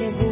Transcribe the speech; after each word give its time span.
Deus 0.00 0.14
mais 0.14 0.24
uma 0.24 0.29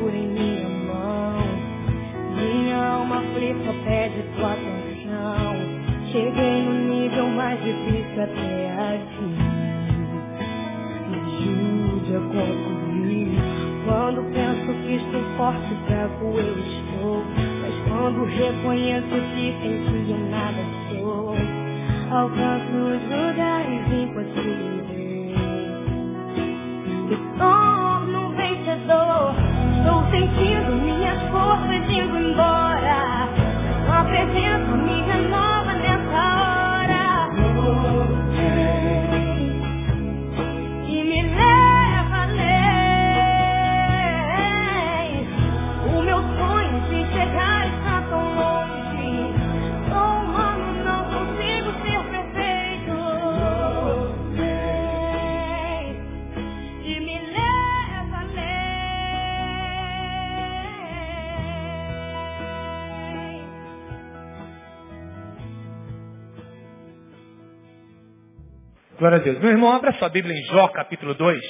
Glória 68.98 69.18
a 69.18 69.20
Deus. 69.20 69.38
Meu 69.38 69.52
irmão, 69.52 69.70
abra 69.72 69.92
sua 69.92 70.08
Bíblia 70.08 70.34
em 70.36 70.44
Jó, 70.46 70.66
capítulo 70.70 71.14
2. 71.14 71.40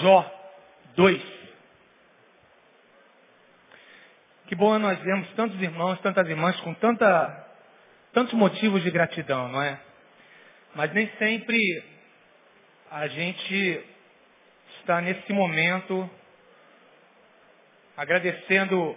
Jó 0.00 0.32
2. 0.94 1.22
Que 4.46 4.54
bom 4.54 4.78
nós 4.78 4.96
vemos 5.00 5.28
tantos 5.32 5.60
irmãos, 5.60 5.98
tantas 6.02 6.24
irmãs 6.28 6.54
com 6.60 6.72
tanta, 6.74 7.48
tantos 8.12 8.32
motivos 8.34 8.80
de 8.84 8.92
gratidão, 8.92 9.48
não 9.48 9.60
é? 9.60 9.76
Mas 10.76 10.92
nem 10.92 11.10
sempre 11.18 11.58
a 12.92 13.08
gente 13.08 13.84
está 14.78 15.00
nesse 15.00 15.32
momento 15.32 16.08
agradecendo 17.96 18.96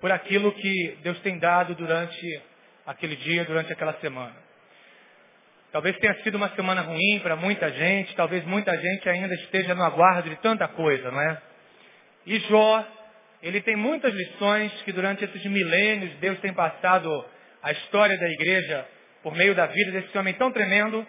por 0.00 0.10
aquilo 0.10 0.50
que 0.50 0.98
Deus 1.04 1.20
tem 1.20 1.38
dado 1.38 1.76
durante 1.76 2.42
aquele 2.86 3.16
dia, 3.16 3.44
durante 3.44 3.72
aquela 3.72 3.94
semana. 3.94 4.34
Talvez 5.72 5.96
tenha 5.98 6.14
sido 6.22 6.36
uma 6.36 6.50
semana 6.50 6.82
ruim 6.82 7.18
para 7.20 7.34
muita 7.34 7.68
gente, 7.72 8.14
talvez 8.14 8.44
muita 8.44 8.76
gente 8.78 9.08
ainda 9.08 9.34
esteja 9.34 9.74
no 9.74 9.82
aguardo 9.82 10.30
de 10.30 10.36
tanta 10.36 10.68
coisa, 10.68 11.10
não 11.10 11.20
é? 11.20 11.42
E 12.26 12.38
Jó, 12.40 12.86
ele 13.42 13.60
tem 13.60 13.74
muitas 13.74 14.14
lições 14.14 14.72
que 14.82 14.92
durante 14.92 15.24
esses 15.24 15.44
milênios 15.44 16.14
Deus 16.18 16.38
tem 16.38 16.52
passado 16.52 17.10
a 17.62 17.72
história 17.72 18.16
da 18.16 18.28
igreja 18.28 18.86
por 19.22 19.34
meio 19.34 19.54
da 19.54 19.66
vida 19.66 19.90
desse 19.90 20.16
homem 20.16 20.34
tão 20.34 20.52
tremendo. 20.52 21.04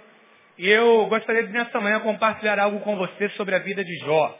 E 0.57 0.68
eu 0.68 1.06
gostaria 1.07 1.44
de 1.44 1.53
nessa 1.53 1.80
manhã 1.80 2.00
compartilhar 2.00 2.57
algo 2.57 2.80
com 2.80 2.96
você 2.96 3.30
sobre 3.30 3.53
a 3.53 3.59
vida 3.59 3.84
de 3.84 3.97
Jó. 4.00 4.40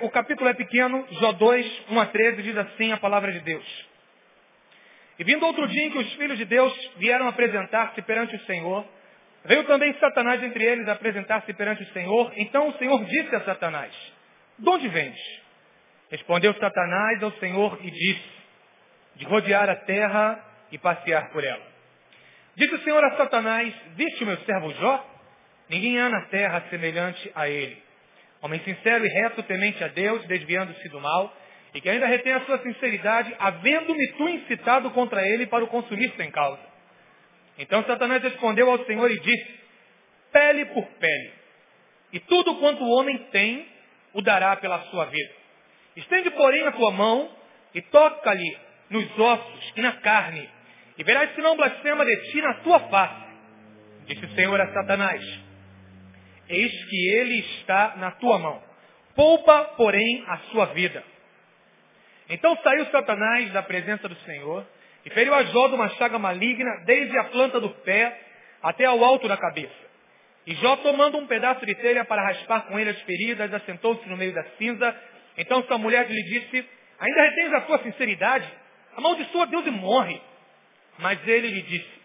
O 0.02 0.10
capítulo 0.10 0.50
é 0.50 0.54
pequeno, 0.56 1.06
Jó 1.12 1.34
2, 1.34 1.84
1 1.90 2.00
a 2.00 2.06
13, 2.08 2.42
diz 2.42 2.58
assim 2.58 2.92
a 2.92 2.98
palavra 2.98 3.32
de 3.32 3.40
Deus. 3.42 3.86
E 5.20 5.24
vindo 5.24 5.46
outro 5.46 5.68
dia 5.68 5.86
em 5.86 5.92
que 5.92 6.00
os 6.00 6.14
filhos 6.14 6.38
de 6.38 6.46
Deus 6.46 6.74
vieram 6.98 7.28
apresentar-se 7.28 8.02
perante 8.02 8.36
o 8.36 8.46
Senhor, 8.46 8.86
veio 9.46 9.64
também 9.66 9.94
Satanás 10.00 10.42
entre 10.44 10.64
eles 10.64 10.88
apresentar-se 10.88 11.54
perante 11.54 11.84
o 11.84 11.94
Senhor. 11.94 12.34
Então 12.38 12.70
o 12.70 12.74
Senhor 12.78 13.06
disse 13.06 13.36
a 13.36 13.42
Satanás, 13.42 13.94
de 14.58 14.68
onde 14.68 14.88
vens? 14.88 15.18
Respondeu 16.10 16.54
Satanás 16.56 17.22
ao 17.22 17.32
Senhor 17.34 17.78
e 17.84 17.92
disse, 17.92 18.30
de 19.16 19.26
rodear 19.26 19.70
a 19.70 19.76
terra 19.76 20.44
e 20.72 20.78
passear 20.78 21.30
por 21.30 21.44
ela. 21.44 21.66
Disse 22.56 22.74
o 22.74 22.84
Senhor 22.84 23.04
a 23.04 23.16
Satanás, 23.16 23.74
viste 23.96 24.24
o 24.24 24.28
meu 24.28 24.38
servo 24.38 24.74
Jó? 24.74 25.06
Ninguém 25.70 26.00
há 26.00 26.10
na 26.10 26.22
terra 26.28 26.64
semelhante 26.70 27.32
a 27.36 27.48
ele. 27.48 27.87
Homem 28.42 28.60
sincero 28.62 29.06
e 29.06 29.10
reto, 29.10 29.44
temente 29.44 29.84
a 29.84 29.88
Deus, 29.88 30.26
desviando-se 30.26 30.90
do 30.90 31.00
mal, 31.00 31.36
e 31.74 31.82
que 31.82 31.90
ainda 31.90 32.06
retém 32.06 32.34
a 32.34 32.42
sua 32.42 32.60
sinceridade, 32.60 33.36
havendo-me 33.40 34.08
tu 34.14 34.30
incitado 34.30 34.92
contra 34.92 35.28
ele 35.28 35.48
para 35.48 35.64
o 35.64 35.68
consumir 35.68 36.12
sem 36.16 36.32
causa. 36.32 36.62
Então 37.58 37.84
Satanás 37.84 38.22
respondeu 38.22 38.70
ao 38.70 38.86
Senhor 38.86 39.10
e 39.10 39.20
disse, 39.20 39.60
pele 40.32 40.66
por 40.66 40.86
pele, 41.00 41.32
e 42.14 42.20
tudo 42.20 42.56
quanto 42.60 42.84
o 42.84 42.90
homem 42.90 43.18
tem, 43.32 43.68
o 44.14 44.22
dará 44.22 44.56
pela 44.56 44.80
sua 44.86 45.06
vida. 45.06 45.34
Estende, 45.96 46.30
porém, 46.32 46.66
a 46.68 46.72
tua 46.72 46.92
mão 46.92 47.30
e 47.74 47.82
toca-lhe 47.82 48.58
nos 48.90 49.20
ossos 49.20 49.74
e 49.76 49.82
na 49.82 49.94
carne, 49.94 50.50
e 50.98 51.04
verás 51.04 51.34
se 51.36 51.42
não 51.42 51.58
blasfema 51.58 52.06
de 52.06 52.16
ti 52.32 52.42
na 52.42 52.54
tua 52.56 52.80
face. 52.82 53.28
Disse 54.08 54.26
o 54.26 54.36
Senhor 54.36 54.60
a 54.62 54.74
Satanás, 54.74 55.22
eis 56.50 56.86
que 56.86 57.10
ele 57.10 57.40
está 57.40 57.96
na 57.98 58.12
tua 58.12 58.38
mão. 58.38 58.62
Poupa, 59.16 59.74
porém, 59.78 60.24
a 60.28 60.38
sua 60.52 60.66
vida. 60.68 61.04
Então 62.30 62.58
saiu 62.64 62.86
Satanás 62.88 63.52
da 63.52 63.64
presença 63.64 64.08
do 64.08 64.16
Senhor 64.18 64.66
e 65.06 65.10
feriu 65.10 65.34
a 65.34 65.44
Jó 65.44 65.68
de 65.70 65.76
uma 65.76 65.90
chaga 65.90 66.20
maligna, 66.20 66.84
desde 66.86 67.18
a 67.18 67.26
planta 67.26 67.60
do 67.60 67.70
pé 67.70 68.20
até 68.62 68.86
ao 68.86 69.04
alto 69.04 69.28
da 69.28 69.38
cabeça. 69.38 69.88
E 70.46 70.54
Jó, 70.56 70.78
tomando 70.78 71.18
um 71.18 71.28
pedaço 71.28 71.66
de 71.66 71.76
telha 71.76 72.06
para 72.06 72.26
raspar 72.26 72.68
com 72.68 72.80
ele 72.80 72.90
as 72.90 73.02
feridas, 73.02 73.54
assentou-se 73.54 74.08
no 74.08 74.18
meio 74.18 74.34
da 74.34 74.44
cinza. 74.58 74.96
Então 75.38 75.64
sua 75.64 75.78
mulher 75.78 76.10
lhe 76.10 76.24
disse, 76.24 76.66
ainda 77.00 77.22
retens 77.22 77.54
a 77.54 77.62
tua 77.62 77.80
sinceridade? 77.80 78.48
Amaldiçoa 78.96 79.48
Deus 79.48 79.66
e 79.66 79.72
morre. 79.72 80.22
Mas 81.00 81.26
ele 81.28 81.50
lhe 81.50 81.62
disse, 81.64 82.02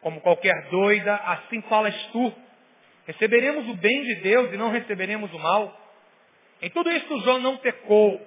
como 0.00 0.20
qualquer 0.20 0.68
doida, 0.70 1.14
assim 1.14 1.62
falas 1.62 1.94
tu. 2.12 2.32
Receberemos 3.06 3.68
o 3.68 3.74
bem 3.74 4.02
de 4.02 4.14
Deus 4.16 4.52
e 4.52 4.56
não 4.56 4.70
receberemos 4.70 5.32
o 5.32 5.38
mal. 5.38 5.80
Em 6.62 6.70
tudo 6.70 6.90
isto 6.90 7.20
Jó 7.20 7.38
não 7.38 7.58
pecou, 7.58 8.20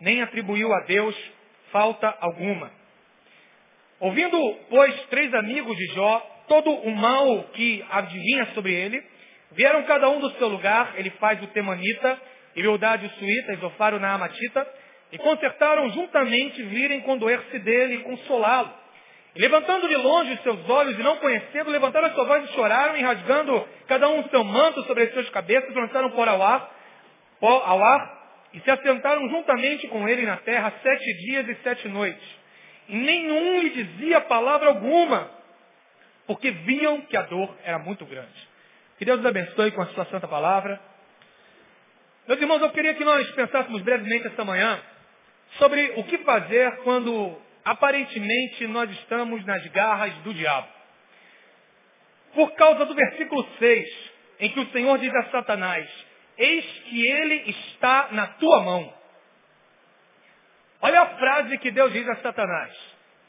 nem 0.00 0.22
atribuiu 0.22 0.72
a 0.72 0.80
Deus 0.80 1.14
falta 1.70 2.16
alguma. 2.20 2.70
Ouvindo, 4.00 4.38
pois, 4.70 4.94
três 5.06 5.32
amigos 5.34 5.76
de 5.76 5.86
Jó, 5.94 6.44
todo 6.48 6.70
o 6.70 6.90
mal 6.90 7.44
que 7.52 7.84
adivinha 7.90 8.46
sobre 8.54 8.72
ele, 8.72 9.02
vieram 9.52 9.82
cada 9.84 10.08
um 10.08 10.20
do 10.20 10.30
seu 10.32 10.48
lugar, 10.48 10.94
ele 10.96 11.10
faz 11.10 11.42
o 11.42 11.46
temanita, 11.48 12.18
e 12.54 12.62
Bildade 12.62 13.06
o 13.06 13.10
suíta, 13.10 13.52
e 13.52 13.56
Zofar 13.56 13.94
o 13.94 14.00
naamatita, 14.00 14.66
e 15.12 15.18
concertaram 15.18 15.90
juntamente 15.90 16.62
virem 16.62 17.00
condoer-se 17.00 17.58
dele 17.58 17.96
e 17.96 17.98
consolá-lo. 17.98 18.72
Levantando 19.36 19.88
de 19.88 19.96
longe 19.96 20.32
os 20.32 20.42
seus 20.42 20.68
olhos 20.68 20.98
e 20.98 21.02
não 21.02 21.16
conhecendo, 21.16 21.70
levantaram 21.70 22.08
a 22.08 22.12
sua 22.12 22.24
voz 22.24 22.44
e 22.44 22.52
choraram, 22.54 22.96
e 22.96 23.02
rasgando 23.02 23.68
cada 23.86 24.08
um 24.08 24.20
o 24.20 24.28
seu 24.30 24.42
manto 24.42 24.82
sobre 24.84 25.04
as 25.04 25.12
suas 25.12 25.28
cabeças, 25.30 25.74
lançaram 25.74 26.10
por 26.10 26.28
ao 26.28 26.42
ar, 26.42 26.74
pó 27.38 27.62
ao 27.64 27.82
ar, 27.82 28.18
e 28.52 28.60
se 28.60 28.70
assentaram 28.70 29.28
juntamente 29.28 29.86
com 29.88 30.08
ele 30.08 30.24
na 30.24 30.38
terra 30.38 30.72
sete 30.82 31.14
dias 31.24 31.48
e 31.48 31.54
sete 31.62 31.88
noites. 31.88 32.38
E 32.88 32.96
nenhum 32.96 33.60
lhe 33.60 33.70
dizia 33.70 34.20
palavra 34.22 34.68
alguma, 34.68 35.30
porque 36.26 36.50
viam 36.50 37.02
que 37.02 37.16
a 37.16 37.22
dor 37.22 37.54
era 37.64 37.78
muito 37.78 38.06
grande. 38.06 38.48
Que 38.98 39.04
Deus 39.04 39.18
nos 39.18 39.26
abençoe 39.26 39.70
com 39.72 39.82
a 39.82 39.86
sua 39.88 40.06
santa 40.06 40.26
palavra. 40.26 40.80
Meus 42.26 42.40
irmãos, 42.40 42.60
eu 42.60 42.70
queria 42.70 42.94
que 42.94 43.04
nós 43.04 43.30
pensássemos 43.32 43.82
brevemente 43.82 44.26
esta 44.26 44.44
manhã 44.44 44.80
sobre 45.58 45.92
o 45.96 46.04
que 46.04 46.18
fazer 46.18 46.78
quando 46.78 47.38
aparentemente 47.70 48.66
nós 48.66 48.90
estamos 48.90 49.44
nas 49.44 49.66
garras 49.68 50.14
do 50.22 50.32
diabo. 50.32 50.68
por 52.34 52.52
causa 52.52 52.84
do 52.84 52.94
versículo 52.94 53.46
6, 53.58 54.10
em 54.40 54.50
que 54.50 54.60
o 54.60 54.70
Senhor 54.70 54.98
diz 54.98 55.12
a 55.14 55.30
Satanás, 55.30 55.88
eis 56.36 56.64
que 56.84 57.06
ele 57.06 57.50
está 57.50 58.08
na 58.12 58.26
tua 58.26 58.60
mão. 58.60 58.94
Olha 60.80 61.00
a 61.02 61.06
frase 61.18 61.58
que 61.58 61.70
Deus 61.70 61.92
diz 61.92 62.08
a 62.08 62.16
Satanás. 62.16 62.74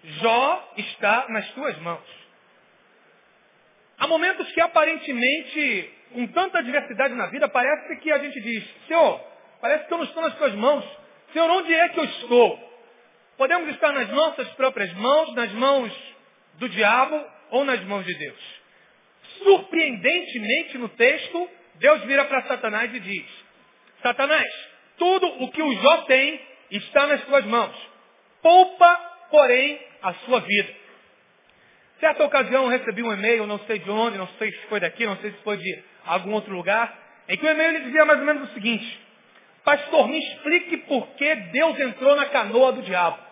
Jó 0.04 0.74
está 0.78 1.26
nas 1.30 1.50
tuas 1.52 1.78
mãos. 1.80 2.06
Há 3.98 4.08
momentos 4.08 4.52
que 4.52 4.62
aparentemente, 4.62 5.94
com 6.14 6.28
tanta 6.28 6.62
diversidade 6.62 7.16
na 7.16 7.26
vida, 7.28 7.50
parece 7.50 7.96
que 7.98 8.12
a 8.12 8.20
gente 8.20 8.40
diz, 8.42 8.64
Senhor, 8.88 9.20
parece 9.60 9.86
que 9.86 9.94
eu 9.94 9.98
não 9.98 10.06
estou 10.06 10.22
nas 10.22 10.36
tuas 10.36 10.54
mãos. 10.54 10.86
Senhor, 11.34 11.50
onde 11.50 11.74
é 11.74 11.90
que 11.90 12.00
eu 12.00 12.06
estou? 12.06 12.69
Podemos 13.40 13.70
estar 13.70 13.94
nas 13.94 14.10
nossas 14.10 14.50
próprias 14.50 14.92
mãos, 14.96 15.34
nas 15.34 15.50
mãos 15.54 15.94
do 16.56 16.68
diabo 16.68 17.26
ou 17.52 17.64
nas 17.64 17.82
mãos 17.86 18.06
de 18.06 18.14
Deus. 18.14 18.60
Surpreendentemente 19.38 20.78
no 20.78 20.90
texto, 20.90 21.50
Deus 21.76 22.02
vira 22.02 22.26
para 22.26 22.44
Satanás 22.50 22.94
e 22.94 23.00
diz, 23.00 23.26
Satanás, 24.04 24.46
tudo 24.98 25.26
o 25.42 25.50
que 25.52 25.62
o 25.62 25.74
Jó 25.74 25.98
tem 26.02 26.42
está 26.72 27.08
nas 27.08 27.24
tuas 27.24 27.46
mãos. 27.46 27.74
Poupa, 28.42 28.96
porém, 29.32 29.88
a 30.02 30.14
sua 30.16 30.42
vida. 30.42 30.76
Certa 32.02 32.26
ocasião 32.26 32.66
eu 32.66 32.78
recebi 32.78 33.04
um 33.04 33.14
e-mail, 33.14 33.48
não 33.48 33.60
sei 33.60 33.80
de 33.80 33.90
onde, 33.90 34.18
não 34.18 34.28
sei 34.38 34.52
se 34.52 34.68
foi 34.68 34.82
daqui, 34.82 35.06
não 35.06 35.16
sei 35.16 35.32
se 35.32 35.38
foi 35.46 35.56
de 35.56 35.84
algum 36.06 36.34
outro 36.34 36.54
lugar, 36.54 36.94
em 37.30 37.38
que 37.38 37.46
o 37.46 37.50
e-mail 37.50 37.86
dizia 37.86 38.04
mais 38.04 38.20
ou 38.20 38.26
menos 38.26 38.50
o 38.50 38.54
seguinte, 38.54 39.00
Pastor, 39.64 40.10
me 40.10 40.20
explique 40.20 40.76
por 40.80 41.08
que 41.16 41.36
Deus 41.36 41.80
entrou 41.80 42.18
na 42.18 42.26
canoa 42.26 42.74
do 42.74 42.82
diabo. 42.82 43.29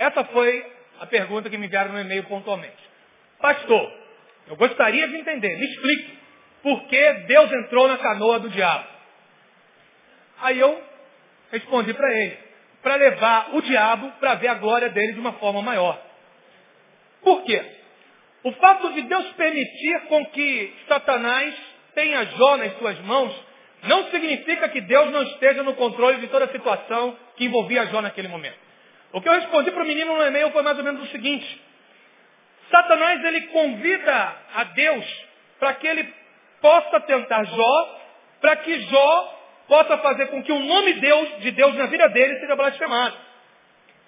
Essa 0.00 0.24
foi 0.24 0.64
a 0.98 1.04
pergunta 1.04 1.50
que 1.50 1.58
me 1.58 1.66
enviaram 1.66 1.92
no 1.92 2.00
e-mail 2.00 2.24
pontualmente. 2.24 2.82
Pastor, 3.38 3.92
eu 4.48 4.56
gostaria 4.56 5.06
de 5.06 5.14
entender, 5.14 5.58
me 5.58 5.66
explique 5.66 6.18
por 6.62 6.84
que 6.86 7.12
Deus 7.28 7.52
entrou 7.52 7.86
na 7.86 7.98
canoa 7.98 8.40
do 8.40 8.48
diabo. 8.48 8.88
Aí 10.40 10.58
eu 10.58 10.82
respondi 11.52 11.92
para 11.92 12.10
ele, 12.18 12.38
para 12.82 12.94
levar 12.94 13.54
o 13.54 13.60
diabo 13.60 14.10
para 14.18 14.36
ver 14.36 14.48
a 14.48 14.54
glória 14.54 14.88
dele 14.88 15.12
de 15.12 15.20
uma 15.20 15.34
forma 15.34 15.60
maior. 15.60 16.00
Por 17.22 17.44
quê? 17.44 17.62
O 18.42 18.52
fato 18.52 18.94
de 18.94 19.02
Deus 19.02 19.26
permitir 19.32 20.00
com 20.08 20.24
que 20.26 20.74
Satanás 20.88 21.54
tenha 21.94 22.24
Jó 22.24 22.56
nas 22.56 22.72
suas 22.78 22.98
mãos 23.00 23.34
não 23.82 24.10
significa 24.10 24.66
que 24.70 24.80
Deus 24.80 25.10
não 25.10 25.22
esteja 25.24 25.62
no 25.62 25.74
controle 25.74 26.20
de 26.20 26.28
toda 26.28 26.46
a 26.46 26.52
situação 26.52 27.18
que 27.36 27.44
envolvia 27.44 27.84
Jó 27.88 28.00
naquele 28.00 28.28
momento. 28.28 28.69
O 29.12 29.20
que 29.20 29.28
eu 29.28 29.32
respondi 29.32 29.70
para 29.70 29.82
o 29.82 29.86
menino 29.86 30.16
no 30.16 30.22
e-mail 30.22 30.50
foi 30.52 30.62
mais 30.62 30.78
ou 30.78 30.84
menos 30.84 31.02
o 31.02 31.10
seguinte. 31.10 31.60
Satanás 32.70 33.24
ele 33.24 33.42
convida 33.48 34.36
a 34.54 34.64
Deus 34.64 35.04
para 35.58 35.74
que 35.74 35.86
ele 35.86 36.14
possa 36.60 37.00
tentar 37.00 37.44
Jó, 37.44 38.00
para 38.40 38.56
que 38.56 38.80
Jó 38.82 39.38
possa 39.66 39.98
fazer 39.98 40.26
com 40.28 40.42
que 40.42 40.52
o 40.52 40.58
nome 40.58 40.94
Deus, 40.94 41.40
de 41.40 41.50
Deus 41.50 41.74
na 41.74 41.86
vida 41.86 42.08
dele 42.08 42.38
seja 42.38 42.56
blasfemado. 42.56 43.16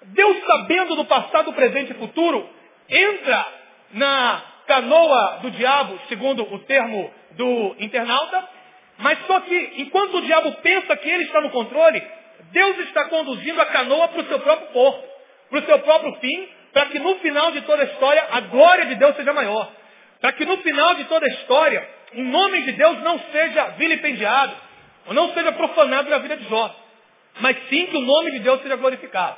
Deus, 0.05 0.37
sabendo 0.45 0.95
do 0.95 1.05
passado, 1.05 1.53
presente 1.53 1.91
e 1.91 1.95
futuro, 1.95 2.49
entra 2.89 3.47
na 3.93 4.41
canoa 4.67 5.39
do 5.41 5.51
diabo, 5.51 5.99
segundo 6.07 6.43
o 6.53 6.59
termo 6.59 7.13
do 7.31 7.75
internauta, 7.79 8.49
mas 8.97 9.19
só 9.25 9.39
que 9.41 9.73
enquanto 9.77 10.17
o 10.17 10.21
diabo 10.21 10.51
pensa 10.61 10.95
que 10.97 11.09
ele 11.09 11.23
está 11.23 11.41
no 11.41 11.49
controle, 11.49 12.01
Deus 12.53 12.77
está 12.79 13.05
conduzindo 13.05 13.59
a 13.59 13.65
canoa 13.65 14.07
para 14.09 14.21
o 14.21 14.27
seu 14.27 14.39
próprio 14.39 14.67
porto, 14.69 15.03
para 15.49 15.59
o 15.59 15.65
seu 15.65 15.79
próprio 15.79 16.13
fim, 16.21 16.49
para 16.71 16.85
que 16.85 16.99
no 16.99 17.15
final 17.15 17.51
de 17.51 17.61
toda 17.61 17.81
a 17.81 17.85
história 17.85 18.27
a 18.31 18.39
glória 18.41 18.85
de 18.85 18.95
Deus 18.95 19.15
seja 19.15 19.33
maior. 19.33 19.71
Para 20.21 20.33
que 20.33 20.45
no 20.45 20.57
final 20.57 20.95
de 20.95 21.03
toda 21.05 21.25
a 21.25 21.29
história 21.29 21.89
o 22.13 22.21
nome 22.21 22.61
de 22.61 22.71
Deus 22.73 23.01
não 23.01 23.19
seja 23.31 23.69
vilipendiado, 23.71 24.53
ou 25.07 25.13
não 25.13 25.33
seja 25.33 25.51
profanado 25.51 26.09
na 26.09 26.19
vida 26.19 26.37
de 26.37 26.47
Jó, 26.47 26.75
mas 27.41 27.57
sim 27.69 27.87
que 27.87 27.97
o 27.97 28.01
nome 28.01 28.31
de 28.31 28.39
Deus 28.39 28.61
seja 28.61 28.75
glorificado. 28.75 29.37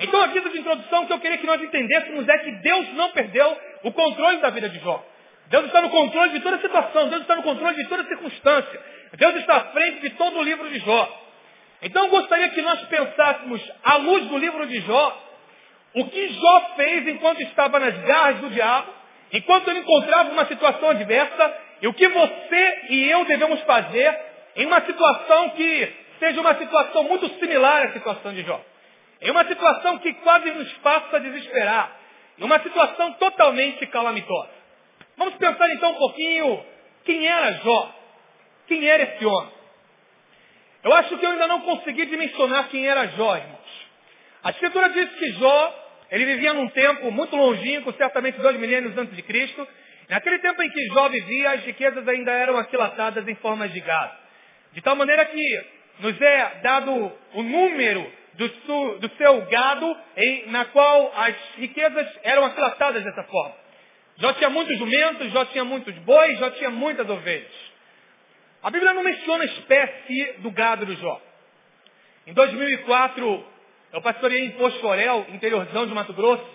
Então 0.00 0.20
a 0.20 0.26
vida 0.26 0.50
de 0.50 0.58
introdução 0.58 1.06
que 1.06 1.12
eu 1.12 1.20
queria 1.20 1.38
que 1.38 1.46
nós 1.46 1.62
entendêssemos 1.62 2.28
é 2.28 2.38
que 2.38 2.50
Deus 2.62 2.92
não 2.94 3.10
perdeu 3.12 3.56
o 3.84 3.92
controle 3.92 4.38
da 4.38 4.50
vida 4.50 4.68
de 4.68 4.78
Jó. 4.80 5.04
Deus 5.46 5.64
está 5.66 5.80
no 5.80 5.90
controle 5.90 6.32
de 6.32 6.40
toda 6.40 6.56
a 6.56 6.60
situação, 6.60 7.08
Deus 7.08 7.22
está 7.22 7.36
no 7.36 7.42
controle 7.42 7.76
de 7.76 7.88
toda 7.88 8.02
a 8.02 8.06
circunstância. 8.06 8.80
Deus 9.16 9.36
está 9.36 9.56
à 9.56 9.60
frente 9.72 10.00
de 10.00 10.10
todo 10.10 10.38
o 10.38 10.42
livro 10.42 10.68
de 10.68 10.78
Jó. 10.80 11.27
Então 11.82 12.04
eu 12.04 12.10
gostaria 12.10 12.48
que 12.50 12.62
nós 12.62 12.80
pensássemos, 12.86 13.72
à 13.84 13.96
luz 13.96 14.26
do 14.26 14.38
livro 14.38 14.66
de 14.66 14.80
Jó, 14.80 15.24
o 15.94 16.08
que 16.08 16.28
Jó 16.28 16.60
fez 16.76 17.06
enquanto 17.08 17.40
estava 17.42 17.78
nas 17.78 17.96
garras 17.98 18.38
do 18.40 18.50
diabo, 18.50 18.92
enquanto 19.32 19.68
ele 19.68 19.80
encontrava 19.80 20.30
uma 20.30 20.46
situação 20.46 20.90
adversa, 20.90 21.56
e 21.80 21.86
o 21.86 21.94
que 21.94 22.08
você 22.08 22.80
e 22.90 23.10
eu 23.10 23.24
devemos 23.24 23.60
fazer 23.62 24.18
em 24.56 24.66
uma 24.66 24.80
situação 24.80 25.50
que 25.50 25.92
seja 26.18 26.40
uma 26.40 26.56
situação 26.56 27.04
muito 27.04 27.28
similar 27.38 27.86
à 27.86 27.92
situação 27.92 28.32
de 28.32 28.42
Jó. 28.42 28.60
Em 29.20 29.30
uma 29.30 29.44
situação 29.46 29.98
que 29.98 30.12
quase 30.14 30.50
nos 30.50 30.70
faça 30.78 31.20
desesperar. 31.20 31.96
Em 32.38 32.44
uma 32.44 32.58
situação 32.60 33.12
totalmente 33.14 33.86
calamitosa. 33.86 34.50
Vamos 35.16 35.34
pensar 35.34 35.68
então 35.70 35.90
um 35.90 35.94
pouquinho 35.94 36.64
quem 37.04 37.26
era 37.26 37.52
Jó. 37.52 37.94
Quem 38.66 38.86
era 38.86 39.02
esse 39.04 39.24
homem? 39.24 39.57
Eu 40.82 40.92
acho 40.94 41.16
que 41.16 41.26
eu 41.26 41.30
ainda 41.30 41.48
não 41.48 41.60
consegui 41.62 42.06
dimensionar 42.06 42.68
quem 42.68 42.86
era 42.86 43.06
Jó, 43.08 43.36
irmãos. 43.36 43.88
A 44.42 44.50
Escritura 44.50 44.90
diz 44.90 45.10
que 45.10 45.32
Jó, 45.32 45.86
ele 46.10 46.24
vivia 46.24 46.52
num 46.54 46.68
tempo 46.68 47.10
muito 47.10 47.34
longínquo, 47.34 47.92
certamente 47.94 48.38
dois 48.38 48.56
milênios 48.56 48.96
antes 48.96 49.14
de 49.14 49.22
Cristo. 49.22 49.66
Naquele 50.08 50.38
tempo 50.38 50.62
em 50.62 50.70
que 50.70 50.86
Jó 50.86 51.08
vivia, 51.08 51.50
as 51.50 51.64
riquezas 51.64 52.06
ainda 52.06 52.32
eram 52.32 52.56
aquilatadas 52.56 53.26
em 53.26 53.34
formas 53.36 53.72
de 53.72 53.80
gado. 53.80 54.16
De 54.72 54.80
tal 54.80 54.94
maneira 54.94 55.24
que 55.26 55.66
nos 56.00 56.20
é 56.20 56.60
dado 56.62 57.12
o 57.34 57.42
número 57.42 58.10
do, 58.34 58.48
su, 58.48 58.98
do 59.00 59.10
seu 59.16 59.42
gado, 59.46 59.96
em, 60.16 60.46
na 60.46 60.64
qual 60.66 61.12
as 61.16 61.34
riquezas 61.56 62.06
eram 62.22 62.44
aquilatadas 62.44 63.02
dessa 63.02 63.24
forma. 63.24 63.54
Jó 64.18 64.32
tinha 64.34 64.50
muitos 64.50 64.78
jumentos, 64.78 65.32
Jó 65.32 65.44
tinha 65.46 65.64
muitos 65.64 65.94
bois, 65.98 66.38
Jó 66.38 66.50
tinha 66.50 66.70
muitas 66.70 67.08
ovelhas. 67.08 67.67
A 68.62 68.70
Bíblia 68.70 68.92
não 68.92 69.04
menciona 69.04 69.44
a 69.44 69.46
espécie 69.46 70.34
do 70.38 70.50
gado 70.50 70.84
do 70.84 70.94
Jó. 70.96 71.20
Em 72.26 72.32
2004, 72.32 73.46
eu 73.92 74.02
pastoreei 74.02 74.46
em 74.46 74.50
Posto 74.52 74.86
Orel, 74.86 75.26
interiorzão 75.30 75.86
de 75.86 75.94
Mato 75.94 76.12
Grosso. 76.12 76.46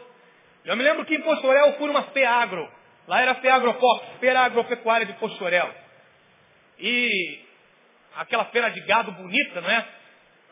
Eu 0.65 0.75
me 0.75 0.83
lembro 0.83 1.05
que 1.05 1.15
em 1.15 1.21
Posto 1.21 1.47
Orel 1.47 1.67
eu 1.67 1.73
fui 1.73 1.87
numa 1.87 2.03
Feagro. 2.03 2.69
Lá 3.07 3.21
era 3.21 3.35
Feagrofox, 3.35 4.19
Feira 4.19 4.41
Agropecuária 4.41 5.05
de 5.05 5.13
Posto 5.13 5.43
Orel. 5.43 5.73
E 6.79 7.39
aquela 8.15 8.45
feira 8.45 8.69
de 8.69 8.81
gado 8.81 9.11
bonita, 9.13 9.61
não 9.61 9.69
é? 9.69 9.85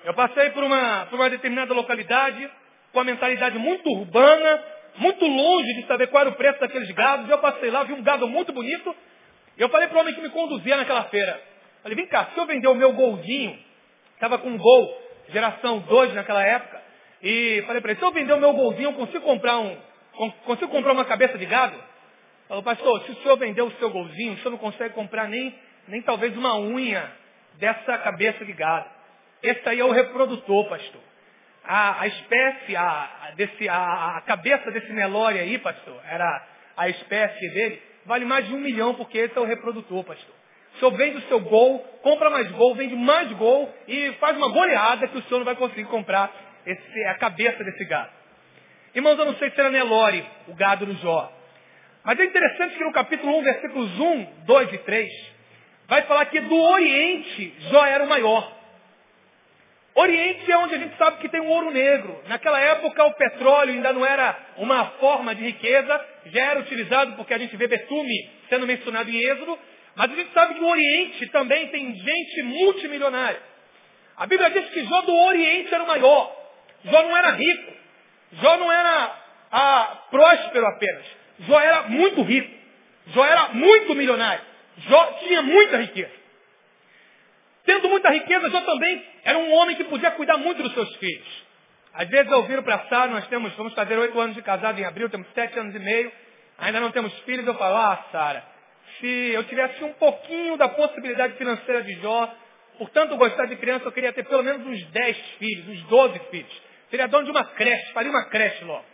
Eu 0.03 0.13
passei 0.13 0.49
por 0.51 0.63
uma, 0.63 1.05
por 1.05 1.19
uma 1.19 1.29
determinada 1.29 1.73
localidade 1.73 2.49
com 2.91 2.99
a 2.99 3.03
mentalidade 3.03 3.57
muito 3.57 3.87
urbana, 3.89 4.63
muito 4.97 5.25
longe 5.25 5.73
de 5.75 5.87
saber 5.87 6.07
qual 6.07 6.21
era 6.21 6.29
o 6.29 6.35
preço 6.35 6.59
daqueles 6.59 6.89
gados. 6.91 7.29
Eu 7.29 7.37
passei 7.37 7.69
lá, 7.69 7.83
vi 7.83 7.93
um 7.93 8.01
gado 8.01 8.27
muito 8.27 8.51
bonito. 8.51 8.95
Eu 9.57 9.69
falei 9.69 9.87
para 9.87 9.97
o 9.97 10.01
homem 10.01 10.13
que 10.13 10.21
me 10.21 10.29
conduzia 10.29 10.77
naquela 10.77 11.03
feira. 11.05 11.41
Falei, 11.83 11.95
vem 11.95 12.07
cá, 12.07 12.29
se 12.33 12.39
eu 12.39 12.45
vender 12.45 12.67
o 12.67 12.75
meu 12.75 12.93
golzinho, 12.93 13.57
estava 14.13 14.37
com 14.37 14.49
um 14.49 14.57
gol, 14.57 15.01
geração 15.29 15.79
2 15.79 16.13
naquela 16.13 16.43
época, 16.43 16.81
e 17.23 17.63
falei 17.65 17.81
para 17.81 17.91
ele, 17.91 17.99
se 17.99 18.05
eu 18.05 18.11
vender 18.11 18.33
o 18.33 18.39
meu 18.39 18.53
golzinho, 18.53 18.89
eu 18.89 18.93
consigo 18.93 19.23
comprar 19.23 19.59
um, 19.59 19.77
consigo 20.45 20.71
comprar 20.71 20.93
uma 20.93 21.05
cabeça 21.05 21.37
de 21.37 21.45
gado? 21.45 21.75
Falou, 22.47 22.63
pastor, 22.63 23.01
se 23.03 23.11
o 23.11 23.15
senhor 23.21 23.37
vender 23.37 23.61
o 23.61 23.71
seu 23.71 23.89
golzinho, 23.89 24.33
o 24.33 24.37
senhor 24.37 24.51
não 24.51 24.57
consegue 24.57 24.93
comprar 24.93 25.27
nem, 25.27 25.55
nem 25.87 26.01
talvez 26.01 26.35
uma 26.35 26.59
unha 26.59 27.09
dessa 27.57 27.97
cabeça 27.99 28.43
de 28.43 28.53
gado. 28.53 28.89
Esse 29.41 29.67
aí 29.69 29.79
é 29.79 29.85
o 29.85 29.91
reprodutor, 29.91 30.67
pastor. 30.67 31.01
A, 31.63 32.01
a 32.01 32.07
espécie, 32.07 32.75
a, 32.75 32.83
a, 32.83 33.31
desse, 33.35 33.69
a, 33.69 34.17
a 34.17 34.21
cabeça 34.21 34.71
desse 34.71 34.91
Nelore 34.91 35.39
aí, 35.39 35.57
pastor, 35.59 35.99
era 36.05 36.47
a 36.75 36.89
espécie 36.89 37.49
dele, 37.53 37.81
vale 38.05 38.25
mais 38.25 38.47
de 38.47 38.53
um 38.53 38.59
milhão, 38.59 38.93
porque 38.95 39.17
esse 39.17 39.37
é 39.37 39.41
o 39.41 39.45
reprodutor, 39.45 40.03
pastor. 40.03 40.35
O 40.75 40.79
senhor 40.79 40.91
vende 40.91 41.17
o 41.17 41.27
seu 41.27 41.39
gol, 41.39 41.79
compra 42.01 42.29
mais 42.29 42.49
gol, 42.51 42.75
vende 42.75 42.95
mais 42.95 43.31
gol 43.33 43.73
e 43.87 44.13
faz 44.13 44.37
uma 44.37 44.49
goleada 44.49 45.07
que 45.07 45.17
o 45.17 45.23
senhor 45.23 45.39
não 45.39 45.45
vai 45.45 45.55
conseguir 45.55 45.85
comprar 45.85 46.31
esse, 46.65 47.03
a 47.05 47.15
cabeça 47.15 47.63
desse 47.63 47.85
gado. 47.85 48.09
Irmãos, 48.93 49.17
eu 49.17 49.25
não 49.25 49.35
sei 49.35 49.49
se 49.51 49.59
era 49.59 49.69
Nelore, 49.69 50.25
o 50.47 50.53
gado 50.55 50.85
do 50.85 50.93
Jó. 50.95 51.31
Mas 52.03 52.19
é 52.19 52.25
interessante 52.25 52.77
que 52.77 52.83
no 52.83 52.91
capítulo 52.91 53.37
1, 53.39 53.43
versículos 53.43 53.99
1, 53.99 54.25
2 54.45 54.73
e 54.73 54.77
3, 54.79 55.31
vai 55.87 56.01
falar 56.03 56.25
que 56.25 56.39
do 56.39 56.55
Oriente 56.55 57.55
Jó 57.69 57.85
era 57.85 58.03
o 58.03 58.09
maior. 58.09 58.60
Oriente 59.93 60.49
é 60.49 60.57
onde 60.57 60.75
a 60.75 60.77
gente 60.77 60.97
sabe 60.97 61.17
que 61.17 61.27
tem 61.27 61.41
o 61.41 61.47
ouro 61.47 61.69
negro. 61.69 62.23
Naquela 62.27 62.59
época 62.59 63.03
o 63.03 63.13
petróleo 63.13 63.73
ainda 63.73 63.91
não 63.91 64.05
era 64.05 64.37
uma 64.57 64.85
forma 64.91 65.35
de 65.35 65.43
riqueza, 65.43 66.05
já 66.27 66.51
era 66.51 66.59
utilizado 66.61 67.13
porque 67.17 67.33
a 67.33 67.37
gente 67.37 67.55
vê 67.57 67.67
betume 67.67 68.29
sendo 68.47 68.65
mencionado 68.65 69.09
em 69.09 69.17
Êxodo, 69.17 69.59
mas 69.95 70.11
a 70.11 70.15
gente 70.15 70.31
sabe 70.33 70.53
que 70.53 70.61
o 70.61 70.67
Oriente 70.67 71.27
também 71.27 71.67
tem 71.67 71.93
gente 71.93 72.43
multimilionária. 72.43 73.41
A 74.15 74.25
Bíblia 74.27 74.49
diz 74.51 74.69
que 74.69 74.83
Jó 74.85 75.01
do 75.01 75.13
Oriente 75.13 75.73
era 75.73 75.83
o 75.83 75.87
maior. 75.87 76.37
Jó 76.85 77.03
não 77.03 77.17
era 77.17 77.31
rico. 77.31 77.73
Jó 78.33 78.57
não 78.57 78.71
era 78.71 79.15
ah, 79.51 80.03
próspero 80.09 80.65
apenas. 80.67 81.05
Jó 81.39 81.59
era 81.59 81.83
muito 81.83 82.21
rico. 82.21 82.49
Jó 83.07 83.25
era 83.25 83.49
muito 83.49 83.93
milionário. 83.93 84.43
Jó 84.77 85.05
tinha 85.27 85.41
muita 85.41 85.77
riqueza. 85.77 86.20
Tendo 87.65 87.89
muita 87.89 88.09
riqueza, 88.09 88.49
Jó 88.49 88.61
também 88.61 89.05
era 89.23 89.37
um 89.37 89.53
homem 89.53 89.75
que 89.75 89.83
podia 89.83 90.11
cuidar 90.11 90.37
muito 90.37 90.63
dos 90.63 90.73
seus 90.73 90.95
filhos. 90.97 91.51
Às 91.93 92.07
vezes 92.07 92.31
eu 92.31 92.43
viro 92.43 92.63
para 92.63 92.79
Sara, 92.87 93.11
nós 93.11 93.27
temos, 93.27 93.53
vamos 93.55 93.73
fazer 93.73 93.97
oito 93.97 94.19
anos 94.19 94.35
de 94.35 94.41
casado 94.41 94.79
em 94.79 94.85
abril, 94.85 95.09
temos 95.09 95.27
sete 95.33 95.59
anos 95.59 95.75
e 95.75 95.79
meio, 95.79 96.11
ainda 96.57 96.79
não 96.79 96.91
temos 96.91 97.13
filhos, 97.21 97.45
eu 97.45 97.53
falo, 97.55 97.75
ah, 97.75 98.05
Sara, 98.11 98.43
se 98.99 99.07
eu 99.07 99.43
tivesse 99.43 99.83
um 99.83 99.93
pouquinho 99.93 100.57
da 100.57 100.69
possibilidade 100.69 101.35
financeira 101.35 101.83
de 101.83 101.93
Jó, 102.01 102.33
por 102.77 102.89
tanto 102.89 103.17
gostar 103.17 103.45
de 103.45 103.57
criança, 103.57 103.85
eu 103.85 103.91
queria 103.91 104.13
ter 104.13 104.23
pelo 104.23 104.43
menos 104.43 104.65
uns 104.65 104.83
dez 104.91 105.17
filhos, 105.37 105.67
uns 105.67 105.83
doze 105.83 106.19
filhos. 106.31 106.61
Seria 106.89 107.07
dono 107.07 107.25
de 107.25 107.31
uma 107.31 107.43
creche, 107.43 107.91
faria 107.93 108.09
uma 108.09 108.25
creche 108.25 108.63
logo. 108.63 108.85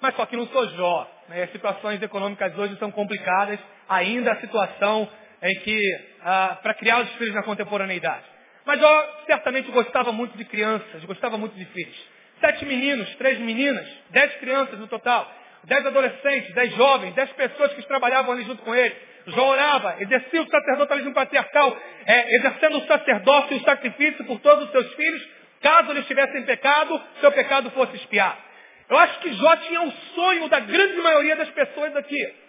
Mas 0.00 0.14
só 0.16 0.26
que 0.26 0.36
não 0.36 0.46
sou 0.48 0.68
Jó. 0.68 1.10
Né? 1.28 1.44
As 1.44 1.52
situações 1.52 2.00
econômicas 2.02 2.56
hoje 2.56 2.76
são 2.78 2.90
complicadas, 2.90 3.58
ainda 3.88 4.32
a 4.32 4.40
situação 4.40 5.08
em 5.44 5.54
que, 5.60 6.00
ah, 6.22 6.58
para 6.62 6.74
criar 6.74 7.00
os 7.02 7.10
filhos 7.16 7.34
na 7.34 7.42
contemporaneidade. 7.42 8.24
Mas 8.64 8.80
Jó 8.80 9.22
certamente 9.26 9.70
gostava 9.70 10.10
muito 10.10 10.36
de 10.38 10.44
crianças, 10.46 11.04
gostava 11.04 11.36
muito 11.36 11.54
de 11.54 11.66
filhos. 11.66 11.96
Sete 12.40 12.64
meninos, 12.64 13.14
três 13.16 13.38
meninas, 13.38 13.86
dez 14.10 14.34
crianças 14.36 14.78
no 14.78 14.86
total. 14.86 15.30
Dez 15.64 15.84
adolescentes, 15.84 16.52
dez 16.54 16.74
jovens, 16.74 17.14
dez 17.14 17.30
pessoas 17.32 17.74
que 17.74 17.86
trabalhavam 17.86 18.32
ali 18.32 18.44
junto 18.44 18.62
com 18.62 18.74
ele. 18.74 18.94
Jó 19.26 19.50
orava, 19.50 19.96
exercia 20.00 20.42
o 20.42 20.48
sacerdotalismo 20.48 21.12
patriarcal, 21.12 21.76
é, 22.06 22.36
exercendo 22.36 22.78
o 22.78 22.86
sacerdócio 22.86 23.56
e 23.56 23.60
o 23.60 23.64
sacrifício 23.64 24.24
por 24.24 24.40
todos 24.40 24.64
os 24.64 24.70
seus 24.70 24.94
filhos, 24.94 25.28
caso 25.62 25.90
eles 25.92 26.06
tivessem 26.06 26.42
pecado, 26.42 27.00
seu 27.20 27.32
pecado 27.32 27.70
fosse 27.70 27.96
espiar. 27.96 28.38
Eu 28.88 28.98
acho 28.98 29.18
que 29.20 29.32
Jó 29.32 29.56
tinha 29.56 29.82
o 29.82 29.92
sonho 30.14 30.48
da 30.48 30.60
grande 30.60 31.00
maioria 31.00 31.36
das 31.36 31.48
pessoas 31.50 31.96
aqui. 31.96 32.43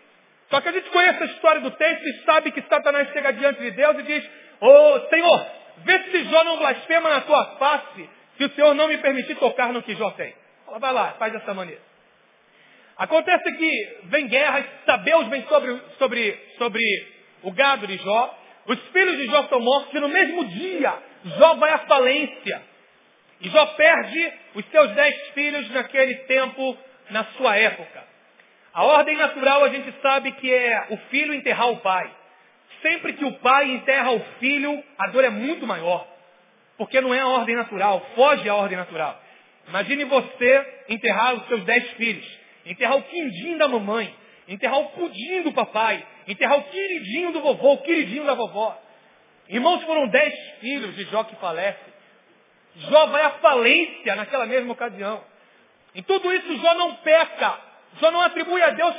Só 0.50 0.62
que 0.62 0.70
a 0.70 0.72
gente 0.72 0.90
conhece 0.90 1.24
a 1.24 1.26
história 1.28 1.62
do 1.62 1.72
texto 1.72 2.06
e 2.06 2.24
sabe 2.24 2.52
que 2.52 2.62
Satanás 2.64 3.12
chega 3.12 3.34
diante 3.34 3.62
de 3.62 3.72
Deus 3.72 4.00
e 4.00 4.04
diz, 4.04 4.30
ô 4.62 4.68
oh, 4.68 5.10
Senhor, 5.10 5.46
vê 5.78 6.00
se 6.04 6.24
Jó 6.26 6.44
não 6.44 6.58
blasfema 6.58 7.10
na 7.10 7.22
tua 7.22 7.46
face, 7.58 8.10
se 8.38 8.46
o 8.46 8.50
Senhor 8.52 8.74
não 8.74 8.88
me 8.88 8.98
permitir 9.00 9.36
tocar 9.36 9.74
no 9.74 9.82
que 9.82 9.96
Jó 9.96 10.12
tem. 10.12 10.36
Fala, 10.66 10.80
vai 10.80 10.94
lá, 10.94 11.12
faz 11.18 11.34
dessa 11.34 11.54
maneira. 11.54 11.82
Acontece 12.98 13.52
que 13.58 13.98
vem 14.06 14.28
guerras, 14.28 14.66
Sabeus 14.86 15.28
vem 15.28 15.46
sobre, 15.48 15.82
sobre, 15.98 16.40
sobre 16.58 16.82
o 17.44 17.52
gado 17.52 17.88
de 17.88 17.98
Jó, 17.98 18.40
os 18.68 18.80
filhos 18.90 19.18
de 19.18 19.26
Jó 19.26 19.44
são 19.48 19.60
mortos 19.60 19.94
e 19.94 20.00
no 20.00 20.10
mesmo 20.10 20.46
dia 20.46 20.94
Jó 21.38 21.56
vai 21.56 21.72
à 21.72 21.80
falência. 21.80 22.62
E 23.42 23.50
Jó 23.50 23.66
perde 23.66 24.34
os 24.56 24.66
seus 24.68 24.92
dez 24.92 25.30
filhos 25.30 25.70
naquele 25.72 26.16
tempo, 26.26 26.78
na 27.10 27.26
sua 27.38 27.58
época. 27.58 28.15
A 28.76 28.84
ordem 28.84 29.16
natural 29.16 29.64
a 29.64 29.70
gente 29.70 29.90
sabe 30.02 30.34
que 30.34 30.54
é 30.54 30.88
o 30.90 30.98
filho 31.10 31.34
enterrar 31.34 31.70
o 31.70 31.78
pai. 31.78 32.12
Sempre 32.82 33.14
que 33.14 33.24
o 33.24 33.32
pai 33.40 33.72
enterra 33.72 34.12
o 34.12 34.20
filho, 34.38 34.84
a 35.00 35.08
dor 35.08 35.24
é 35.24 35.30
muito 35.30 35.66
maior. 35.66 36.06
Porque 36.78 37.00
não 37.00 37.14
é 37.14 37.22
a 37.22 37.28
ordem 37.28 37.56
natural, 37.56 38.06
foge 38.16 38.50
à 38.50 38.54
ordem 38.54 38.78
natural. 38.78 39.18
Imagine 39.70 40.04
você 40.04 40.84
enterrar 40.90 41.36
os 41.36 41.48
seus 41.48 41.64
dez 41.64 41.90
filhos, 41.92 42.28
enterrar 42.66 42.98
o 42.98 43.04
quindim 43.04 43.58
da 43.58 43.70
mamãe, 43.70 44.14
enterrar 44.46 44.80
o 44.80 44.90
pudim 44.90 45.44
do 45.44 45.54
papai, 45.54 46.06
enterrar 46.28 46.60
o 46.60 46.64
queridinho 46.64 47.32
do 47.32 47.40
vovô, 47.40 47.76
o 47.76 47.82
queridinho 47.82 48.26
da 48.26 48.34
vovó. 48.34 48.78
Irmãos, 49.48 49.86
foram 49.86 50.10
dez 50.10 50.34
filhos 50.60 50.94
de 50.98 51.06
Jó 51.06 51.24
que 51.24 51.38
falece. 51.38 51.80
Jó 52.76 53.06
vai 53.06 53.22
à 53.22 53.30
falência 53.40 54.18
naquela 54.18 54.46
mesma 54.46 54.74
ocasião. 54.74 55.24
Em 55.96 56.04
tudo 56.04 56.34
isso, 56.34 56.58
Jó 56.58 56.74
não 56.74 56.96
peca. 56.96 57.75
Jó 58.00 58.12
não 58.12 58.22
atribui 58.22 58.62
a 58.62 58.72
Deus 58.72 58.96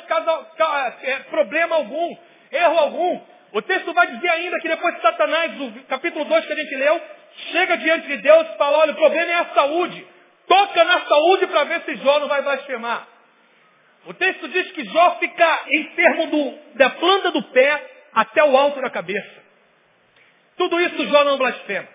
é, 1.02 1.18
problema 1.30 1.76
algum, 1.76 2.16
erro 2.50 2.78
algum. 2.78 3.20
O 3.52 3.62
texto 3.62 3.92
vai 3.92 4.06
dizer 4.08 4.28
ainda 4.28 4.58
que 4.60 4.68
depois 4.68 4.94
de 4.94 5.02
Satanás, 5.02 5.60
o 5.60 5.84
capítulo 5.84 6.24
2 6.24 6.46
que 6.46 6.52
a 6.52 6.56
gente 6.56 6.76
leu, 6.76 7.00
chega 7.52 7.76
diante 7.76 8.06
de 8.06 8.16
Deus 8.18 8.48
e 8.48 8.56
fala, 8.56 8.78
olha, 8.78 8.92
o 8.92 8.96
problema 8.96 9.30
é 9.30 9.34
a 9.34 9.54
saúde. 9.54 10.06
Toca 10.46 10.84
na 10.84 11.00
saúde 11.02 11.46
para 11.46 11.64
ver 11.64 11.82
se 11.82 11.96
Jó 11.96 12.20
não 12.20 12.28
vai 12.28 12.42
blasfemar. 12.42 13.06
O 14.06 14.14
texto 14.14 14.48
diz 14.48 14.70
que 14.72 14.84
Jó 14.84 15.16
fica 15.18 15.60
enfermo 15.72 16.26
do, 16.28 16.58
da 16.76 16.90
planta 16.90 17.30
do 17.32 17.42
pé 17.44 17.90
até 18.14 18.44
o 18.44 18.56
alto 18.56 18.80
da 18.80 18.88
cabeça. 18.88 19.44
Tudo 20.56 20.80
isso 20.80 21.06
Jó 21.08 21.24
não 21.24 21.36
blasfema. 21.36 21.88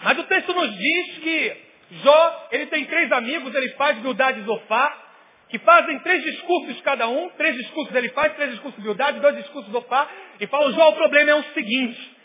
Mas 0.00 0.18
o 0.18 0.24
texto 0.24 0.52
nos 0.52 0.76
diz 0.76 1.18
que 1.18 1.66
Jó, 2.02 2.48
ele 2.50 2.66
tem 2.66 2.84
três 2.84 3.10
amigos, 3.12 3.54
ele 3.54 3.70
faz 3.70 3.96
Bildade 3.98 4.40
e 4.40 4.44
Zofá, 4.44 5.05
que 5.48 5.58
fazem 5.60 5.98
três 6.00 6.22
discursos 6.24 6.80
cada 6.80 7.08
um, 7.08 7.28
três 7.30 7.56
discursos 7.56 7.94
ele 7.94 8.08
faz, 8.10 8.34
três 8.34 8.50
discursos 8.50 8.80
de 8.80 8.88
Bildade, 8.88 9.20
dois 9.20 9.36
discursos 9.36 9.66
de 9.66 9.72
Zofá, 9.72 10.08
e 10.40 10.46
fala, 10.46 10.72
Jó, 10.72 10.90
o 10.90 10.94
problema 10.94 11.30
é 11.30 11.34
o 11.34 11.44
seguinte, 11.54 12.16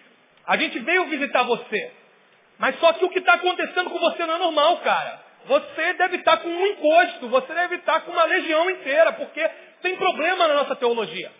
a 0.48 0.58
gente 0.58 0.80
veio 0.80 1.06
visitar 1.06 1.44
você, 1.44 1.92
mas 2.58 2.80
só 2.80 2.94
que 2.94 3.06
o 3.06 3.10
que 3.10 3.20
está 3.20 3.34
acontecendo 3.34 3.90
com 3.90 4.00
você 4.00 4.25
não 4.25 4.36
é 4.36 4.40
normal, 4.40 4.78
cara. 4.78 5.20
Você 5.46 5.94
deve 5.94 6.18
estar 6.18 6.38
tá 6.38 6.44
com 6.44 6.50
um 6.50 6.68
encosto, 6.68 7.28
você 7.28 7.54
deve 7.54 7.75
estar 7.75 7.94
tá 7.94 8.00
com 8.01 8.12
uma 8.12 8.24
legião 8.25 8.70
inteira, 8.70 9.13
porque 9.13 9.50
tem 9.82 9.96
problema 9.96 10.48
na 10.48 10.54
nossa 10.56 10.75
teologia. 10.75 11.32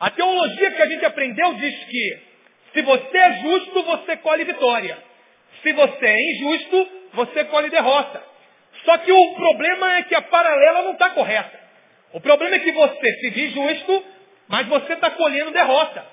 A 0.00 0.10
teologia 0.10 0.70
que 0.72 0.82
a 0.82 0.86
gente 0.86 1.04
aprendeu 1.04 1.54
diz 1.54 1.84
que 1.84 2.22
se 2.72 2.82
você 2.82 3.16
é 3.16 3.32
justo, 3.40 3.82
você 3.84 4.16
colhe 4.16 4.44
vitória. 4.44 4.98
Se 5.62 5.72
você 5.72 6.06
é 6.06 6.32
injusto, 6.32 6.88
você 7.14 7.44
colhe 7.44 7.70
derrota. 7.70 8.22
Só 8.86 8.96
que 8.98 9.12
o 9.12 9.34
problema 9.34 9.96
é 9.96 10.02
que 10.04 10.14
a 10.14 10.22
paralela 10.22 10.82
não 10.82 10.92
está 10.92 11.10
correta. 11.10 11.60
O 12.12 12.20
problema 12.20 12.54
é 12.54 12.60
que 12.60 12.70
você 12.70 13.12
se 13.14 13.30
diz 13.32 13.52
justo, 13.52 14.04
mas 14.46 14.66
você 14.68 14.92
está 14.92 15.10
colhendo 15.10 15.50
derrota. 15.50 16.06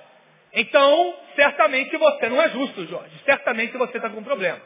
Então, 0.51 1.15
certamente 1.35 1.95
você 1.95 2.29
não 2.29 2.41
é 2.41 2.49
justo, 2.49 2.85
Jorge. 2.87 3.15
Certamente 3.25 3.77
você 3.77 3.97
está 3.97 4.09
com 4.09 4.19
um 4.19 4.23
problema. 4.23 4.59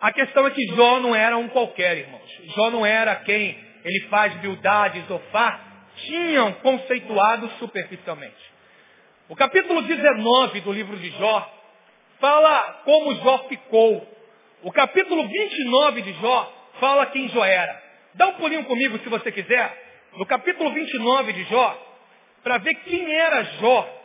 A 0.00 0.10
questão 0.10 0.46
é 0.46 0.50
que 0.50 0.66
Jó 0.74 1.00
não 1.00 1.14
era 1.14 1.36
um 1.36 1.48
qualquer, 1.50 1.98
irmãos. 1.98 2.40
Jó 2.56 2.70
não 2.70 2.84
era 2.84 3.14
quem 3.16 3.62
ele 3.84 4.00
faz 4.08 4.32
Bildade, 4.36 5.04
Zofá, 5.06 5.60
tinham 5.96 6.54
conceituado 6.54 7.50
superficialmente. 7.58 8.50
O 9.28 9.36
capítulo 9.36 9.82
19 9.82 10.60
do 10.62 10.72
livro 10.72 10.96
de 10.96 11.10
Jó 11.10 11.54
fala 12.18 12.80
como 12.84 13.14
Jó 13.16 13.38
ficou. 13.50 14.08
O 14.62 14.72
capítulo 14.72 15.28
29 15.28 16.02
de 16.02 16.12
Jó 16.14 16.59
fala 16.80 17.06
quem 17.06 17.28
Jó 17.28 17.44
era. 17.44 17.80
Dá 18.14 18.28
um 18.28 18.32
pulinho 18.34 18.64
comigo 18.64 18.98
se 18.98 19.08
você 19.08 19.30
quiser. 19.30 19.90
No 20.16 20.26
capítulo 20.26 20.72
29 20.72 21.32
de 21.32 21.44
Jó, 21.44 21.86
para 22.42 22.58
ver 22.58 22.74
quem 22.74 23.14
era 23.14 23.44
Jó. 23.44 24.00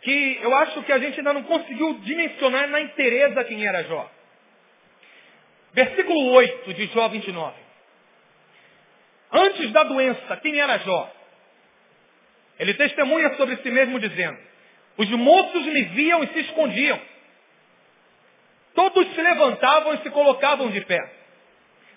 Que 0.00 0.38
eu 0.40 0.54
acho 0.56 0.82
que 0.82 0.92
a 0.92 0.98
gente 0.98 1.18
ainda 1.18 1.32
não 1.32 1.42
conseguiu 1.42 1.94
dimensionar 1.98 2.68
na 2.68 2.80
inteireza 2.80 3.44
quem 3.44 3.66
era 3.66 3.82
Jó. 3.82 4.10
Versículo 5.74 6.30
8 6.32 6.72
de 6.72 6.86
Jó 6.86 7.08
29. 7.08 7.54
Antes 9.32 9.70
da 9.72 9.82
doença, 9.82 10.36
quem 10.38 10.58
era 10.58 10.78
Jó? 10.78 11.12
Ele 12.58 12.72
testemunha 12.74 13.34
sobre 13.36 13.56
si 13.56 13.70
mesmo 13.70 13.98
dizendo, 14.00 14.38
os 14.96 15.10
moços 15.10 15.66
me 15.66 15.82
viam 15.82 16.24
e 16.24 16.28
se 16.28 16.40
escondiam. 16.40 16.98
Todos 18.74 19.14
se 19.14 19.20
levantavam 19.20 19.94
e 19.94 19.98
se 19.98 20.10
colocavam 20.10 20.70
de 20.70 20.80
pé. 20.82 21.16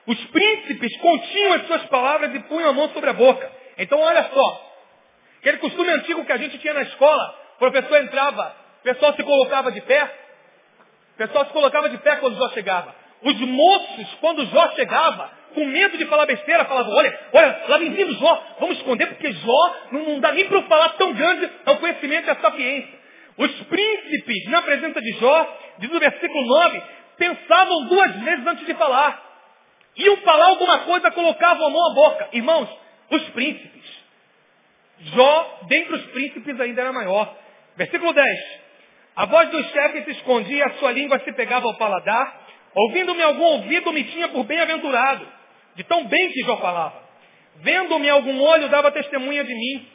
Os 0.09 0.25
príncipes 0.31 0.97
continham 0.97 1.53
as 1.53 1.67
suas 1.67 1.85
palavras 1.85 2.33
e 2.33 2.39
punham 2.39 2.71
a 2.71 2.73
mão 2.73 2.89
sobre 2.89 3.11
a 3.11 3.13
boca. 3.13 3.47
Então 3.77 3.99
olha 3.99 4.23
só. 4.33 4.75
Aquele 5.39 5.57
costume 5.57 5.87
antigo 5.91 6.25
que 6.25 6.31
a 6.31 6.37
gente 6.37 6.57
tinha 6.57 6.73
na 6.73 6.81
escola, 6.81 7.39
o 7.57 7.59
professor 7.59 8.01
entrava, 8.01 8.55
o 8.79 8.83
pessoal 8.83 9.13
se 9.13 9.21
colocava 9.21 9.71
de 9.71 9.81
pé. 9.81 10.11
O 11.13 11.17
pessoal 11.17 11.45
se 11.45 11.53
colocava 11.53 11.89
de 11.89 11.99
pé 11.99 12.15
quando 12.15 12.37
Jó 12.37 12.49
chegava. 12.49 12.95
Os 13.21 13.39
moços, 13.39 14.17
quando 14.19 14.47
Jó 14.47 14.71
chegava, 14.71 15.29
com 15.53 15.63
medo 15.65 15.95
de 15.95 16.07
falar 16.07 16.25
besteira, 16.25 16.65
falavam, 16.65 16.91
olha, 16.91 17.19
olha, 17.31 17.65
lá 17.67 17.77
vem 17.77 17.91
vindo 17.91 18.15
Jó, 18.15 18.43
vamos 18.59 18.77
esconder, 18.77 19.09
porque 19.09 19.31
Jó 19.31 19.75
não, 19.91 20.05
não 20.05 20.19
dá 20.19 20.31
nem 20.31 20.47
para 20.47 20.57
eu 20.57 20.63
falar 20.63 20.89
tão 20.97 21.13
grande 21.13 21.51
é 21.67 21.71
o 21.71 21.77
conhecimento 21.77 22.27
e 22.27 22.31
a 22.31 22.35
sapiência. 22.35 22.99
Os 23.37 23.51
príncipes, 23.65 24.47
na 24.47 24.63
presença 24.63 24.99
de 24.99 25.11
Jó, 25.19 25.57
diz 25.77 25.91
o 25.91 25.99
versículo 25.99 26.47
9, 26.47 26.81
pensavam 27.15 27.85
duas 27.85 28.15
vezes 28.23 28.47
antes 28.47 28.65
de 28.65 28.73
falar. 28.73 29.28
Iam 29.97 30.17
falar 30.17 30.47
alguma 30.47 30.79
coisa, 30.79 31.11
colocavam 31.11 31.67
a 31.67 31.69
mão 31.69 31.91
à 31.91 31.93
boca. 31.93 32.29
Irmãos, 32.33 32.69
os 33.11 33.23
príncipes. 33.29 33.99
Jó, 34.99 35.59
dentre 35.67 35.95
os 35.95 36.05
príncipes, 36.07 36.59
ainda 36.59 36.81
era 36.81 36.93
maior. 36.93 37.35
Versículo 37.75 38.13
10. 38.13 38.59
A 39.15 39.25
voz 39.25 39.49
do 39.49 39.63
chefe 39.65 40.03
se 40.03 40.11
escondia, 40.11 40.65
a 40.65 40.73
sua 40.73 40.91
língua 40.91 41.19
se 41.19 41.31
pegava 41.33 41.67
ao 41.67 41.77
paladar. 41.77 42.47
Ouvindo-me 42.73 43.21
algum 43.23 43.43
ouvido, 43.43 43.91
me 43.91 44.03
tinha 44.05 44.27
por 44.29 44.43
bem-aventurado. 44.43 45.27
De 45.75 45.83
tão 45.83 46.05
bem 46.05 46.31
que 46.31 46.41
Jó 46.43 46.57
falava. 46.57 47.09
Vendo-me 47.57 48.09
algum 48.09 48.41
olho, 48.41 48.69
dava 48.69 48.91
testemunha 48.91 49.43
de 49.43 49.53
mim. 49.53 49.87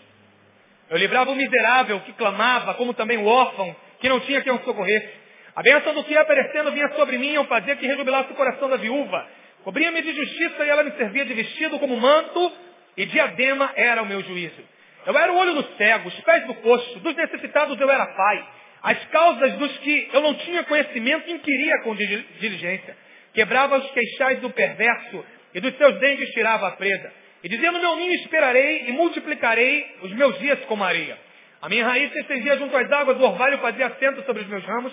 Eu 0.91 0.99
livrava 0.99 1.31
o 1.31 1.35
miserável 1.35 2.01
que 2.01 2.13
clamava, 2.13 2.75
como 2.75 2.93
também 2.95 3.19
o 3.19 3.27
órfão 3.27 3.75
que 4.01 4.09
não 4.09 4.21
tinha 4.21 4.43
quem 4.43 4.53
o 4.53 4.63
socorresse. 4.63 5.09
A 5.57 5.63
bênção 5.63 5.95
do 5.95 6.05
que 6.05 6.13
ia 6.13 6.21
aparecendo 6.21 6.73
vinha 6.73 6.89
sobre 6.95 7.17
mim, 7.17 7.33
eu 7.33 7.45
fazia 7.45 7.77
que 7.77 7.87
rejubilasse 7.87 8.33
o 8.33 8.35
coração 8.35 8.69
da 8.69 8.77
viúva. 8.77 9.27
Cobria-me 9.65 10.03
de 10.03 10.13
justiça 10.13 10.65
e 10.65 10.69
ela 10.69 10.85
me 10.85 10.93
servia 10.93 11.25
de 11.25 11.33
vestido 11.33 11.79
como 11.79 11.97
manto, 11.97 12.53
e 12.97 13.07
diadema 13.07 13.73
era 13.75 14.03
o 14.03 14.07
meu 14.07 14.23
juízo. 14.23 14.63
Eu 15.07 15.17
era 15.19 15.33
o 15.33 15.37
olho 15.37 15.55
do 15.55 15.77
cego, 15.77 16.09
os 16.09 16.21
pés 16.21 16.47
do 16.47 16.55
coxo, 16.55 17.01
dos 17.01 17.17
necessitados 17.17 17.81
eu 17.81 17.91
era 17.91 18.07
pai. 18.07 18.49
As 18.83 19.05
causas 19.07 19.55
dos 19.55 19.79
que 19.79 20.11
eu 20.13 20.21
não 20.21 20.35
tinha 20.35 20.63
conhecimento 20.65 21.31
inquiria 21.31 21.81
com 21.83 21.95
diligência. 21.95 22.97
Quebrava 23.33 23.79
os 23.79 23.91
queixais 23.91 24.39
do 24.41 24.51
perverso 24.51 25.25
e 25.55 25.61
dos 25.61 25.75
seus 25.77 25.99
dentes 25.99 26.31
tirava 26.31 26.69
a 26.69 26.73
presa. 26.73 27.11
E 27.43 27.49
dizia, 27.49 27.73
no 27.73 27.81
meu 27.81 27.97
ninho 27.97 28.15
esperarei 28.15 28.85
e 28.89 28.93
multiplicarei 28.93 29.97
os 30.03 30.13
meus 30.13 30.39
dias 30.39 30.59
como 30.67 30.85
areia. 30.85 31.19
A 31.61 31.69
minha 31.69 31.87
raiz 31.87 32.13
se 32.13 32.21
estendia 32.21 32.59
junto 32.59 32.77
às 32.77 32.91
águas, 32.93 33.19
o 33.19 33.23
orvalho 33.23 33.59
fazia 33.59 33.87
assento 33.87 34.23
sobre 34.25 34.43
os 34.43 34.49
meus 34.49 34.65
ramos. 34.65 34.93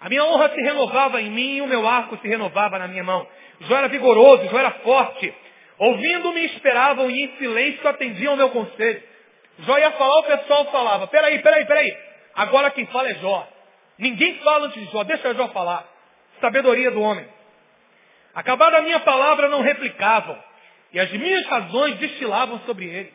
A 0.00 0.08
minha 0.08 0.24
honra 0.24 0.48
se 0.50 0.60
renovava 0.60 1.20
em 1.20 1.30
mim 1.30 1.56
e 1.56 1.60
o 1.60 1.66
meu 1.66 1.86
arco 1.86 2.16
se 2.18 2.28
renovava 2.28 2.78
na 2.78 2.88
minha 2.88 3.04
mão. 3.04 3.26
Jó 3.60 3.76
era 3.76 3.88
vigoroso, 3.88 4.48
Jó 4.48 4.58
era 4.58 4.70
forte. 4.82 5.34
Ouvindo-me 5.78 6.44
esperavam 6.46 7.10
e 7.10 7.22
em 7.22 7.36
silêncio 7.38 7.88
atendiam 7.88 8.32
ao 8.32 8.36
meu 8.36 8.50
conselho. 8.50 9.02
Jó 9.60 9.78
ia 9.78 9.90
falar, 9.92 10.18
o 10.18 10.24
pessoal 10.24 10.64
falava, 10.66 11.06
peraí, 11.06 11.38
peraí, 11.40 11.64
peraí. 11.64 11.96
Agora 12.34 12.70
quem 12.70 12.86
fala 12.86 13.10
é 13.10 13.14
Jó. 13.14 13.48
Ninguém 13.98 14.36
fala 14.38 14.66
antes 14.66 14.82
de 14.82 14.92
Jó, 14.92 15.04
deixa 15.04 15.34
Jó 15.34 15.48
falar. 15.48 15.86
Sabedoria 16.40 16.90
do 16.90 17.00
homem. 17.00 17.26
Acabada 18.34 18.78
a 18.78 18.82
minha 18.82 19.00
palavra, 19.00 19.48
não 19.48 19.60
replicavam. 19.60 20.38
E 20.92 21.00
as 21.00 21.10
minhas 21.12 21.46
razões 21.46 21.96
destilavam 21.96 22.60
sobre 22.60 22.86
ele. 22.86 23.12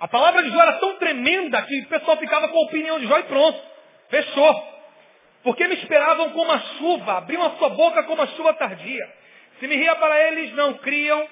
A 0.00 0.08
palavra 0.08 0.42
de 0.42 0.50
Jó 0.50 0.60
era 0.60 0.74
tão 0.74 0.96
tremenda 0.96 1.62
que 1.62 1.80
o 1.80 1.86
pessoal 1.86 2.16
ficava 2.16 2.48
com 2.48 2.58
a 2.58 2.62
opinião 2.62 2.98
de 2.98 3.06
Jó 3.06 3.18
e 3.18 3.22
pronto. 3.24 3.60
Fechou. 4.08 4.74
Porque 5.42 5.66
me 5.66 5.74
esperavam 5.74 6.30
como 6.30 6.50
a 6.50 6.58
chuva, 6.58 7.18
abriam 7.18 7.42
a 7.44 7.50
sua 7.50 7.68
boca 7.70 8.02
como 8.04 8.22
a 8.22 8.26
chuva 8.28 8.54
tardia. 8.54 9.12
Se 9.58 9.66
me 9.66 9.76
ria 9.76 9.94
para 9.96 10.20
eles, 10.28 10.52
não 10.54 10.74
criam, 10.74 11.28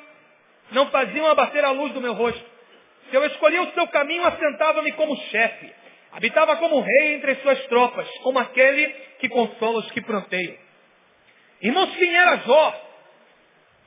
não 0.70 0.90
faziam 0.90 1.26
abater 1.26 1.64
a 1.64 1.70
luz 1.70 1.92
do 1.92 2.00
meu 2.00 2.14
rosto. 2.14 2.44
Se 3.10 3.16
eu 3.16 3.24
escolhia 3.26 3.62
o 3.62 3.72
seu 3.72 3.86
caminho, 3.88 4.24
assentava-me 4.26 4.92
como 4.92 5.16
chefe. 5.16 5.72
Habitava 6.12 6.56
como 6.56 6.80
rei 6.80 7.14
entre 7.14 7.32
as 7.32 7.42
suas 7.42 7.58
tropas, 7.66 8.08
como 8.22 8.38
aquele 8.38 8.88
que 9.18 9.28
consola 9.28 9.78
os 9.78 9.90
que 9.90 10.00
pranteiam. 10.00 10.56
Irmãos, 11.62 11.94
quem 11.96 12.14
era 12.14 12.36
Jó? 12.38 12.74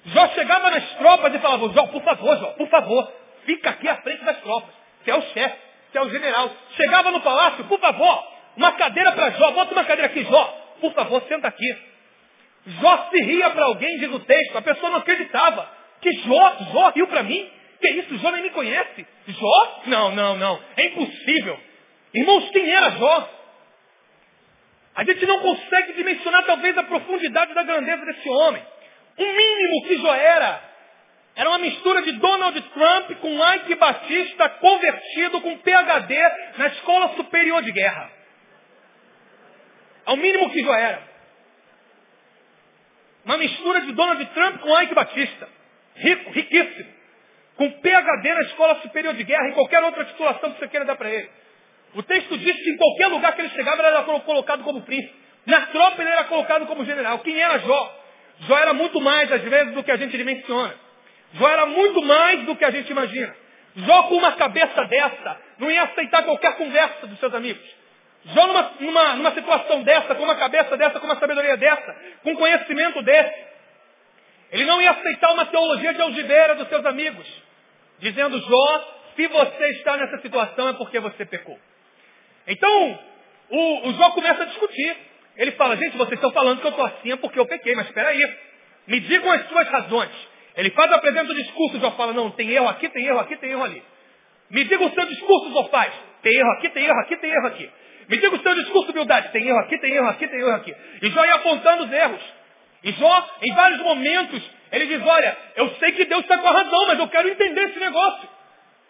Jó 0.05 0.27
chegava 0.29 0.71
nas 0.71 0.89
tropas 0.97 1.33
e 1.33 1.39
falava, 1.39 1.69
Jó, 1.73 1.87
por 1.87 2.03
favor, 2.03 2.37
Jó, 2.37 2.47
por 2.51 2.67
favor, 2.67 3.13
fica 3.45 3.69
aqui 3.71 3.87
à 3.87 3.97
frente 3.97 4.23
das 4.23 4.37
tropas. 4.41 4.73
Você 5.03 5.11
é 5.11 5.15
o 5.15 5.21
chefe, 5.21 5.57
você 5.91 5.97
é 5.97 6.01
o 6.01 6.09
general. 6.09 6.51
Chegava 6.75 7.11
no 7.11 7.21
palácio, 7.21 7.63
por 7.65 7.79
favor, 7.79 8.27
uma 8.57 8.71
cadeira 8.73 9.11
para 9.11 9.31
Jó, 9.31 9.51
bota 9.51 9.73
uma 9.73 9.85
cadeira 9.85 10.07
aqui, 10.11 10.23
Jó, 10.23 10.43
por 10.81 10.93
favor, 10.93 11.21
senta 11.27 11.47
aqui. 11.47 11.94
Jó 12.67 13.09
se 13.11 13.23
ria 13.23 13.49
para 13.51 13.65
alguém, 13.65 13.97
diz 13.99 14.11
o 14.11 14.19
texto, 14.19 14.57
a 14.57 14.61
pessoa 14.61 14.91
não 14.91 14.99
acreditava. 14.99 15.69
Que 16.01 16.11
Jó, 16.21 16.57
Jó 16.71 16.89
riu 16.89 17.07
para 17.07 17.23
mim? 17.23 17.49
Que 17.79 17.89
isso, 17.89 18.17
Jó 18.17 18.31
nem 18.31 18.41
me 18.41 18.49
conhece. 18.49 19.05
Jó? 19.27 19.81
Não, 19.85 20.15
não, 20.15 20.35
não, 20.35 20.59
é 20.75 20.85
impossível. 20.85 21.59
Irmãos, 22.13 22.49
quem 22.49 22.71
era 22.71 22.91
Jó? 22.91 23.29
A 24.95 25.03
gente 25.03 25.25
não 25.25 25.39
consegue 25.39 25.93
dimensionar 25.93 26.45
talvez 26.45 26.75
a 26.77 26.83
profundidade 26.83 27.53
da 27.53 27.63
grandeza 27.63 28.05
desse 28.05 28.29
homem. 28.29 28.63
O 29.17 29.25
mínimo 29.25 29.83
que 29.87 29.97
Jó 29.97 30.13
era, 30.13 30.61
era 31.35 31.49
uma 31.49 31.59
mistura 31.59 32.01
de 32.01 32.13
Donald 32.13 32.61
Trump 32.61 33.11
com 33.19 33.53
Ike 33.55 33.75
Batista 33.75 34.49
convertido 34.49 35.41
com 35.41 35.57
PhD 35.57 36.15
na 36.57 36.67
Escola 36.67 37.15
Superior 37.15 37.61
de 37.61 37.71
Guerra. 37.71 38.09
É 40.07 40.11
o 40.11 40.17
mínimo 40.17 40.49
que 40.49 40.63
Jó 40.63 40.73
era. 40.73 41.14
Uma 43.25 43.37
mistura 43.37 43.81
de 43.81 43.91
Donald 43.93 44.23
Trump 44.27 44.61
com 44.61 44.81
Ike 44.81 44.93
Batista. 44.93 45.49
Rico, 45.95 46.31
riquíssimo. 46.31 46.93
Com 47.55 47.71
PhD 47.71 48.33
na 48.33 48.41
Escola 48.41 48.81
Superior 48.81 49.13
de 49.15 49.23
Guerra 49.23 49.49
e 49.49 49.53
qualquer 49.53 49.83
outra 49.83 50.05
titulação 50.05 50.51
que 50.51 50.59
você 50.59 50.67
queira 50.67 50.85
dar 50.85 50.95
para 50.95 51.09
ele. 51.09 51.29
O 51.95 52.03
texto 52.03 52.37
diz 52.37 52.55
que 52.55 52.69
em 52.69 52.77
qualquer 52.77 53.07
lugar 53.07 53.33
que 53.33 53.41
ele 53.41 53.49
chegava, 53.49 53.81
ele 53.81 53.87
era 53.87 54.03
colocado 54.03 54.63
como 54.63 54.81
príncipe. 54.81 55.15
Na 55.45 55.61
tropa 55.67 56.01
ele 56.01 56.11
era 56.11 56.25
colocado 56.25 56.65
como 56.67 56.85
general. 56.85 57.19
Quem 57.19 57.39
era 57.39 57.59
Jó? 57.59 58.03
Jó 58.41 58.57
era 58.57 58.73
muito 58.73 58.99
mais, 59.01 59.31
às 59.31 59.41
vezes, 59.41 59.73
do 59.73 59.83
que 59.83 59.91
a 59.91 59.97
gente 59.97 60.15
dimensiona. 60.17 60.75
Jó 61.33 61.47
era 61.47 61.65
muito 61.65 62.01
mais 62.03 62.41
do 62.43 62.55
que 62.55 62.65
a 62.65 62.71
gente 62.71 62.91
imagina. 62.91 63.35
Jó 63.75 64.03
com 64.03 64.15
uma 64.15 64.33
cabeça 64.33 64.83
dessa, 64.85 65.41
não 65.57 65.71
ia 65.71 65.83
aceitar 65.83 66.23
qualquer 66.23 66.55
conversa 66.57 67.07
dos 67.07 67.19
seus 67.19 67.33
amigos. 67.33 67.63
Jó 68.25 68.47
numa, 68.47 68.71
numa, 68.79 69.15
numa 69.15 69.31
situação 69.33 69.83
dessa, 69.83 70.15
com 70.15 70.23
uma 70.23 70.35
cabeça 70.35 70.75
dessa, 70.77 70.99
com 70.99 71.05
uma 71.05 71.19
sabedoria 71.19 71.57
dessa, 71.57 71.95
com 72.23 72.31
um 72.31 72.35
conhecimento 72.35 73.01
desse, 73.03 73.45
ele 74.51 74.65
não 74.65 74.81
ia 74.81 74.91
aceitar 74.91 75.31
uma 75.31 75.45
teologia 75.45 75.93
de 75.93 76.01
algibeira 76.01 76.55
dos 76.55 76.67
seus 76.67 76.85
amigos, 76.85 77.27
dizendo, 77.99 78.39
Jó, 78.39 78.95
se 79.15 79.27
você 79.27 79.69
está 79.71 79.97
nessa 79.97 80.17
situação 80.21 80.69
é 80.69 80.73
porque 80.73 80.99
você 80.99 81.25
pecou. 81.25 81.59
Então, 82.47 82.99
o, 83.49 83.89
o 83.89 83.93
Jó 83.93 84.11
começa 84.11 84.43
a 84.43 84.45
discutir. 84.45 84.97
Ele 85.37 85.51
fala, 85.51 85.75
gente, 85.75 85.97
vocês 85.97 86.13
estão 86.13 86.31
falando 86.31 86.61
que 86.61 86.65
eu 86.67 86.71
estou 86.71 86.85
assim 86.85 87.11
é 87.11 87.15
porque 87.17 87.39
eu 87.39 87.45
pequei, 87.45 87.75
mas 87.75 87.87
espera 87.87 88.09
aí. 88.09 88.37
Me 88.87 88.99
digam 89.01 89.31
as 89.31 89.47
suas 89.47 89.67
razões. 89.67 90.11
Ele 90.55 90.69
faz, 90.71 90.91
apresenta 90.91 91.31
o 91.31 91.35
discurso, 91.35 91.79
Jó 91.79 91.91
fala, 91.91 92.13
não, 92.13 92.31
tem 92.31 92.49
erro 92.49 92.69
aqui, 92.69 92.87
tem 92.89 93.05
erro 93.05 93.19
aqui, 93.19 93.35
tem 93.37 93.51
erro 93.51 93.63
ali. 93.63 93.83
Me 94.49 94.63
diga 94.63 94.83
o 94.83 94.93
seu 94.93 95.05
discurso, 95.05 95.51
Jó 95.51 95.65
faz. 95.65 95.93
Tem 96.21 96.33
erro 96.33 96.51
aqui, 96.57 96.69
tem 96.69 96.85
erro 96.85 96.99
aqui, 97.01 97.17
tem 97.17 97.29
erro 97.29 97.47
aqui. 97.47 97.71
Me 98.07 98.17
diga 98.17 98.35
o 98.35 98.41
seu 98.41 98.55
discurso 98.55 98.91
de 98.91 98.97
humildade. 98.97 99.29
Tem 99.29 99.47
erro 99.47 99.59
aqui, 99.59 99.77
tem 99.79 99.93
erro 99.93 100.09
aqui, 100.09 100.27
tem 100.27 100.39
erro 100.39 100.51
aqui. 100.51 100.75
E 101.01 101.09
Jó 101.09 101.25
ia 101.25 101.35
apontando 101.35 101.85
os 101.85 101.91
erros. 101.91 102.21
E 102.83 102.91
Jó, 102.91 103.29
em 103.41 103.53
vários 103.53 103.81
momentos, 103.81 104.43
ele 104.71 104.85
diz, 104.85 105.01
olha, 105.05 105.37
eu 105.55 105.69
sei 105.75 105.91
que 105.93 106.05
Deus 106.05 106.21
está 106.21 106.37
com 106.37 106.47
a 106.47 106.51
razão, 106.51 106.87
mas 106.87 106.99
eu 106.99 107.07
quero 107.07 107.29
entender 107.29 107.69
esse 107.69 107.79
negócio. 107.79 108.29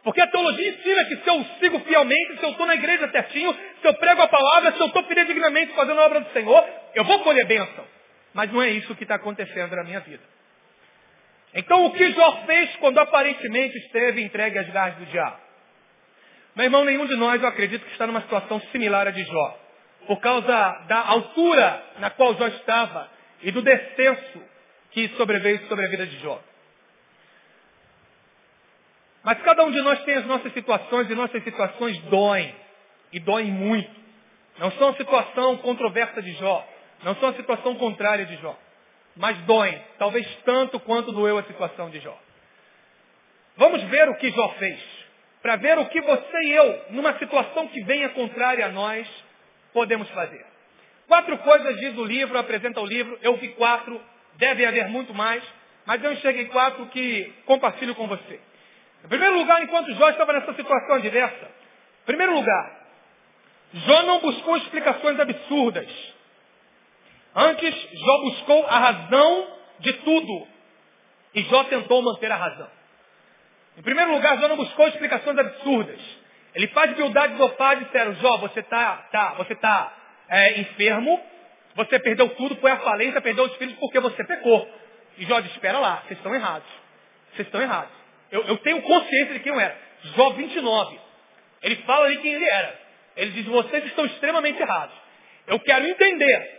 Porque 0.03 0.21
a 0.21 0.27
teologia 0.27 0.69
ensina 0.69 1.05
que 1.05 1.15
se 1.17 1.27
eu 1.27 1.45
sigo 1.59 1.79
fielmente, 1.79 2.37
se 2.37 2.43
eu 2.43 2.51
estou 2.51 2.67
na 2.67 2.75
igreja 2.75 3.09
certinho, 3.09 3.51
se 3.81 3.87
eu 3.87 3.93
prego 3.95 4.21
a 4.21 4.27
palavra, 4.27 4.71
se 4.73 4.79
eu 4.79 4.87
estou 4.87 5.03
fidedignamente 5.05 5.73
fazendo 5.73 5.99
a 5.99 6.05
obra 6.05 6.19
do 6.19 6.31
Senhor, 6.31 6.63
eu 6.93 7.03
vou 7.03 7.19
colher 7.19 7.45
bênção. 7.47 7.85
Mas 8.33 8.51
não 8.51 8.61
é 8.61 8.69
isso 8.69 8.93
que 8.95 9.03
está 9.03 9.15
acontecendo 9.15 9.75
na 9.75 9.83
minha 9.83 10.01
vida. 10.01 10.23
Então 11.55 11.85
o 11.85 11.91
que 11.91 12.11
Jó 12.11 12.43
fez 12.45 12.75
quando 12.75 12.99
aparentemente 12.99 13.77
esteve 13.77 14.21
entregue 14.21 14.59
às 14.59 14.69
garras 14.69 14.95
do 14.97 15.05
diabo? 15.05 15.44
Meu 16.55 16.65
irmão, 16.65 16.85
nenhum 16.85 17.05
de 17.05 17.15
nós, 17.15 17.41
eu 17.41 17.47
acredito 17.49 17.85
que 17.85 17.91
está 17.91 18.07
numa 18.07 18.21
situação 18.21 18.61
similar 18.71 19.07
à 19.07 19.11
de 19.11 19.23
Jó. 19.23 19.59
Por 20.07 20.19
causa 20.19 20.47
da 20.87 20.99
altura 21.07 21.83
na 21.99 22.09
qual 22.11 22.33
Jó 22.35 22.47
estava 22.47 23.09
e 23.41 23.51
do 23.51 23.61
descenso 23.61 24.41
que 24.91 25.09
sobreveio 25.09 25.67
sobre 25.67 25.85
a 25.85 25.89
vida 25.89 26.05
de 26.07 26.17
Jó. 26.19 26.39
Mas 29.21 29.41
cada 29.41 29.65
um 29.65 29.71
de 29.71 29.81
nós 29.81 30.01
tem 30.03 30.15
as 30.15 30.25
nossas 30.25 30.53
situações 30.53 31.09
e 31.09 31.15
nossas 31.15 31.43
situações 31.43 31.99
doem. 32.03 32.55
E 33.11 33.19
doem 33.19 33.51
muito. 33.51 33.91
Não 34.57 34.71
são 34.73 34.89
a 34.89 34.95
situação 34.95 35.57
controversa 35.57 36.21
de 36.21 36.31
Jó. 36.33 36.65
Não 37.03 37.15
são 37.15 37.29
a 37.29 37.33
situação 37.33 37.75
contrária 37.75 38.25
de 38.25 38.37
Jó. 38.37 38.57
Mas 39.17 39.37
doem. 39.39 39.81
Talvez 39.97 40.25
tanto 40.45 40.79
quanto 40.79 41.11
doeu 41.11 41.37
a 41.37 41.43
situação 41.43 41.89
de 41.89 41.99
Jó. 41.99 42.17
Vamos 43.57 43.83
ver 43.83 44.07
o 44.07 44.15
que 44.15 44.29
Jó 44.31 44.49
fez. 44.59 44.94
Para 45.45 45.57
ver 45.57 45.77
o 45.77 45.85
que 45.85 46.01
você 46.01 46.37
e 46.41 46.51
eu, 46.53 46.85
numa 46.89 47.19
situação 47.19 47.67
que 47.67 47.79
venha 47.83 48.09
contrária 48.09 48.65
a 48.65 48.69
nós, 48.69 49.07
podemos 49.71 50.09
fazer. 50.09 50.43
Quatro 51.07 51.37
coisas 51.37 51.77
diz 51.77 51.95
o 51.99 52.03
livro, 52.03 52.35
apresenta 52.35 52.81
o 52.81 52.85
livro. 52.87 53.15
Eu 53.21 53.37
vi 53.37 53.49
quatro, 53.49 54.01
deve 54.37 54.65
haver 54.65 54.87
muito 54.87 55.13
mais. 55.13 55.43
Mas 55.85 56.03
eu 56.03 56.13
enxerguei 56.13 56.45
quatro 56.45 56.87
que 56.87 57.31
compartilho 57.45 57.93
com 57.93 58.07
você. 58.07 58.39
Em 59.03 59.07
primeiro 59.07 59.37
lugar, 59.37 59.61
enquanto 59.61 59.93
Jó 59.93 60.09
estava 60.09 60.33
nessa 60.33 60.51
situação 60.51 60.95
adversa, 60.95 61.45
em 61.45 62.05
primeiro 62.07 62.33
lugar, 62.33 62.87
Jó 63.71 64.01
não 64.01 64.21
buscou 64.21 64.57
explicações 64.57 65.19
absurdas. 65.19 66.13
Antes, 67.35 67.87
Jó 67.93 68.21
buscou 68.23 68.65
a 68.65 68.79
razão 68.79 69.47
de 69.77 69.93
tudo. 69.93 70.47
E 71.35 71.43
Jó 71.43 71.65
tentou 71.65 72.01
manter 72.01 72.31
a 72.31 72.35
razão. 72.35 72.84
Em 73.77 73.81
primeiro 73.81 74.11
lugar, 74.11 74.39
Jó 74.39 74.47
não 74.47 74.55
buscou 74.55 74.87
explicações 74.87 75.37
absurdas. 75.37 75.99
Ele 76.53 76.67
faz 76.67 76.95
pai 77.57 77.75
e 77.75 77.85
disseram, 77.85 78.13
Jó, 78.15 78.37
você 78.37 78.61
está 78.61 78.95
tá, 79.11 79.33
você 79.37 79.55
tá, 79.55 79.93
é, 80.29 80.59
enfermo, 80.61 81.21
você 81.75 81.99
perdeu 81.99 82.29
tudo, 82.29 82.55
foi 82.57 82.71
à 82.71 82.77
falência, 82.77 83.19
perdeu 83.19 83.43
os 83.43 83.55
filhos 83.57 83.75
porque 83.77 83.99
você 83.99 84.23
pecou. 84.23 84.67
E 85.17 85.25
Jó 85.25 85.39
diz, 85.41 85.51
espera 85.51 85.79
lá, 85.79 86.03
vocês 86.05 86.17
estão 86.17 86.33
errados. 86.33 86.67
Vocês 87.33 87.47
estão 87.47 87.61
errados. 87.61 87.91
Eu, 88.31 88.43
eu 88.45 88.57
tenho 88.57 88.81
consciência 88.81 89.33
de 89.33 89.39
quem 89.41 89.51
eu 89.51 89.59
era. 89.59 89.77
Jó 90.15 90.29
29. 90.31 90.99
Ele 91.63 91.75
fala 91.77 92.05
ali 92.05 92.17
quem 92.17 92.33
ele 92.33 92.45
era. 92.45 92.79
Ele 93.17 93.31
diz, 93.31 93.45
vocês 93.45 93.85
estão 93.85 94.05
extremamente 94.05 94.61
errados. 94.61 94.95
Eu 95.47 95.59
quero 95.59 95.85
entender. 95.85 96.55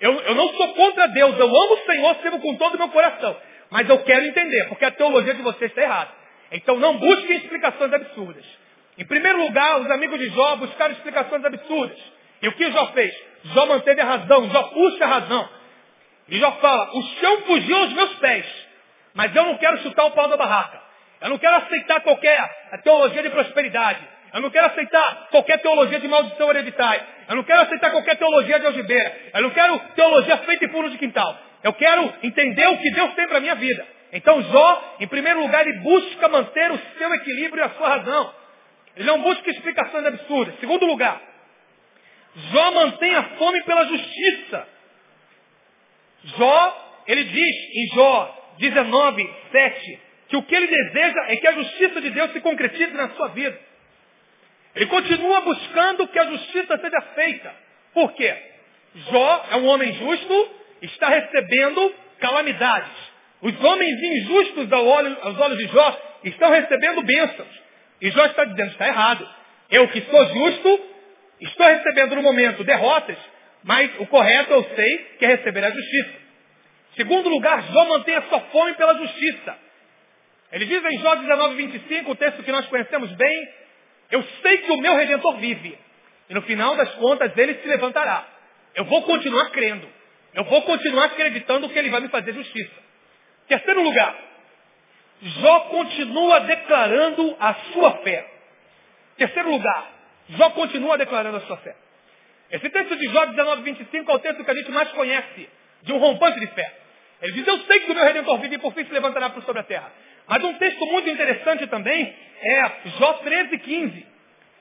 Eu, 0.00 0.12
eu 0.20 0.34
não 0.34 0.48
sou 0.54 0.74
contra 0.74 1.06
Deus. 1.08 1.38
Eu 1.38 1.46
amo 1.46 1.74
o 1.74 1.86
Senhor, 1.86 2.16
sirvo 2.16 2.40
com 2.40 2.56
todo 2.56 2.74
o 2.74 2.78
meu 2.78 2.88
coração. 2.88 3.36
Mas 3.70 3.88
eu 3.88 4.02
quero 4.04 4.24
entender, 4.24 4.68
porque 4.68 4.84
a 4.84 4.90
teologia 4.90 5.34
de 5.34 5.42
vocês 5.42 5.70
está 5.70 5.82
errada. 5.82 6.10
Então 6.52 6.78
não 6.78 6.98
busquem 6.98 7.36
explicações 7.36 7.92
absurdas. 7.92 8.44
Em 8.98 9.04
primeiro 9.04 9.38
lugar, 9.38 9.80
os 9.80 9.90
amigos 9.90 10.18
de 10.18 10.28
Jó 10.30 10.56
buscaram 10.56 10.92
explicações 10.92 11.44
absurdas. 11.44 11.98
E 12.42 12.48
o 12.48 12.52
que 12.52 12.70
Jó 12.70 12.86
fez? 12.88 13.14
Jó 13.44 13.66
manteve 13.66 14.00
a 14.00 14.04
razão, 14.04 14.48
Jó 14.50 14.62
puxa 14.64 15.04
a 15.04 15.08
razão. 15.08 15.48
E 16.28 16.38
Jó 16.38 16.52
fala, 16.52 16.96
o 16.96 17.02
chão 17.20 17.42
fugiu 17.42 17.76
aos 17.76 17.92
meus 17.92 18.14
pés, 18.16 18.46
mas 19.14 19.34
eu 19.34 19.44
não 19.44 19.56
quero 19.58 19.78
chutar 19.78 20.06
o 20.06 20.10
pau 20.12 20.28
da 20.28 20.36
barraca. 20.36 20.80
Eu 21.20 21.30
não 21.30 21.38
quero 21.38 21.56
aceitar 21.56 22.00
qualquer 22.00 22.38
teologia 22.82 23.22
de 23.22 23.30
prosperidade. 23.30 24.00
Eu 24.34 24.40
não 24.42 24.50
quero 24.50 24.66
aceitar 24.66 25.28
qualquer 25.30 25.58
teologia 25.60 25.98
de 25.98 26.08
maldição 26.08 26.50
hereditária. 26.50 27.06
Eu 27.28 27.36
não 27.36 27.44
quero 27.44 27.62
aceitar 27.62 27.90
qualquer 27.90 28.16
teologia 28.16 28.60
de 28.60 28.66
algibeira. 28.66 29.16
Eu 29.32 29.42
não 29.42 29.50
quero 29.50 29.78
teologia 29.94 30.36
feita 30.38 30.64
em 30.66 30.68
fundo 30.68 30.90
de 30.90 30.98
quintal. 30.98 31.38
Eu 31.62 31.72
quero 31.72 32.12
entender 32.22 32.66
o 32.66 32.76
que 32.76 32.90
Deus 32.90 33.14
tem 33.14 33.26
para 33.26 33.38
a 33.38 33.40
minha 33.40 33.54
vida. 33.54 33.86
Então 34.16 34.42
Jó, 34.42 34.96
em 35.00 35.06
primeiro 35.08 35.40
lugar, 35.40 35.66
ele 35.66 35.78
busca 35.80 36.26
manter 36.28 36.72
o 36.72 36.80
seu 36.96 37.14
equilíbrio 37.16 37.62
e 37.62 37.66
a 37.66 37.70
sua 37.70 37.88
razão. 37.98 38.34
Ele 38.96 39.06
não 39.06 39.20
busca 39.20 39.50
explicações 39.50 40.06
absurdas. 40.06 40.58
Segundo 40.58 40.86
lugar, 40.86 41.20
Jó 42.34 42.70
mantém 42.70 43.14
a 43.14 43.22
fome 43.36 43.62
pela 43.64 43.84
justiça. 43.84 44.68
Jó, 46.38 47.02
ele 47.06 47.24
diz 47.24 47.56
em 47.74 47.94
Jó 47.94 48.54
19, 48.58 49.34
7, 49.52 50.00
que 50.28 50.36
o 50.38 50.42
que 50.44 50.54
ele 50.54 50.66
deseja 50.66 51.26
é 51.28 51.36
que 51.36 51.48
a 51.48 51.52
justiça 51.52 52.00
de 52.00 52.08
Deus 52.08 52.32
se 52.32 52.40
concretize 52.40 52.92
na 52.92 53.10
sua 53.10 53.28
vida. 53.28 53.60
Ele 54.74 54.86
continua 54.86 55.42
buscando 55.42 56.08
que 56.08 56.18
a 56.18 56.24
justiça 56.24 56.78
seja 56.78 57.00
feita. 57.14 57.54
Por 57.92 58.14
quê? 58.14 58.34
Jó 59.10 59.46
é 59.50 59.56
um 59.56 59.66
homem 59.66 59.92
justo, 59.92 60.50
está 60.80 61.08
recebendo 61.08 61.94
calamidades. 62.18 63.15
Os 63.42 63.64
homens 63.64 64.02
injustos 64.02 64.72
aos 64.72 65.38
olhos 65.38 65.58
de 65.58 65.66
Jó 65.68 66.00
estão 66.24 66.50
recebendo 66.50 67.02
bênçãos. 67.02 67.62
E 68.00 68.10
Jó 68.10 68.24
está 68.26 68.44
dizendo, 68.44 68.70
está 68.70 68.88
errado. 68.88 69.28
Eu 69.70 69.88
que 69.88 70.00
sou 70.02 70.26
justo, 70.28 70.80
estou 71.40 71.66
recebendo 71.66 72.16
no 72.16 72.22
momento 72.22 72.64
derrotas, 72.64 73.16
mas 73.62 73.90
o 74.00 74.06
correto 74.06 74.52
eu 74.52 74.64
sei 74.74 74.98
que 75.18 75.24
é 75.24 75.28
receber 75.28 75.64
a 75.64 75.70
justiça. 75.70 76.26
Segundo 76.96 77.28
lugar, 77.28 77.62
Jó 77.72 77.84
mantém 77.86 78.16
a 78.16 78.22
sua 78.22 78.40
fome 78.40 78.74
pela 78.74 78.94
justiça. 78.98 79.58
Ele 80.52 80.64
diz 80.64 80.82
em 80.84 80.98
Jó 81.00 81.14
19, 81.16 81.54
25, 81.56 82.10
o 82.10 82.14
texto 82.16 82.42
que 82.42 82.52
nós 82.52 82.66
conhecemos 82.68 83.12
bem, 83.12 83.48
eu 84.10 84.22
sei 84.42 84.58
que 84.58 84.72
o 84.72 84.78
meu 84.78 84.96
Redentor 84.96 85.36
vive. 85.38 85.76
E 86.30 86.34
no 86.34 86.42
final 86.42 86.74
das 86.76 86.94
contas 86.94 87.36
ele 87.36 87.54
se 87.54 87.68
levantará. 87.68 88.26
Eu 88.74 88.84
vou 88.84 89.02
continuar 89.02 89.50
crendo. 89.50 89.88
Eu 90.34 90.44
vou 90.44 90.62
continuar 90.62 91.06
acreditando 91.06 91.68
que 91.68 91.78
ele 91.78 91.90
vai 91.90 92.00
me 92.00 92.08
fazer 92.08 92.32
justiça. 92.32 92.85
Terceiro 93.48 93.82
lugar, 93.82 94.14
Jó 95.22 95.60
continua 95.60 96.40
declarando 96.40 97.36
a 97.40 97.54
sua 97.72 97.92
fé. 97.98 98.26
Terceiro 99.16 99.50
lugar, 99.50 99.92
Jó 100.30 100.50
continua 100.50 100.98
declarando 100.98 101.38
a 101.38 101.40
sua 101.42 101.56
fé. 101.58 101.74
Esse 102.50 102.68
texto 102.70 102.96
de 102.96 103.06
Jó 103.08 103.24
19, 103.26 103.62
25 103.62 104.10
é 104.10 104.14
o 104.14 104.18
texto 104.18 104.44
que 104.44 104.50
a 104.50 104.54
gente 104.54 104.70
mais 104.70 104.90
conhece, 104.92 105.48
de 105.82 105.92
um 105.92 105.98
rompante 105.98 106.38
de 106.40 106.46
fé. 106.48 106.72
Ele 107.22 107.32
diz, 107.32 107.46
eu 107.46 107.58
sei 107.60 107.80
que 107.80 107.90
o 107.90 107.94
meu 107.94 108.04
Redentor 108.04 108.38
vive 108.38 108.56
e 108.56 108.58
por 108.58 108.72
fim 108.74 108.84
se 108.84 108.92
levantará 108.92 109.30
por 109.30 109.42
sobre 109.44 109.60
a 109.60 109.64
terra. 109.64 109.90
Mas 110.28 110.44
um 110.44 110.54
texto 110.54 110.84
muito 110.86 111.08
interessante 111.08 111.66
também 111.68 112.14
é 112.42 112.70
Jó 112.98 113.12
13, 113.14 113.58
15, 113.58 114.06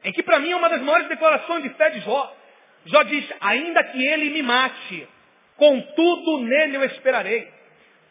em 0.05 0.11
que 0.13 0.23
para 0.23 0.39
mim 0.39 0.51
é 0.51 0.55
uma 0.55 0.69
das 0.69 0.81
maiores 0.81 1.07
declarações 1.07 1.63
de 1.63 1.69
fé 1.69 1.89
de 1.89 1.99
Jó. 2.01 2.35
Jó 2.85 3.03
diz, 3.03 3.25
ainda 3.41 3.83
que 3.83 4.05
ele 4.05 4.29
me 4.29 4.41
mate, 4.41 5.07
contudo 5.57 6.41
nele 6.41 6.77
eu 6.77 6.85
esperarei. 6.85 7.54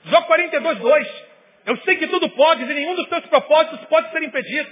Jó 0.06 0.22
42, 0.22 0.78
2, 0.78 1.24
eu 1.66 1.76
sei 1.78 1.96
que 1.96 2.06
tudo 2.08 2.28
pode 2.30 2.62
e 2.62 2.66
nenhum 2.66 2.94
dos 2.94 3.08
teus 3.08 3.24
propósitos 3.26 3.80
pode 3.88 4.10
ser 4.10 4.22
impedido. 4.22 4.68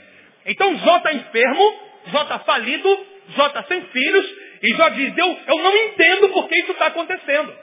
Então 0.47 0.77
Jó 0.77 0.97
está 0.99 1.13
enfermo, 1.13 1.81
Jó 2.07 2.23
está 2.23 2.39
falido, 2.41 3.07
Jó 3.37 3.47
está 3.47 3.63
sem 3.65 3.81
filhos, 3.83 4.27
e 4.63 4.75
Jó 4.75 4.89
diz, 4.91 5.17
eu, 5.17 5.39
eu 5.47 5.59
não 5.59 5.77
entendo 5.77 6.29
por 6.31 6.49
que 6.49 6.59
isso 6.59 6.73
está 6.73 6.87
acontecendo. 6.87 7.55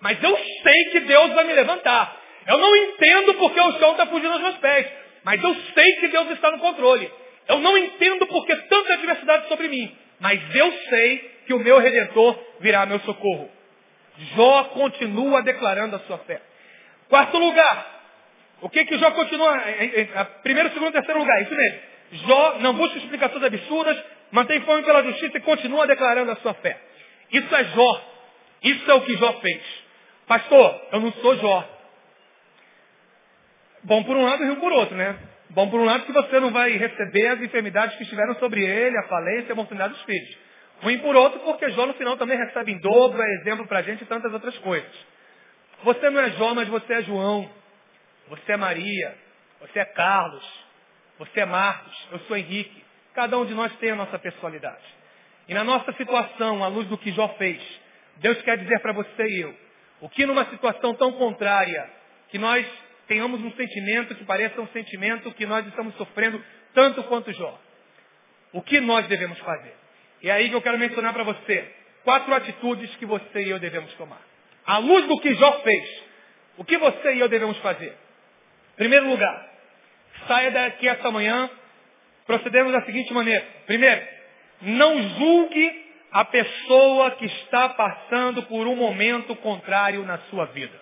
Mas 0.00 0.22
eu 0.22 0.36
sei 0.62 0.84
que 0.90 1.00
Deus 1.00 1.32
vai 1.32 1.44
me 1.44 1.52
levantar. 1.52 2.20
Eu 2.46 2.58
não 2.58 2.74
entendo 2.74 3.34
porque 3.34 3.60
o 3.60 3.78
chão 3.78 3.92
está 3.92 4.06
fugindo 4.06 4.32
aos 4.32 4.42
meus 4.42 4.56
pés. 4.56 4.86
Mas 5.22 5.40
eu 5.42 5.54
sei 5.74 5.92
que 5.96 6.08
Deus 6.08 6.28
está 6.32 6.50
no 6.50 6.58
controle. 6.58 7.08
Eu 7.48 7.60
não 7.60 7.78
entendo 7.78 8.26
porque 8.26 8.54
tanta 8.56 8.94
adversidade 8.94 9.48
sobre 9.48 9.68
mim. 9.68 9.96
Mas 10.18 10.40
eu 10.54 10.72
sei 10.88 11.18
que 11.46 11.54
o 11.54 11.60
meu 11.60 11.78
Redentor 11.78 12.36
virá 12.58 12.84
meu 12.84 12.98
socorro. 13.00 13.48
Jó 14.34 14.64
continua 14.64 15.42
declarando 15.42 15.96
a 15.96 16.00
sua 16.00 16.18
fé. 16.18 16.40
Quarto 17.12 17.36
lugar. 17.36 17.86
O 18.62 18.70
que 18.70 18.86
que 18.86 18.96
Jó 18.96 19.10
continua? 19.10 19.62
Primeiro, 20.42 20.70
segundo, 20.70 20.92
terceiro 20.92 21.20
lugar. 21.20 21.42
Isso 21.42 21.54
mesmo. 21.54 21.78
Jó 22.26 22.58
não 22.60 22.72
busca 22.72 22.96
explicações 22.96 23.44
absurdas, 23.44 24.02
mantém 24.30 24.62
fome 24.62 24.82
pela 24.82 25.02
justiça 25.02 25.36
e 25.36 25.40
continua 25.42 25.86
declarando 25.86 26.30
a 26.30 26.36
sua 26.36 26.54
fé. 26.54 26.74
Isso 27.30 27.54
é 27.54 27.64
Jó. 27.64 28.08
Isso 28.62 28.90
é 28.90 28.94
o 28.94 29.02
que 29.02 29.14
Jó 29.18 29.30
fez. 29.42 29.62
Pastor, 30.26 30.80
eu 30.90 31.00
não 31.00 31.12
sou 31.12 31.36
Jó. 31.36 31.68
Bom 33.82 34.02
por 34.04 34.16
um 34.16 34.24
lado 34.24 34.42
e 34.42 34.46
ruim 34.46 34.56
por 34.56 34.72
outro, 34.72 34.96
né? 34.96 35.14
Bom 35.50 35.68
por 35.68 35.80
um 35.80 35.84
lado 35.84 36.06
que 36.06 36.12
você 36.12 36.40
não 36.40 36.50
vai 36.50 36.70
receber 36.78 37.26
as 37.26 37.42
enfermidades 37.42 37.94
que 37.96 38.04
estiveram 38.04 38.36
sobre 38.36 38.64
ele, 38.64 38.96
a 38.96 39.08
falência 39.08 39.48
e 39.48 39.50
a 39.50 39.52
oportunidade 39.52 39.92
dos 39.92 40.02
filhos. 40.04 40.38
Ruim 40.80 40.98
por 41.00 41.14
outro 41.14 41.40
porque 41.40 41.68
Jó 41.72 41.84
no 41.84 41.92
final 41.92 42.16
também 42.16 42.38
recebe 42.38 42.72
em 42.72 42.78
dobro, 42.78 43.20
é 43.20 43.34
exemplo 43.34 43.66
para 43.66 43.80
a 43.80 43.82
gente 43.82 44.00
e 44.00 44.06
tantas 44.06 44.32
outras 44.32 44.56
coisas. 44.60 45.11
Você 45.84 46.10
não 46.10 46.20
é 46.20 46.30
Jó, 46.30 46.54
mas 46.54 46.68
você 46.68 46.94
é 46.94 47.02
João. 47.02 47.50
Você 48.28 48.52
é 48.52 48.56
Maria. 48.56 49.16
Você 49.60 49.78
é 49.78 49.84
Carlos. 49.84 50.44
Você 51.18 51.40
é 51.40 51.44
Marcos. 51.44 52.08
Eu 52.12 52.18
sou 52.20 52.36
Henrique. 52.36 52.84
Cada 53.14 53.36
um 53.38 53.44
de 53.44 53.54
nós 53.54 53.74
tem 53.76 53.90
a 53.90 53.96
nossa 53.96 54.18
personalidade. 54.18 54.82
E 55.48 55.54
na 55.54 55.64
nossa 55.64 55.92
situação, 55.92 56.62
à 56.62 56.68
luz 56.68 56.86
do 56.88 56.96
que 56.96 57.12
Jó 57.12 57.28
fez, 57.36 57.60
Deus 58.16 58.40
quer 58.42 58.58
dizer 58.58 58.80
para 58.80 58.92
você 58.92 59.22
e 59.24 59.40
eu, 59.40 59.54
o 60.00 60.08
que 60.08 60.24
numa 60.24 60.44
situação 60.46 60.94
tão 60.94 61.12
contrária, 61.12 61.90
que 62.28 62.38
nós 62.38 62.66
tenhamos 63.06 63.40
um 63.40 63.52
sentimento 63.52 64.14
que 64.14 64.24
pareça 64.24 64.60
um 64.60 64.68
sentimento 64.68 65.32
que 65.32 65.44
nós 65.44 65.66
estamos 65.66 65.94
sofrendo 65.96 66.42
tanto 66.72 67.02
quanto 67.04 67.32
Jó. 67.32 67.58
O 68.52 68.62
que 68.62 68.80
nós 68.80 69.06
devemos 69.08 69.38
fazer? 69.40 69.74
E 70.22 70.30
é 70.30 70.32
aí 70.32 70.48
que 70.48 70.54
eu 70.54 70.62
quero 70.62 70.78
mencionar 70.78 71.12
para 71.12 71.24
você 71.24 71.70
quatro 72.04 72.32
atitudes 72.34 72.94
que 72.96 73.06
você 73.06 73.42
e 73.42 73.50
eu 73.50 73.58
devemos 73.58 73.92
tomar. 73.94 74.31
À 74.66 74.78
luz 74.78 75.06
do 75.06 75.18
que 75.20 75.34
Jó 75.34 75.52
fez, 75.60 76.02
o 76.56 76.64
que 76.64 76.78
você 76.78 77.14
e 77.14 77.20
eu 77.20 77.28
devemos 77.28 77.58
fazer? 77.58 77.96
Primeiro 78.76 79.08
lugar, 79.08 79.50
saia 80.26 80.50
daqui 80.50 80.88
esta 80.88 81.10
manhã 81.10 81.50
procedendo 82.26 82.72
da 82.72 82.82
seguinte 82.82 83.12
maneira. 83.12 83.44
Primeiro, 83.66 84.06
não 84.62 85.02
julgue 85.16 85.82
a 86.12 86.24
pessoa 86.24 87.12
que 87.12 87.24
está 87.24 87.70
passando 87.70 88.42
por 88.44 88.66
um 88.66 88.76
momento 88.76 89.34
contrário 89.36 90.04
na 90.04 90.18
sua 90.30 90.46
vida. 90.46 90.80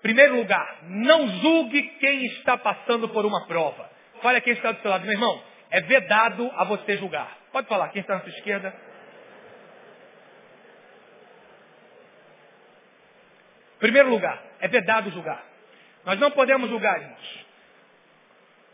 Primeiro 0.00 0.36
lugar, 0.36 0.78
não 0.88 1.28
julgue 1.40 1.82
quem 2.00 2.24
está 2.26 2.56
passando 2.56 3.08
por 3.08 3.24
uma 3.24 3.46
prova. 3.46 3.90
Olha 4.22 4.40
quem 4.40 4.52
está 4.52 4.72
do 4.72 4.80
seu 4.80 4.90
lado, 4.90 5.04
meu 5.04 5.12
irmão. 5.12 5.42
É 5.70 5.80
vedado 5.80 6.50
a 6.56 6.64
você 6.64 6.96
julgar. 6.96 7.36
Pode 7.52 7.66
falar, 7.68 7.88
quem 7.88 8.00
está 8.00 8.14
na 8.14 8.20
sua 8.20 8.30
esquerda? 8.30 8.74
Primeiro 13.82 14.10
lugar, 14.10 14.40
é 14.60 14.68
vedado 14.68 15.10
julgar. 15.10 15.44
Nós 16.04 16.16
não 16.20 16.30
podemos 16.30 16.70
julgar, 16.70 17.00
irmãos. 17.00 17.46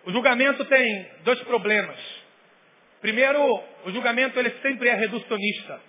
O 0.05 0.13
julgamento 0.13 0.67
tem 0.67 1.11
dois 1.25 1.41
problemas. 1.45 1.97
Primeiro, 3.01 3.43
o 3.87 3.91
julgamento 3.91 4.39
ele 4.39 4.51
sempre 4.61 4.87
é 4.91 4.95
reducionista. 4.95 5.81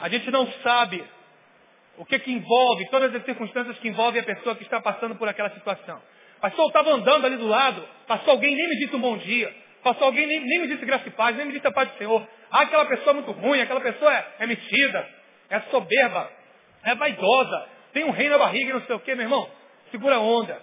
A 0.00 0.08
gente 0.08 0.30
não 0.30 0.50
sabe 0.62 1.04
o 1.98 2.06
que, 2.06 2.18
que 2.20 2.32
envolve, 2.32 2.88
todas 2.88 3.14
as 3.14 3.22
circunstâncias 3.26 3.78
que 3.80 3.88
envolvem 3.88 4.22
a 4.22 4.24
pessoa 4.24 4.56
que 4.56 4.62
está 4.62 4.80
passando 4.80 5.16
por 5.16 5.28
aquela 5.28 5.50
situação. 5.50 6.00
Pastor, 6.40 6.64
eu 6.64 6.68
estava 6.68 6.90
andando 6.90 7.26
ali 7.26 7.36
do 7.36 7.48
lado, 7.48 7.86
passou 8.06 8.30
alguém, 8.30 8.56
nem 8.56 8.66
me 8.70 8.78
disse 8.78 8.96
um 8.96 9.00
bom 9.00 9.18
dia. 9.18 9.54
Passou 9.82 10.06
alguém, 10.06 10.26
nem, 10.26 10.40
nem 10.40 10.60
me 10.60 10.68
disse 10.68 10.86
graça 10.86 11.06
e 11.06 11.10
paz, 11.10 11.36
nem 11.36 11.44
me 11.44 11.52
disse 11.52 11.66
a 11.66 11.72
paz 11.72 11.90
do 11.90 11.98
Senhor. 11.98 12.26
Ah, 12.50 12.62
aquela 12.62 12.86
pessoa 12.86 13.10
é 13.10 13.12
muito 13.12 13.30
ruim, 13.32 13.60
aquela 13.60 13.82
pessoa 13.82 14.10
é, 14.10 14.26
é 14.38 14.46
metida, 14.46 15.06
é 15.50 15.60
soberba, 15.70 16.32
é 16.82 16.94
vaidosa, 16.94 17.77
tem 17.92 18.04
um 18.04 18.10
rei 18.10 18.28
na 18.28 18.38
barriga 18.38 18.70
e 18.70 18.72
não 18.72 18.82
sei 18.82 18.96
o 18.96 19.00
quê, 19.00 19.14
meu 19.14 19.24
irmão. 19.24 19.50
Segura 19.90 20.16
a 20.16 20.20
onda. 20.20 20.60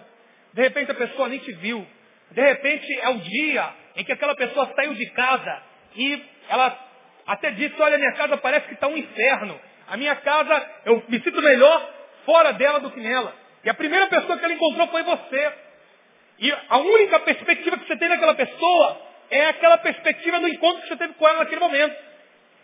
De 0.52 0.62
repente 0.62 0.90
a 0.90 0.94
pessoa 0.94 1.28
nem 1.28 1.38
te 1.38 1.52
viu. 1.52 1.86
De 2.30 2.40
repente 2.40 3.00
é 3.00 3.08
o 3.10 3.18
dia 3.18 3.74
em 3.96 4.04
que 4.04 4.12
aquela 4.12 4.34
pessoa 4.34 4.72
saiu 4.74 4.94
de 4.94 5.06
casa 5.10 5.62
e 5.94 6.24
ela 6.48 6.86
até 7.26 7.50
disse, 7.50 7.74
olha, 7.80 7.98
minha 7.98 8.12
casa 8.12 8.36
parece 8.36 8.68
que 8.68 8.74
está 8.74 8.86
um 8.86 8.96
inferno. 8.96 9.58
A 9.88 9.96
minha 9.96 10.14
casa, 10.16 10.70
eu 10.84 11.02
me 11.08 11.20
sinto 11.20 11.40
melhor 11.42 11.90
fora 12.24 12.52
dela 12.52 12.80
do 12.80 12.90
que 12.90 13.00
nela. 13.00 13.34
E 13.64 13.70
a 13.70 13.74
primeira 13.74 14.06
pessoa 14.06 14.36
que 14.38 14.44
ela 14.44 14.54
encontrou 14.54 14.88
foi 14.88 15.02
você. 15.02 15.52
E 16.38 16.52
a 16.68 16.78
única 16.78 17.20
perspectiva 17.20 17.78
que 17.78 17.86
você 17.86 17.96
tem 17.96 18.08
naquela 18.08 18.34
pessoa 18.34 19.00
é 19.30 19.46
aquela 19.48 19.78
perspectiva 19.78 20.38
do 20.40 20.48
encontro 20.48 20.82
que 20.82 20.88
você 20.88 20.96
teve 20.96 21.14
com 21.14 21.26
ela 21.26 21.38
naquele 21.38 21.60
momento. 21.60 21.96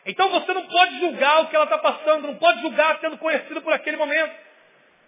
Então 0.04 0.28
você 0.30 0.52
não 0.52 0.66
pode 0.66 0.98
julgar 0.98 1.42
o 1.42 1.46
que 1.48 1.56
ela 1.56 1.64
está 1.64 1.78
passando, 1.78 2.26
não 2.26 2.36
pode 2.36 2.60
julgar 2.60 2.98
sendo 3.00 3.18
conhecido 3.18 3.62
por 3.62 3.72
aquele 3.72 3.96
momento. 3.96 4.32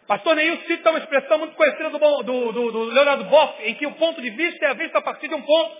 Pastor 0.06 0.36
Neil 0.36 0.58
cita 0.66 0.90
uma 0.90 0.98
expressão 0.98 1.38
muito 1.38 1.54
conhecida 1.54 1.88
do, 1.88 1.98
do, 1.98 2.52
do, 2.52 2.72
do 2.72 2.84
Leonardo 2.84 3.24
Boff, 3.24 3.62
em 3.62 3.74
que 3.74 3.86
o 3.86 3.92
ponto 3.92 4.20
de 4.20 4.30
vista 4.30 4.66
é 4.66 4.70
a 4.70 4.74
vista 4.74 4.98
a 4.98 5.02
partir 5.02 5.28
de 5.28 5.34
um 5.34 5.40
ponto. 5.40 5.76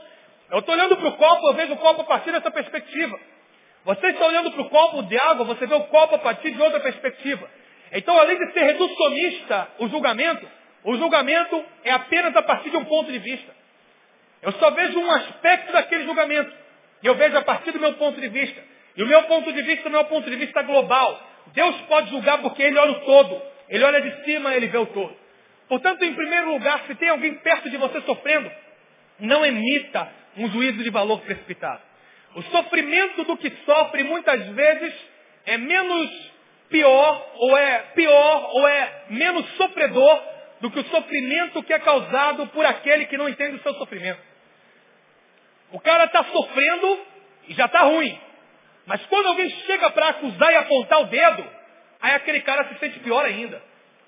Eu 0.51 0.61
estou 0.61 0.75
olhando 0.75 0.97
para 0.97 1.09
o 1.09 1.17
copo, 1.17 1.49
eu 1.49 1.55
vejo 1.55 1.73
o 1.75 1.77
copo 1.77 2.03
a 2.03 2.05
partir 2.05 2.33
dessa 2.33 2.51
perspectiva. 2.51 3.19
Você 3.85 4.07
está 4.07 4.25
olhando 4.25 4.51
para 4.51 4.63
o 4.63 4.71
copo 4.71 5.03
de 5.03 5.19
água, 5.19 5.45
você 5.45 5.67
vê 5.67 5.75
o 5.75 5.85
copo 5.85 6.15
a 6.15 6.19
partir 6.19 6.53
de 6.53 6.63
outra 6.63 6.81
perspectiva. 6.81 7.51
Então, 7.93 8.19
além 8.19 8.39
de 8.39 8.53
ser 8.53 8.65
reducionista 8.65 9.69
o 9.79 9.89
julgamento, 9.89 10.49
o 10.85 10.97
julgamento 10.97 11.63
é 11.85 11.93
apenas 11.93 12.35
a 12.35 12.43
partir 12.43 12.71
de 12.71 12.77
um 12.79 12.85
ponto 12.85 13.13
de 13.13 13.19
vista. 13.19 13.55
Eu 14.43 14.53
só 14.53 14.71
vejo 14.71 14.99
um 14.99 15.11
aspecto 15.11 15.73
daquele 15.73 16.05
julgamento. 16.05 16.53
E 17.03 17.07
eu 17.07 17.15
vejo 17.15 17.37
a 17.37 17.43
partir 17.43 17.73
do 17.73 17.81
meu 17.81 17.93
ponto 17.95 18.19
de 18.19 18.29
vista. 18.29 18.63
E 18.97 19.03
o 19.03 19.07
meu 19.07 19.23
ponto 19.25 19.53
de 19.53 19.63
vista 19.63 19.89
não 19.91 19.99
é 20.01 20.03
o 20.03 20.07
ponto 20.07 20.31
de 20.31 20.37
vista 20.37 20.63
global. 20.63 21.21
Deus 21.53 21.77
pode 21.83 22.11
julgar 22.11 22.39
porque 22.39 22.63
Ele 22.63 22.79
olha 22.79 22.93
o 22.93 23.01
todo. 23.01 23.54
Ele 23.69 23.85
olha 23.85 24.01
de 24.01 24.25
cima, 24.25 24.55
Ele 24.55 24.67
vê 24.67 24.79
o 24.79 24.87
todo. 24.87 25.17
Portanto, 25.69 26.05
em 26.05 26.15
primeiro 26.15 26.53
lugar, 26.53 26.85
se 26.87 26.95
tem 26.97 27.09
alguém 27.09 27.35
perto 27.37 27.71
de 27.71 27.77
você 27.77 28.01
sofrendo, 28.03 28.51
não 29.19 29.45
emita 29.45 30.09
um 30.37 30.49
juízo 30.51 30.83
de 30.83 30.91
valor 30.91 31.21
precipitado. 31.21 31.81
O 32.35 32.43
sofrimento 32.43 33.25
do 33.25 33.37
que 33.37 33.51
sofre 33.65 34.03
muitas 34.03 34.45
vezes 34.49 34.95
é 35.47 35.57
menos 35.57 36.33
pior, 36.69 37.33
ou 37.37 37.57
é 37.57 37.79
pior, 37.95 38.51
ou 38.53 38.69
é 38.69 39.05
menos 39.11 39.49
sofredor 39.57 40.23
do 40.61 40.71
que 40.71 40.81
o 40.81 40.85
sofrimento 40.85 41.63
que 41.63 41.73
é 41.73 41.79
causado 41.79 42.47
por 42.49 42.65
aquele 42.65 43.07
que 43.07 43.17
não 43.17 43.29
entende 43.29 43.57
o 43.57 43.63
seu 43.63 43.75
sofrimento. 43.75 44.21
O 45.71 45.81
cara 45.81 46.05
está 46.05 46.25
sofrendo 46.25 47.01
e 47.49 47.55
já 47.55 47.67
está 47.67 47.81
ruim. 47.81 48.19
Mas 48.87 49.05
quando 49.07 49.27
alguém 49.27 49.49
chega 49.67 49.91
para 49.91 50.09
acusar 50.09 50.53
e 50.53 50.57
apontar 50.57 51.01
o 51.03 51.07
dedo, 51.07 51.45
aí 52.05 52.15
aquele 52.17 52.41
cara 52.41 52.69
se 52.69 52.79
sente 52.79 52.99
pior 52.99 53.25
ainda. 53.25 53.63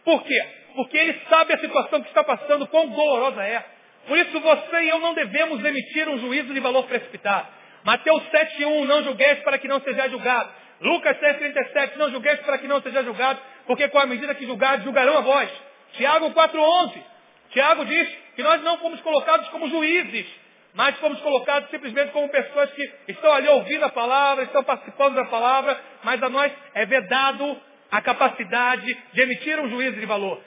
Por 0.05 0.23
quê? 0.23 0.47
Porque 0.75 0.97
ele 0.99 1.19
sabe 1.31 1.55
a 1.55 1.59
situação 1.59 2.03
que 2.03 2.09
está 2.09 2.23
passando, 2.23 2.67
quão 2.67 2.89
dolorosa 2.89 3.43
é. 3.43 3.65
Por 4.07 4.19
isso 4.19 4.39
você 4.39 4.83
e 4.83 4.89
eu 4.89 5.01
não 5.01 5.15
devemos 5.15 5.65
emitir 5.65 6.07
um 6.09 6.19
juízo 6.19 6.53
de 6.53 6.61
valor 6.61 6.85
precipitado. 6.85 7.49
Mateus 7.83 8.23
7,1, 8.25 8.85
não 8.85 9.03
julgueis 9.03 9.39
para 9.39 9.59
que 9.59 9.67
não 9.67 9.81
seja 9.81 10.09
julgado. 10.11 10.51
Lucas 10.81 11.17
6,37, 11.19 11.97
não 11.97 12.11
julgueis 12.11 12.39
para 12.41 12.59
que 12.59 12.69
não 12.69 12.83
seja 12.83 13.03
julgado, 13.03 13.41
porque 13.67 13.89
com 13.89 13.99
a 13.99 14.05
medida 14.05 14.35
que 14.35 14.45
julgar, 14.45 14.83
julgarão 14.83 15.17
a 15.17 15.21
vós. 15.23 15.51
Tiago 15.95 16.31
4,11, 16.33 17.03
Tiago 17.51 17.87
diz 17.87 18.09
que 18.35 18.43
nós 18.43 18.63
não 18.63 18.77
fomos 18.77 19.01
colocados 19.01 19.49
como 19.49 19.71
juízes, 19.71 20.27
mas 20.75 20.95
fomos 20.99 21.19
colocados 21.21 21.71
simplesmente 21.71 22.13
como 22.13 22.29
pessoas 22.29 22.71
que 22.73 22.93
estão 23.09 23.33
ali 23.33 23.49
ouvindo 23.49 23.85
a 23.85 23.89
palavra, 23.89 24.45
estão 24.45 24.63
participando 24.63 25.15
da 25.15 25.25
palavra, 25.25 25.81
mas 26.05 26.23
a 26.23 26.29
nós 26.29 26.53
é 26.75 26.85
vedado 26.85 27.59
a 27.91 28.01
capacidade 28.01 28.97
de 29.13 29.21
emitir 29.21 29.59
um 29.61 29.69
juízo 29.69 29.99
de 29.99 30.07
valor. 30.07 30.41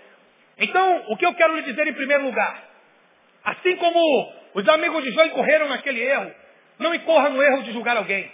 Então, 0.58 1.06
o 1.08 1.18
que 1.18 1.26
eu 1.26 1.34
quero 1.34 1.56
lhe 1.56 1.64
dizer 1.64 1.88
em 1.88 1.94
primeiro 1.94 2.26
lugar, 2.26 2.64
assim 3.44 3.76
como 3.78 4.34
os 4.54 4.68
amigos 4.68 5.04
de 5.04 5.12
Jó 5.12 5.24
incorreram 5.26 5.70
naquele 5.70 6.02
erro, 6.02 6.32
não 6.80 6.94
incorra 6.94 7.30
no 7.30 7.42
erro 7.42 7.64
de 7.64 7.72
julgar 7.72 7.98
alguém. 7.98 8.30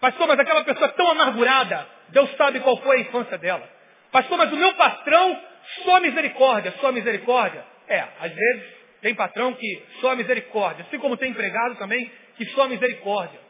Pastor, 0.00 0.28
mas 0.28 0.38
aquela 0.38 0.62
pessoa 0.64 0.88
tão 0.90 1.10
amargurada, 1.10 1.86
Deus 2.10 2.30
sabe 2.36 2.60
qual 2.60 2.76
foi 2.78 2.98
a 2.98 3.00
infância 3.00 3.38
dela. 3.38 3.68
Pastor, 4.12 4.38
mas 4.38 4.52
o 4.52 4.56
meu 4.56 4.72
patrão, 4.74 5.40
só 5.84 6.00
misericórdia, 6.00 6.72
só 6.80 6.92
misericórdia. 6.92 7.64
É, 7.88 8.04
às 8.20 8.32
vezes 8.32 8.78
tem 9.00 9.14
patrão 9.14 9.54
que 9.54 9.82
só 10.00 10.14
misericórdia, 10.14 10.84
assim 10.86 10.98
como 10.98 11.16
tem 11.16 11.30
empregado 11.30 11.76
também 11.76 12.10
que 12.36 12.44
só 12.46 12.68
misericórdia. 12.68 13.40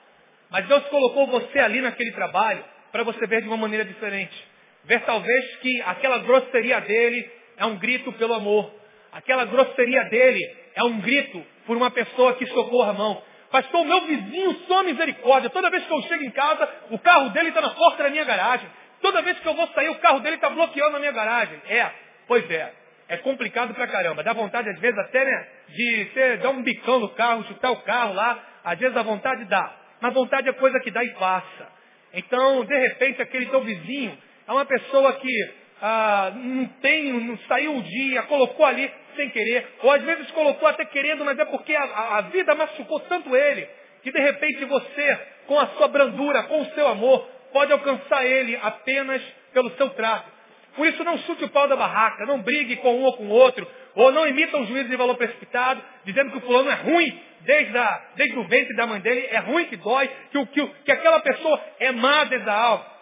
Mas 0.50 0.66
Deus 0.66 0.84
colocou 0.88 1.26
você 1.26 1.58
ali 1.58 1.80
naquele 1.80 2.12
trabalho 2.12 2.64
para 2.90 3.02
você 3.02 3.26
ver 3.26 3.42
de 3.42 3.48
uma 3.48 3.56
maneira 3.56 3.84
diferente. 3.84 4.47
Ver 4.88 5.00
talvez 5.02 5.56
que 5.56 5.82
aquela 5.82 6.18
grosseria 6.18 6.80
dele 6.80 7.30
é 7.56 7.66
um 7.66 7.76
grito 7.76 8.12
pelo 8.14 8.34
amor. 8.34 8.72
Aquela 9.12 9.44
grosseria 9.44 10.04
dele 10.04 10.40
é 10.74 10.82
um 10.82 10.98
grito 11.00 11.44
por 11.66 11.76
uma 11.76 11.90
pessoa 11.90 12.34
que 12.34 12.46
socorra 12.46 12.90
a 12.90 12.94
mão. 12.94 13.22
Pastor, 13.50 13.82
o 13.82 13.84
meu 13.84 14.00
vizinho 14.02 14.52
só 14.66 14.82
misericórdia. 14.82 15.50
Toda 15.50 15.70
vez 15.70 15.84
que 15.84 15.92
eu 15.92 16.02
chego 16.02 16.24
em 16.24 16.30
casa, 16.30 16.68
o 16.90 16.98
carro 16.98 17.28
dele 17.30 17.50
está 17.50 17.60
na 17.60 17.70
porta 17.70 18.02
da 18.02 18.10
minha 18.10 18.24
garagem. 18.24 18.68
Toda 19.00 19.22
vez 19.22 19.38
que 19.38 19.46
eu 19.46 19.54
vou 19.54 19.66
sair, 19.68 19.90
o 19.90 19.98
carro 20.00 20.20
dele 20.20 20.36
está 20.36 20.50
bloqueando 20.50 20.96
a 20.96 21.00
minha 21.00 21.12
garagem. 21.12 21.60
É, 21.68 21.90
pois 22.26 22.50
é 22.50 22.72
é 23.08 23.16
complicado 23.16 23.74
pra 23.74 23.86
caramba. 23.86 24.22
Dá 24.22 24.32
vontade, 24.34 24.68
às 24.68 24.78
vezes, 24.78 24.98
até, 24.98 25.24
né, 25.24 25.48
de 25.70 26.36
dar 26.42 26.50
um 26.50 26.62
bicão 26.62 27.00
no 27.00 27.08
carro, 27.10 27.44
chutar 27.44 27.70
o 27.70 27.82
carro 27.82 28.12
lá. 28.12 28.38
Às 28.62 28.78
vezes 28.78 28.96
a 28.96 29.02
vontade 29.02 29.44
dá. 29.46 29.74
Mas 30.00 30.14
vontade 30.14 30.48
é 30.48 30.52
coisa 30.52 30.78
que 30.80 30.90
dá 30.90 31.02
e 31.02 31.10
passa. 31.14 31.72
Então, 32.12 32.64
de 32.64 32.78
repente, 32.78 33.22
aquele 33.22 33.46
teu 33.46 33.62
vizinho 33.62 34.16
é 34.48 34.52
uma 34.52 34.64
pessoa 34.64 35.12
que 35.12 35.54
ah, 35.82 36.32
não 36.34 36.66
tem, 36.80 37.12
não 37.12 37.38
saiu 37.46 37.72
um 37.72 37.82
dia, 37.82 38.22
colocou 38.22 38.64
ali 38.64 38.90
sem 39.14 39.28
querer, 39.30 39.66
ou 39.82 39.90
às 39.92 40.02
vezes 40.02 40.30
colocou 40.30 40.66
até 40.66 40.84
querendo, 40.86 41.24
mas 41.24 41.38
é 41.38 41.44
porque 41.44 41.74
a, 41.74 42.16
a 42.16 42.20
vida 42.22 42.54
machucou 42.54 42.98
tanto 43.00 43.36
ele, 43.36 43.68
que 44.02 44.10
de 44.10 44.18
repente 44.18 44.64
você, 44.64 45.20
com 45.46 45.60
a 45.60 45.66
sua 45.68 45.88
brandura, 45.88 46.44
com 46.44 46.62
o 46.62 46.66
seu 46.70 46.88
amor, 46.88 47.28
pode 47.52 47.72
alcançar 47.72 48.24
ele 48.24 48.58
apenas 48.62 49.20
pelo 49.52 49.70
seu 49.72 49.90
trato. 49.90 50.30
Por 50.76 50.86
isso 50.86 51.02
não 51.04 51.18
chute 51.18 51.44
o 51.44 51.50
pau 51.50 51.68
da 51.68 51.76
barraca, 51.76 52.24
não 52.24 52.40
brigue 52.40 52.76
com 52.76 52.94
um 52.94 53.02
ou 53.02 53.16
com 53.16 53.24
o 53.24 53.30
outro, 53.30 53.68
ou 53.96 54.12
não 54.12 54.26
imita 54.26 54.56
um 54.56 54.66
juízo 54.66 54.88
de 54.88 54.96
valor 54.96 55.16
precipitado, 55.16 55.82
dizendo 56.04 56.30
que 56.30 56.38
o 56.38 56.40
fulano 56.40 56.70
é 56.70 56.74
ruim 56.74 57.20
desde, 57.40 57.76
a, 57.76 58.02
desde 58.14 58.38
o 58.38 58.44
ventre 58.44 58.74
da 58.76 58.86
mãe 58.86 59.00
dele, 59.00 59.26
é 59.30 59.38
ruim 59.38 59.66
que 59.66 59.76
dói, 59.76 60.08
que, 60.30 60.46
que, 60.46 60.66
que 60.84 60.92
aquela 60.92 61.20
pessoa 61.20 61.60
é 61.80 61.92
má 61.92 62.24
desde 62.24 62.48
a 62.48 62.54
alma. 62.54 62.97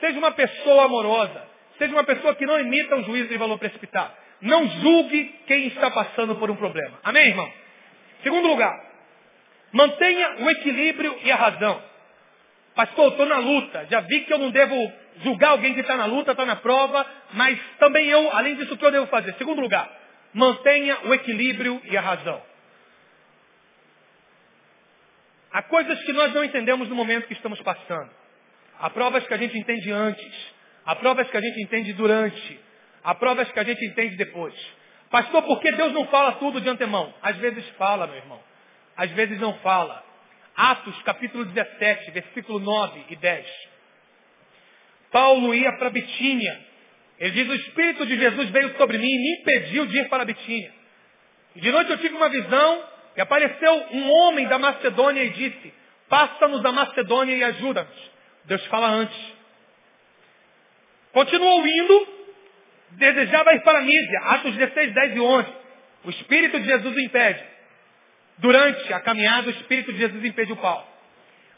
Seja 0.00 0.18
uma 0.18 0.32
pessoa 0.32 0.84
amorosa, 0.84 1.42
seja 1.78 1.92
uma 1.92 2.04
pessoa 2.04 2.34
que 2.34 2.46
não 2.46 2.60
imita 2.60 2.96
um 2.96 3.04
juízo 3.04 3.28
de 3.28 3.38
valor 3.38 3.58
precipitado. 3.58 4.12
Não 4.40 4.68
julgue 4.68 5.34
quem 5.46 5.68
está 5.68 5.90
passando 5.90 6.36
por 6.36 6.50
um 6.50 6.56
problema. 6.56 6.98
Amém, 7.02 7.28
irmão? 7.28 7.50
Segundo 8.22 8.48
lugar, 8.48 8.84
mantenha 9.72 10.36
o 10.40 10.50
equilíbrio 10.50 11.18
e 11.22 11.32
a 11.32 11.36
razão. 11.36 11.82
Pastor, 12.74 13.12
estou 13.12 13.24
na 13.26 13.38
luta, 13.38 13.86
já 13.90 14.00
vi 14.00 14.20
que 14.20 14.32
eu 14.32 14.38
não 14.38 14.50
devo 14.50 14.92
julgar 15.22 15.50
alguém 15.50 15.72
que 15.72 15.80
está 15.80 15.96
na 15.96 16.04
luta, 16.04 16.32
está 16.32 16.44
na 16.44 16.56
prova, 16.56 17.06
mas 17.32 17.58
também 17.78 18.06
eu, 18.06 18.30
além 18.36 18.54
disso, 18.56 18.74
o 18.74 18.76
que 18.76 18.84
eu 18.84 18.90
devo 18.90 19.06
fazer? 19.06 19.34
Segundo 19.38 19.62
lugar, 19.62 19.90
mantenha 20.34 20.98
o 21.04 21.14
equilíbrio 21.14 21.80
e 21.84 21.96
a 21.96 22.00
razão. 22.02 22.42
Há 25.50 25.62
coisas 25.62 25.98
que 26.02 26.12
nós 26.12 26.34
não 26.34 26.44
entendemos 26.44 26.86
no 26.88 26.94
momento 26.94 27.26
que 27.26 27.32
estamos 27.32 27.58
passando. 27.62 28.10
Há 28.78 28.90
provas 28.90 29.26
que 29.26 29.34
a 29.34 29.36
gente 29.36 29.58
entende 29.58 29.90
antes. 29.90 30.54
Há 30.84 30.94
provas 30.96 31.28
que 31.30 31.36
a 31.36 31.40
gente 31.40 31.62
entende 31.62 31.92
durante. 31.94 32.60
Há 33.02 33.14
provas 33.14 33.50
que 33.50 33.58
a 33.58 33.64
gente 33.64 33.84
entende 33.84 34.16
depois. 34.16 34.54
Pastor, 35.10 35.42
por 35.42 35.60
que 35.60 35.72
Deus 35.72 35.92
não 35.92 36.06
fala 36.08 36.32
tudo 36.32 36.60
de 36.60 36.68
antemão? 36.68 37.12
Às 37.22 37.36
vezes 37.36 37.66
fala, 37.78 38.06
meu 38.06 38.16
irmão. 38.16 38.40
Às 38.96 39.10
vezes 39.12 39.38
não 39.40 39.54
fala. 39.58 40.04
Atos 40.56 41.00
capítulo 41.02 41.44
17, 41.44 42.10
versículo 42.10 42.58
9 42.58 43.04
e 43.10 43.16
10. 43.16 43.46
Paulo 45.10 45.54
ia 45.54 45.72
para 45.78 45.90
Bitínia. 45.90 46.60
Ele 47.18 47.30
diz, 47.30 47.48
o 47.48 47.54
Espírito 47.54 48.04
de 48.04 48.18
Jesus 48.18 48.50
veio 48.50 48.76
sobre 48.76 48.98
mim 48.98 49.08
e 49.08 49.18
me 49.18 49.40
impediu 49.40 49.86
de 49.86 49.98
ir 49.98 50.08
para 50.08 50.24
Bitínia. 50.24 50.72
E 51.54 51.60
de 51.60 51.70
noite 51.70 51.90
eu 51.90 51.98
tive 51.98 52.14
uma 52.14 52.28
visão 52.28 52.84
e 53.16 53.20
apareceu 53.20 53.74
um 53.92 54.10
homem 54.10 54.46
da 54.46 54.58
Macedônia 54.58 55.24
e 55.24 55.30
disse, 55.30 55.72
passa-nos 56.08 56.64
a 56.64 56.72
Macedônia 56.72 57.34
e 57.34 57.44
ajuda-nos. 57.44 58.15
Deus 58.46 58.64
fala 58.66 58.88
antes. 58.88 59.16
Continuou 61.12 61.66
indo, 61.66 62.08
desejava 62.92 63.54
ir 63.54 63.60
para 63.62 63.80
Mísia, 63.80 64.20
Atos 64.20 64.54
16, 64.54 64.92
10 64.92 65.16
e 65.16 65.20
11. 65.20 65.52
O 66.04 66.10
Espírito 66.10 66.60
de 66.60 66.66
Jesus 66.66 66.94
o 66.94 67.00
impede. 67.00 67.44
Durante 68.38 68.92
a 68.92 69.00
caminhada, 69.00 69.48
o 69.48 69.50
Espírito 69.50 69.92
de 69.92 69.98
Jesus 69.98 70.24
impediu 70.24 70.56
Paulo. 70.56 70.86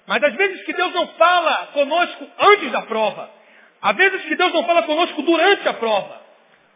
Mas 0.06 0.22
às 0.22 0.34
vezes 0.34 0.64
que 0.64 0.72
Deus 0.72 0.92
não 0.94 1.08
fala 1.14 1.66
conosco 1.68 2.30
antes 2.38 2.70
da 2.72 2.82
prova, 2.82 3.38
Há 3.80 3.92
vezes 3.92 4.22
que 4.22 4.34
Deus 4.34 4.52
não 4.52 4.66
fala 4.66 4.82
conosco 4.82 5.22
durante 5.22 5.68
a 5.68 5.74
prova. 5.74 6.20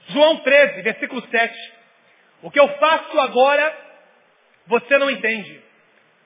João 0.09 0.39
13, 0.39 0.83
versículo 0.83 1.23
7. 1.29 1.73
O 2.43 2.51
que 2.51 2.61
eu 2.61 2.69
faço 2.79 3.19
agora, 3.21 3.77
você 4.67 4.99
não 4.99 5.11
entende, 5.11 5.61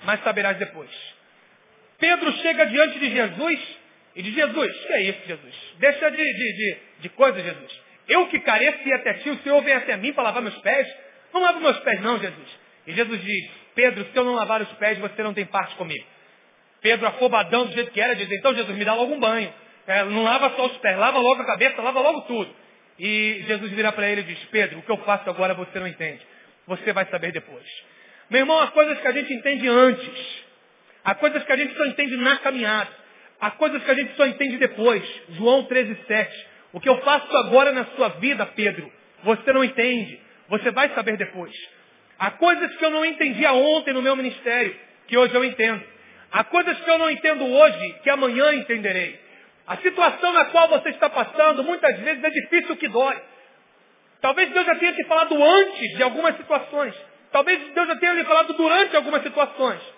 mas 0.04 0.22
saberás 0.22 0.58
depois. 0.58 0.90
Pedro 1.98 2.32
chega 2.38 2.66
diante 2.66 2.98
de 2.98 3.10
Jesus 3.10 3.60
e 4.16 4.22
diz, 4.22 4.34
Jesus, 4.34 4.76
o 4.76 4.86
que 4.86 4.92
é 4.92 5.02
isso, 5.02 5.20
Jesus? 5.26 5.54
Deixa 5.78 6.10
de, 6.10 6.16
de, 6.16 6.52
de, 6.52 6.76
de 7.00 7.08
coisa, 7.10 7.40
Jesus. 7.40 7.80
Eu 8.08 8.26
que 8.28 8.38
careço 8.40 8.86
ir 8.86 8.92
até 8.94 9.14
ti, 9.14 9.30
o 9.30 9.38
Senhor 9.38 9.60
vem 9.62 9.74
até 9.74 9.96
mim 9.96 10.12
para 10.12 10.24
lavar 10.24 10.42
meus 10.42 10.56
pés? 10.58 10.86
Não 11.32 11.40
lava 11.40 11.60
meus 11.60 11.78
pés 11.80 12.00
não, 12.00 12.18
Jesus. 12.18 12.58
E 12.86 12.92
Jesus 12.92 13.22
diz, 13.22 13.50
Pedro, 13.74 14.04
se 14.04 14.16
eu 14.16 14.24
não 14.24 14.34
lavar 14.34 14.62
os 14.62 14.72
pés, 14.74 14.98
você 14.98 15.22
não 15.22 15.34
tem 15.34 15.44
parte 15.44 15.74
comigo. 15.74 16.06
Pedro, 16.80 17.06
afobadão 17.06 17.66
do 17.66 17.72
jeito 17.72 17.90
que 17.90 18.00
era, 18.00 18.14
diz, 18.14 18.30
então 18.30 18.54
Jesus, 18.54 18.76
me 18.76 18.84
dá 18.84 18.94
logo 18.94 19.12
um 19.12 19.18
banho. 19.18 19.52
É, 19.86 20.04
não 20.04 20.22
lava 20.22 20.50
só 20.56 20.66
os 20.66 20.76
pés, 20.78 20.96
lava 20.96 21.18
logo 21.18 21.42
a 21.42 21.46
cabeça, 21.46 21.80
lava 21.82 22.00
logo 22.00 22.22
tudo. 22.22 22.54
E 22.98 23.44
Jesus 23.46 23.72
vira 23.72 23.92
para 23.92 24.08
ele 24.08 24.22
e 24.22 24.24
diz, 24.24 24.38
Pedro, 24.50 24.78
o 24.78 24.82
que 24.82 24.90
eu 24.90 24.98
faço 24.98 25.28
agora 25.28 25.54
você 25.54 25.78
não 25.78 25.86
entende. 25.86 26.20
Você 26.66 26.92
vai 26.92 27.06
saber 27.06 27.32
depois. 27.32 27.66
Meu 28.30 28.40
irmão, 28.40 28.58
há 28.60 28.68
coisas 28.68 28.98
que 29.00 29.06
a 29.06 29.12
gente 29.12 29.32
entende 29.32 29.68
antes. 29.68 30.45
Há 31.06 31.14
coisas 31.14 31.44
que 31.44 31.52
a 31.52 31.56
gente 31.56 31.72
só 31.76 31.84
entende 31.84 32.16
na 32.16 32.36
caminhada. 32.38 32.90
Há 33.40 33.52
coisas 33.52 33.80
que 33.80 33.90
a 33.92 33.94
gente 33.94 34.16
só 34.16 34.26
entende 34.26 34.56
depois. 34.56 35.04
João 35.38 35.62
13, 35.62 35.96
7. 36.04 36.46
O 36.72 36.80
que 36.80 36.88
eu 36.88 36.98
faço 37.02 37.36
agora 37.36 37.70
na 37.70 37.84
sua 37.94 38.08
vida, 38.08 38.44
Pedro, 38.44 38.92
você 39.22 39.52
não 39.52 39.62
entende. 39.62 40.18
Você 40.48 40.72
vai 40.72 40.88
saber 40.96 41.16
depois. 41.16 41.54
Há 42.18 42.32
coisas 42.32 42.74
que 42.74 42.84
eu 42.84 42.90
não 42.90 43.04
entendia 43.04 43.52
ontem 43.52 43.94
no 43.94 44.02
meu 44.02 44.16
ministério, 44.16 44.74
que 45.06 45.16
hoje 45.16 45.32
eu 45.32 45.44
entendo. 45.44 45.80
Há 46.32 46.42
coisas 46.42 46.76
que 46.76 46.90
eu 46.90 46.98
não 46.98 47.08
entendo 47.08 47.46
hoje, 47.46 48.00
que 48.02 48.10
amanhã 48.10 48.52
entenderei. 48.54 49.20
A 49.64 49.76
situação 49.76 50.32
na 50.32 50.46
qual 50.46 50.66
você 50.68 50.88
está 50.88 51.08
passando, 51.08 51.62
muitas 51.62 52.00
vezes 52.00 52.24
é 52.24 52.30
difícil 52.30 52.76
que 52.76 52.88
dói. 52.88 53.16
Talvez 54.20 54.50
Deus 54.50 54.66
já 54.66 54.74
tenha 54.74 54.92
te 54.92 55.04
falado 55.04 55.40
antes 55.40 55.96
de 55.96 56.02
algumas 56.02 56.36
situações. 56.36 56.94
Talvez 57.30 57.60
Deus 57.72 57.86
já 57.86 57.94
tenha 57.94 58.12
lhe 58.14 58.24
falado 58.24 58.54
durante 58.54 58.96
algumas 58.96 59.22
situações. 59.22 59.95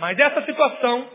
Mas 0.00 0.18
essa 0.18 0.42
situação 0.42 1.06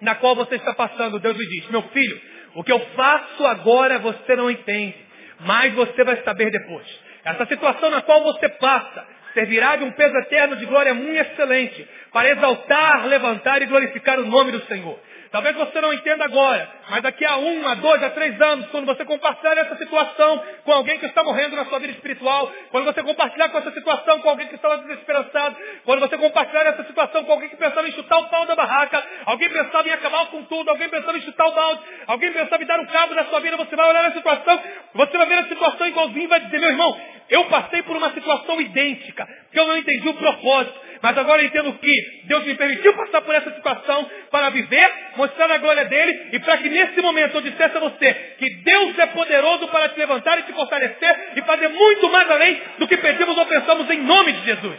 na 0.00 0.16
qual 0.16 0.34
você 0.34 0.56
está 0.56 0.74
passando, 0.74 1.20
Deus 1.20 1.36
lhe 1.36 1.46
diz, 1.46 1.70
meu 1.70 1.82
filho, 1.82 2.20
o 2.56 2.64
que 2.64 2.72
eu 2.72 2.80
faço 2.96 3.46
agora 3.46 3.98
você 4.00 4.34
não 4.34 4.50
entende, 4.50 4.96
mas 5.40 5.72
você 5.74 6.04
vai 6.04 6.16
saber 6.22 6.50
depois. 6.50 6.86
Essa 7.24 7.46
situação 7.46 7.88
na 7.88 8.02
qual 8.02 8.22
você 8.24 8.48
passa 8.48 9.06
servirá 9.32 9.76
de 9.76 9.84
um 9.84 9.92
peso 9.92 10.16
eterno 10.18 10.56
de 10.56 10.66
glória 10.66 10.92
muito 10.92 11.20
excelente, 11.20 11.88
para 12.12 12.30
exaltar, 12.30 13.06
levantar 13.06 13.62
e 13.62 13.66
glorificar 13.66 14.18
o 14.18 14.26
nome 14.26 14.50
do 14.50 14.64
Senhor. 14.66 14.98
Talvez 15.36 15.54
você 15.54 15.82
não 15.82 15.92
entenda 15.92 16.24
agora, 16.24 16.66
mas 16.88 17.02
daqui 17.02 17.22
a 17.22 17.36
um, 17.36 17.68
a 17.68 17.74
dois, 17.74 18.02
a 18.02 18.08
três 18.08 18.40
anos, 18.40 18.68
quando 18.68 18.86
você 18.86 19.04
compartilhar 19.04 19.58
essa 19.58 19.76
situação 19.76 20.42
com 20.64 20.72
alguém 20.72 20.98
que 20.98 21.04
está 21.04 21.22
morrendo 21.22 21.54
na 21.54 21.66
sua 21.66 21.78
vida 21.78 21.92
espiritual, 21.92 22.50
quando 22.70 22.86
você 22.86 23.02
compartilhar 23.02 23.50
com 23.50 23.58
essa 23.58 23.70
situação 23.70 24.18
com 24.20 24.30
alguém 24.30 24.46
que 24.46 24.54
estava 24.54 24.78
desesperançado, 24.78 25.56
quando 25.84 26.00
você 26.00 26.16
compartilhar 26.16 26.62
essa 26.62 26.84
situação 26.84 27.22
com 27.24 27.32
alguém 27.32 27.50
que 27.50 27.56
pensava 27.56 27.86
em 27.86 27.92
chutar 27.92 28.16
o 28.16 28.30
pau 28.30 28.46
da 28.46 28.54
barraca, 28.56 29.04
alguém 29.26 29.50
pensava 29.50 29.86
em 29.86 29.92
acabar 29.92 30.24
com 30.28 30.42
tudo, 30.44 30.70
alguém 30.70 30.88
pensava 30.88 31.18
em 31.18 31.20
chutar 31.20 31.48
o 31.48 31.52
balde, 31.52 31.82
alguém 32.06 32.32
pensava 32.32 32.62
em 32.62 32.66
dar 32.66 32.80
um 32.80 32.86
cabo 32.86 33.14
da 33.14 33.26
sua 33.26 33.40
vida, 33.40 33.58
você 33.58 33.76
vai 33.76 33.90
olhar 33.90 34.06
a 34.06 34.12
situação, 34.12 34.62
você 34.94 35.18
vai 35.18 35.26
ver 35.26 35.38
a 35.40 35.48
situação 35.48 35.86
igualzinho 35.86 36.24
e 36.24 36.28
vai 36.28 36.40
dizer, 36.40 36.58
meu 36.58 36.70
irmão, 36.70 36.98
eu 37.28 37.44
passei 37.46 37.82
por 37.82 37.94
uma 37.94 38.10
situação 38.12 38.58
idêntica, 38.60 39.28
que 39.52 39.58
eu 39.58 39.66
não 39.66 39.76
entendi 39.76 40.08
o 40.08 40.14
propósito. 40.14 40.86
Mas 41.02 41.18
agora 41.18 41.42
eu 41.42 41.46
entendo 41.46 41.72
que 41.74 42.22
Deus 42.24 42.44
me 42.44 42.54
permitiu 42.54 42.94
passar 42.94 43.20
por 43.20 43.34
essa 43.34 43.54
situação 43.54 44.10
para 44.30 44.50
viver, 44.50 44.90
mostrar 45.26 45.50
a 45.50 45.58
glória 45.58 45.84
dele 45.86 46.28
e 46.32 46.38
para 46.38 46.58
que 46.58 46.68
nesse 46.68 47.00
momento 47.00 47.36
eu 47.36 47.40
dissesse 47.42 47.76
a 47.76 47.80
você 47.80 48.14
que 48.38 48.48
Deus 48.62 48.98
é 48.98 49.06
poderoso 49.06 49.68
para 49.68 49.88
te 49.88 49.98
levantar 49.98 50.38
e 50.38 50.42
te 50.42 50.52
fortalecer 50.52 51.32
e 51.36 51.42
fazer 51.42 51.68
muito 51.68 52.08
mais 52.10 52.30
além 52.30 52.60
do 52.78 52.88
que 52.88 52.96
pedimos 52.96 53.36
ou 53.36 53.46
pensamos 53.46 53.90
em 53.90 54.02
nome 54.02 54.32
de 54.32 54.44
Jesus. 54.44 54.78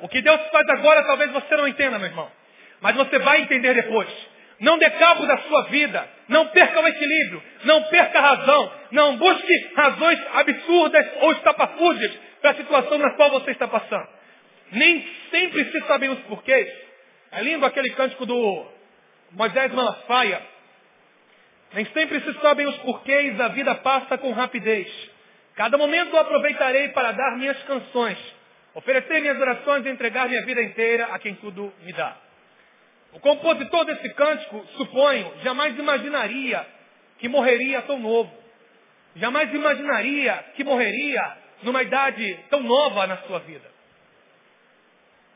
O 0.00 0.08
que 0.08 0.20
Deus 0.20 0.40
faz 0.50 0.68
agora 0.68 1.04
talvez 1.04 1.30
você 1.32 1.56
não 1.56 1.66
entenda, 1.66 1.98
meu 1.98 2.08
irmão. 2.08 2.30
Mas 2.80 2.94
você 2.94 3.18
vai 3.18 3.40
entender 3.40 3.74
depois. 3.74 4.08
Não 4.60 4.78
dê 4.78 4.90
cabo 4.90 5.26
da 5.26 5.38
sua 5.38 5.64
vida. 5.64 6.08
Não 6.28 6.46
perca 6.48 6.80
o 6.80 6.86
equilíbrio. 6.86 7.42
Não 7.64 7.82
perca 7.84 8.18
a 8.18 8.22
razão. 8.22 8.72
Não 8.92 9.16
busque 9.16 9.70
razões 9.74 10.20
absurdas 10.34 11.06
ou 11.20 11.32
estapafúrdias 11.32 12.12
para 12.40 12.50
a 12.50 12.54
situação 12.54 12.98
na 12.98 13.10
qual 13.14 13.30
você 13.30 13.50
está 13.50 13.66
passando. 13.66 14.06
Nem 14.70 15.04
sempre 15.30 15.64
se 15.64 15.80
sabem 15.86 16.10
os 16.10 16.20
porquês. 16.20 16.68
É 17.32 17.42
lindo 17.42 17.66
aquele 17.66 17.90
cântico 17.90 18.24
do 18.24 18.77
Moisés 19.32 19.72
Malafaia. 19.72 20.42
Nem 21.74 21.84
sempre 21.86 22.20
se 22.20 22.40
sabem 22.40 22.66
os 22.66 22.76
porquês, 22.78 23.38
a 23.40 23.48
vida 23.48 23.74
passa 23.76 24.16
com 24.16 24.32
rapidez. 24.32 24.88
Cada 25.54 25.76
momento 25.76 26.14
eu 26.14 26.20
aproveitarei 26.20 26.88
para 26.90 27.12
dar 27.12 27.36
minhas 27.36 27.60
canções, 27.64 28.18
oferecer 28.74 29.20
minhas 29.20 29.38
orações 29.38 29.84
e 29.84 29.88
entregar 29.88 30.28
minha 30.28 30.44
vida 30.46 30.62
inteira 30.62 31.06
a 31.06 31.18
quem 31.18 31.34
tudo 31.34 31.72
me 31.82 31.92
dá. 31.92 32.16
O 33.12 33.20
compositor 33.20 33.84
desse 33.84 34.08
cântico, 34.14 34.66
suponho, 34.76 35.32
jamais 35.42 35.78
imaginaria 35.78 36.66
que 37.18 37.28
morreria 37.28 37.82
tão 37.82 37.98
novo. 37.98 38.32
Jamais 39.16 39.52
imaginaria 39.52 40.44
que 40.54 40.62
morreria 40.62 41.36
numa 41.62 41.82
idade 41.82 42.38
tão 42.50 42.60
nova 42.62 43.06
na 43.06 43.16
sua 43.18 43.40
vida. 43.40 43.77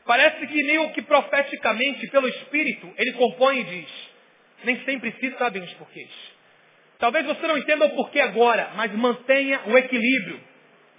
Parece 0.05 0.45
que 0.47 0.63
nem 0.63 0.79
o 0.79 0.89
que 0.91 1.01
profeticamente, 1.01 2.07
pelo 2.07 2.27
Espírito, 2.27 2.93
ele 2.97 3.13
compõe 3.13 3.59
e 3.59 3.63
diz. 3.63 3.89
Nem 4.63 4.83
sempre 4.83 5.13
se 5.19 5.31
sabem 5.37 5.61
os 5.63 5.73
porquês. 5.73 6.09
Talvez 6.99 7.25
você 7.25 7.47
não 7.47 7.57
entenda 7.57 7.85
o 7.85 7.95
porquê 7.95 8.19
agora, 8.19 8.71
mas 8.75 8.91
mantenha 8.93 9.61
o 9.65 9.77
equilíbrio. 9.77 10.39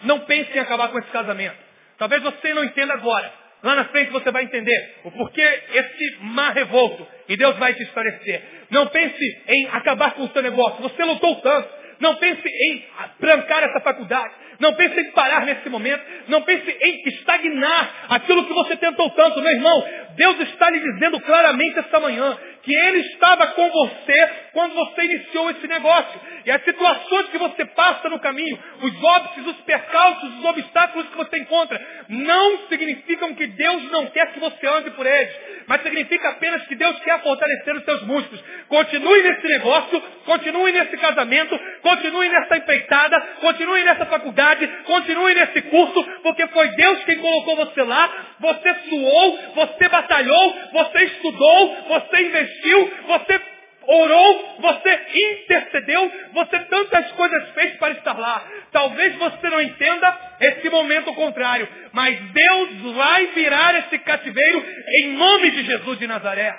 Não 0.03 0.21
pense 0.21 0.57
em 0.57 0.61
acabar 0.61 0.89
com 0.89 0.99
esse 0.99 1.11
casamento. 1.11 1.57
Talvez 1.99 2.23
você 2.23 2.53
não 2.53 2.65
entenda 2.65 2.93
agora, 2.93 3.33
Lá 3.65 3.75
na 3.77 3.87
frente 3.87 4.11
você 4.11 4.31
vai 4.31 4.45
entender 4.45 4.97
o 5.05 5.11
porquê 5.11 5.63
esse 5.73 6.17
mar 6.21 6.53
revolto. 6.53 7.07
E 7.27 7.35
Deus 7.35 7.57
vai 7.57 7.73
te 7.73 7.83
esclarecer. 7.83 8.43
Não 8.69 8.87
pense 8.89 9.43
em 9.49 9.69
acabar 9.69 10.13
com 10.13 10.25
o 10.25 10.29
seu 10.29 10.43
negócio. 10.43 10.83
Você 10.83 11.03
lutou 11.03 11.37
tanto. 11.37 11.67
Não 11.99 12.15
pense 12.17 12.47
em 12.47 12.85
trancar 13.19 13.65
essa 13.65 13.81
faculdade. 13.81 14.35
Não 14.59 14.75
pense 14.75 14.99
em 14.99 15.11
parar 15.13 15.45
nesse 15.45 15.69
momento. 15.69 16.03
Não 16.29 16.43
pense 16.43 16.71
em 16.71 17.09
estagnar 17.09 18.07
aquilo 18.11 18.47
que 18.47 18.55
você 18.55 18.77
tentou 18.77 19.11
tanto. 19.11 19.41
Meu 19.41 19.53
irmão, 19.53 19.89
Deus 20.17 20.41
está 20.41 20.71
lhe 20.71 20.81
dizendo 20.81 21.21
claramente 21.21 21.79
esta 21.79 22.01
manhã 22.01 22.39
que 22.65 22.75
Ele 22.75 23.01
estava 23.01 23.49
com 23.49 23.71
você 23.71 24.31
quando 24.53 24.75
você 24.75 25.05
iniciou 25.05 25.51
esse 25.51 25.67
negócio. 25.69 26.21
E 26.47 26.51
as 26.51 26.65
situações 26.65 27.29
que 27.29 27.39
você 27.39 27.65
passa 27.67 28.09
no 28.09 28.19
caminho, 28.19 28.59
os 28.81 29.05
óbices, 29.05 29.47
os 29.47 29.57
percalços, 29.63 30.39
os 30.39 30.45
obstáculos 30.45 31.09
que 31.09 31.17
você 31.17 31.39
encontra, 31.39 31.81
não 32.09 32.67
significam 32.69 33.35
que 33.35 33.47
Deus 33.47 33.91
não 33.91 34.07
quer 34.07 34.33
que 34.33 34.41
você 34.41 34.67
ande 34.67 34.91
por 34.93 35.07
eles, 35.07 35.35
mas 35.67 35.83
significa 35.83 36.31
apenas 36.31 36.67
que 36.67 36.75
Deus 36.75 36.99
quer 37.01 37.23
fortalecer 37.23 37.77
os 37.77 37.85
seus 37.85 38.03
músculos. 38.03 38.43
Continue 38.69 39.23
nesse 39.23 39.47
negócio, 39.47 40.01
continue 40.25 40.73
nesse 40.73 40.97
casamento, 40.97 41.59
continue 41.83 42.29
nessa 42.29 42.57
empreitada, 42.57 43.21
continue 43.41 43.85
nessa 43.85 44.07
faculdade, 44.07 44.44
continue 44.85 45.35
nesse 45.35 45.63
curso, 45.63 46.05
porque 46.23 46.47
foi 46.49 46.69
Deus 46.71 47.05
quem 47.05 47.19
colocou 47.19 47.57
você 47.57 47.83
lá, 47.83 48.11
você 48.41 48.75
suou, 48.89 49.39
você 49.55 49.89
batalhou, 49.89 50.55
você 50.73 51.05
estudou, 51.05 51.77
você 51.89 52.23
investiu, 52.23 52.93
você 53.07 53.41
orou, 53.87 54.57
você 54.61 55.01
intercedeu, 55.15 56.13
você 56.33 56.59
tantas 56.61 57.13
coisas 57.13 57.51
fez 57.51 57.77
para 57.77 57.93
estar 57.93 58.19
lá. 58.19 58.43
Talvez 58.73 59.15
você 59.17 59.51
não 59.51 59.61
entenda 59.61 60.19
esse 60.41 60.69
momento 60.71 61.13
contrário, 61.15 61.69
mas 61.93 62.19
Deus 62.19 62.95
vai 62.95 63.27
virar 63.29 63.75
esse 63.81 63.99
cativeiro 63.99 64.65
em 65.01 65.13
nome 65.13 65.51
de 65.51 65.65
Jesus 65.65 65.99
de 65.99 66.07
Nazaré. 66.07 66.55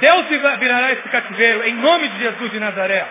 Deus 0.00 0.26
virará 0.28 0.92
esse 0.92 1.08
cativeiro 1.08 1.64
em 1.64 1.74
nome 1.74 2.08
de 2.08 2.18
Jesus 2.18 2.50
de 2.52 2.60
Nazaré. 2.60 3.06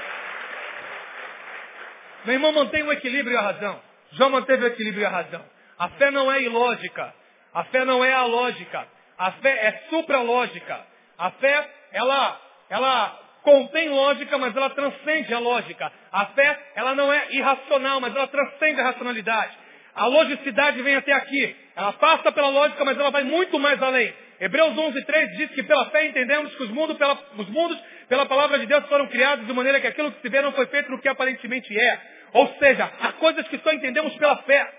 Meu 2.27 2.33
irmão, 2.33 2.51
mantém 2.51 2.83
o 2.83 2.91
equilíbrio 2.91 3.35
e 3.35 3.37
a 3.37 3.41
razão. 3.41 3.79
João 4.11 4.29
manteve 4.29 4.65
o 4.65 4.67
equilíbrio 4.67 5.01
e 5.01 5.05
a 5.05 5.09
razão. 5.09 5.41
A 5.79 5.87
fé 5.91 6.11
não 6.11 6.29
é 6.29 6.41
ilógica. 6.41 7.13
A 7.53 7.63
fé 7.63 7.85
não 7.85 8.03
é 8.03 8.11
alógica. 8.11 8.85
A 9.17 9.31
fé 9.31 9.49
é 9.49 9.89
supralógica. 9.89 10.77
A 11.17 11.31
fé, 11.31 11.69
ela, 11.93 12.41
ela 12.69 13.19
contém 13.43 13.87
lógica, 13.87 14.37
mas 14.37 14.53
ela 14.53 14.69
transcende 14.71 15.33
a 15.33 15.39
lógica. 15.39 15.89
A 16.11 16.25
fé, 16.25 16.59
ela 16.75 16.93
não 16.95 17.13
é 17.13 17.27
irracional, 17.31 18.01
mas 18.01 18.13
ela 18.13 18.27
transcende 18.27 18.81
a 18.81 18.83
racionalidade. 18.83 19.57
A 19.95 20.07
logicidade 20.07 20.81
vem 20.81 20.97
até 20.97 21.13
aqui. 21.13 21.55
Ela 21.77 21.93
passa 21.93 22.29
pela 22.33 22.49
lógica, 22.49 22.83
mas 22.83 22.99
ela 22.99 23.09
vai 23.09 23.23
muito 23.23 23.57
mais 23.57 23.81
além. 23.81 24.13
Hebreus 24.39 24.77
11, 24.77 25.05
3 25.05 25.37
diz 25.37 25.49
que 25.51 25.63
pela 25.63 25.85
fé 25.91 26.05
entendemos 26.05 26.53
que 26.55 26.63
os 26.63 26.69
mundos, 26.71 26.97
pela, 26.97 27.17
os 27.37 27.49
mundos, 27.49 27.79
pela 28.09 28.25
palavra 28.25 28.59
de 28.59 28.65
Deus, 28.65 28.85
foram 28.87 29.07
criados 29.07 29.47
de 29.47 29.53
maneira 29.53 29.79
que 29.79 29.87
aquilo 29.87 30.12
que 30.12 30.21
se 30.21 30.29
vê 30.29 30.41
não 30.41 30.52
foi 30.52 30.67
feito 30.67 30.91
no 30.91 30.99
que 30.99 31.08
aparentemente 31.08 31.75
é. 31.75 32.16
Ou 32.34 32.48
seja, 32.60 32.92
há 33.00 33.13
coisas 33.13 33.48
que 33.48 33.58
só 33.60 33.71
entendemos 33.71 34.15
pela 34.17 34.38
fé. 34.38 34.69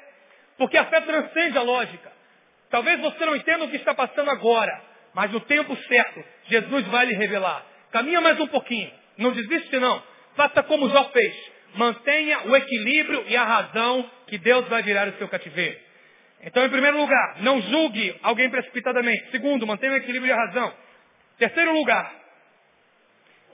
Porque 0.56 0.76
a 0.76 0.84
fé 0.86 1.00
transcende 1.00 1.56
a 1.56 1.62
lógica. 1.62 2.12
Talvez 2.70 3.00
você 3.00 3.24
não 3.24 3.36
entenda 3.36 3.64
o 3.64 3.70
que 3.70 3.76
está 3.76 3.94
passando 3.94 4.30
agora, 4.30 4.82
mas 5.14 5.30
no 5.30 5.40
tempo 5.40 5.74
certo, 5.88 6.22
Jesus 6.44 6.86
vai 6.88 7.06
lhe 7.06 7.14
revelar. 7.14 7.64
Caminha 7.90 8.20
mais 8.20 8.38
um 8.38 8.46
pouquinho. 8.46 8.90
Não 9.16 9.32
desiste 9.32 9.78
não. 9.78 10.02
Faça 10.36 10.62
como 10.62 10.90
Jó 10.90 11.04
fez. 11.04 11.52
Mantenha 11.74 12.46
o 12.46 12.56
equilíbrio 12.56 13.24
e 13.28 13.36
a 13.36 13.44
razão 13.44 14.10
que 14.26 14.38
Deus 14.38 14.68
vai 14.68 14.82
virar 14.82 15.08
o 15.08 15.12
seu 15.18 15.28
cativeiro. 15.28 15.78
Então, 16.42 16.64
em 16.64 16.68
primeiro 16.68 16.98
lugar, 16.98 17.36
não 17.40 17.60
julgue 17.62 18.16
alguém 18.22 18.48
precipitadamente. 18.48 19.30
Segundo, 19.30 19.66
mantenha 19.66 19.92
o 19.92 19.96
equilíbrio 19.96 20.30
e 20.30 20.32
a 20.32 20.36
razão. 20.36 20.72
Terceiro 21.38 21.72
lugar, 21.72 22.12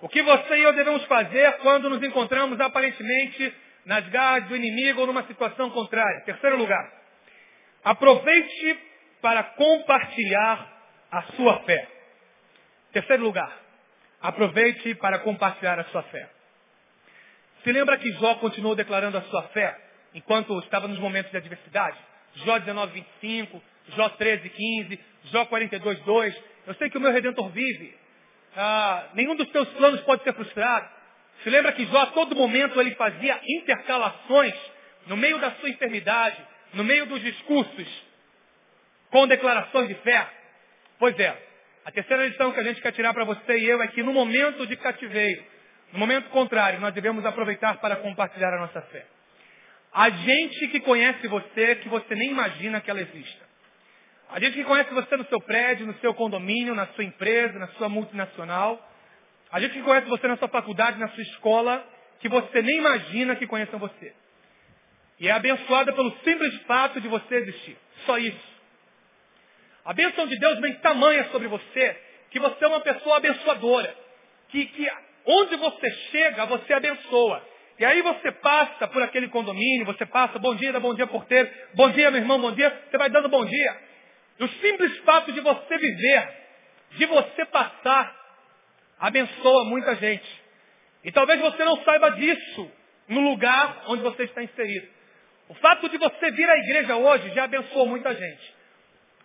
o 0.01 0.09
que 0.09 0.23
você 0.23 0.57
e 0.57 0.63
eu 0.63 0.73
devemos 0.75 1.05
fazer 1.05 1.53
quando 1.59 1.89
nos 1.89 2.03
encontramos 2.03 2.61
aparentemente 2.61 3.55
nas 3.85 4.07
garras 4.09 4.49
do 4.49 4.57
inimigo 4.57 5.01
ou 5.01 5.07
numa 5.07 5.27
situação 5.27 5.71
contrária? 5.71 6.23
Terceiro 6.25 6.57
lugar, 6.57 6.93
aproveite 7.85 8.79
para 9.21 9.43
compartilhar 9.43 10.73
a 11.11 11.23
sua 11.35 11.61
fé. 11.61 11.89
Terceiro 12.93 13.23
lugar, 13.23 13.53
aproveite 14.21 14.95
para 14.97 15.19
compartilhar 15.21 15.79
a 15.79 15.85
sua 15.85 16.03
fé. 16.05 16.29
Se 17.63 17.73
lembra 17.73 17.97
que 17.97 18.13
Jó 18.13 18.35
continuou 18.37 18.75
declarando 18.75 19.17
a 19.17 19.23
sua 19.23 19.43
fé 19.45 19.77
enquanto 20.15 20.59
estava 20.61 20.87
nos 20.87 20.99
momentos 20.99 21.31
de 21.31 21.39
adversidade? 21.39 21.99
Jó 22.45 22.59
19, 22.59 22.93
25, 22.93 23.63
Jó 23.97 24.09
13, 24.11 24.49
15, 24.49 25.01
Jó 25.25 25.47
42, 25.47 26.01
2. 26.01 26.43
Eu 26.67 26.75
sei 26.75 26.91
que 26.91 26.99
o 26.99 27.01
meu 27.01 27.13
Redentor 27.13 27.49
vive. 27.51 27.97
Ah, 28.57 29.09
nenhum 29.15 29.35
dos 29.35 29.49
teus 29.51 29.69
planos 29.71 30.01
pode 30.03 30.23
ser 30.23 30.33
frustrado. 30.35 30.89
Se 31.43 31.51
lembra 31.51 31.73
que 31.73 31.85
Jó 31.87 31.99
a 31.99 32.07
todo 32.07 32.35
momento 32.35 32.81
ele 32.81 32.95
fazia 32.95 33.39
intercalações 33.47 34.55
no 35.07 35.17
meio 35.17 35.39
da 35.39 35.51
sua 35.53 35.69
enfermidade, 35.69 36.37
no 36.73 36.85
meio 36.85 37.07
dos 37.07 37.21
discursos, 37.21 38.05
com 39.11 39.27
declarações 39.27 39.89
de 39.89 39.95
fé? 39.97 40.27
Pois 40.99 41.19
é. 41.19 41.37
A 41.85 41.91
terceira 41.91 42.27
lição 42.27 42.51
que 42.53 42.61
a 42.61 42.65
gente 42.65 42.81
quer 42.81 42.93
tirar 42.93 43.13
para 43.13 43.25
você 43.25 43.59
e 43.59 43.69
eu 43.69 43.83
é 43.83 43.89
que 43.89 44.03
no 44.03 44.13
momento 44.13 44.67
de 44.67 44.75
cativeiro, 44.77 45.45
no 45.93 45.99
momento 45.99 46.31
contrário, 46.31 46.81
nós 46.81 46.95
devemos 46.95 47.25
aproveitar 47.27 47.77
para 47.79 47.97
compartilhar 47.97 48.55
a 48.55 48.61
nossa 48.61 48.81
fé. 48.83 49.05
Há 49.93 50.11
gente 50.11 50.69
que 50.69 50.81
conhece 50.81 51.29
você 51.29 51.77
que 51.77 51.89
você 51.89 52.15
nem 52.15 52.31
imagina 52.31 52.81
que 52.81 52.91
ela 52.91 53.01
exista. 53.01 53.45
Há 54.31 54.41
gente 54.41 54.55
que 54.55 54.65
conhece 54.65 54.93
você 54.93 55.17
no 55.17 55.25
seu 55.27 55.41
prédio, 55.41 55.87
no 55.87 55.95
seu 55.99 56.13
condomínio, 56.15 56.75
na 56.75 56.87
sua 56.89 57.05
empresa, 57.05 57.57
na 57.59 57.69
sua 57.69 57.89
multinacional. 57.89 58.91
Há 59.55 59.61
gente 59.61 59.75
que 59.75 59.83
conhece 59.83 60.09
você 60.09 60.27
na 60.27 60.37
sua 60.37 60.49
faculdade, 60.49 60.99
na 60.99 61.07
sua 61.11 61.23
escola, 61.23 61.87
que 62.19 62.29
você 62.29 62.61
nem 62.61 62.77
imagina 62.77 63.37
que 63.37 63.47
conheçam 63.47 63.79
você. 63.79 64.13
E 65.21 65.29
é 65.29 65.31
abençoada 65.31 65.93
pelo 65.93 66.11
simples 66.25 66.61
fato 66.63 67.01
de 67.01 67.07
você 67.07 67.37
existir. 67.37 67.77
Só 68.05 68.19
isso. 68.19 68.55
A 69.85 69.93
bênção 69.93 70.27
de 70.27 70.37
Deus 70.41 70.59
vem 70.59 70.75
tamanha 70.81 71.29
sobre 71.31 71.47
você 71.47 71.97
que 72.33 72.41
você 72.41 72.65
é 72.65 72.67
uma 72.67 72.81
pessoa 72.81 73.19
abençoadora. 73.19 73.95
Que, 74.49 74.67
que 74.67 74.91
onde 75.25 75.55
você 75.55 75.89
chega, 76.11 76.47
você 76.47 76.73
abençoa. 76.73 77.41
E 77.79 77.85
aí 77.85 78.03
você 78.03 78.33
passa 78.33 78.89
por 78.89 79.05
aquele 79.05 79.29
condomínio, 79.29 79.87
você 79.87 80.05
passa, 80.05 80.37
bom 80.37 80.57
dia, 80.57 80.73
bom 80.81 80.97
dia 80.97 81.07
porteiro, 81.07 81.49
bom 81.75 81.93
dia 81.93 82.11
meu 82.11 82.21
irmão, 82.21 82.41
bom 82.41 82.51
dia, 82.51 82.77
você 82.91 82.99
vai 82.99 83.09
dando 83.09 83.29
bom 83.29 83.45
dia. 83.45 83.77
E 84.41 84.43
o 84.43 84.49
simples 84.49 84.99
fato 85.05 85.31
de 85.31 85.41
você 85.41 85.79
viver, 85.79 86.29
de 86.97 87.07
você 87.07 87.45
passar, 87.45 88.24
abençoa 88.99 89.65
muita 89.65 89.95
gente. 89.97 90.43
E 91.05 91.13
talvez 91.13 91.41
você 91.41 91.65
não 91.65 91.83
saiba 91.85 92.11
disso 92.13 92.71
no 93.09 93.21
lugar 93.21 93.85
onde 93.89 94.03
você 94.03 94.25
está 94.25 94.43
inserido. 94.43 94.89
O 95.49 95.55
fato 95.55 95.89
de 95.89 95.99
você 95.99 96.31
vir 96.31 96.49
à 96.49 96.57
igreja 96.57 96.97
hoje 96.97 97.31
já 97.35 97.45
abençoou 97.45 97.87
muita 97.87 98.15
gente. 98.15 98.55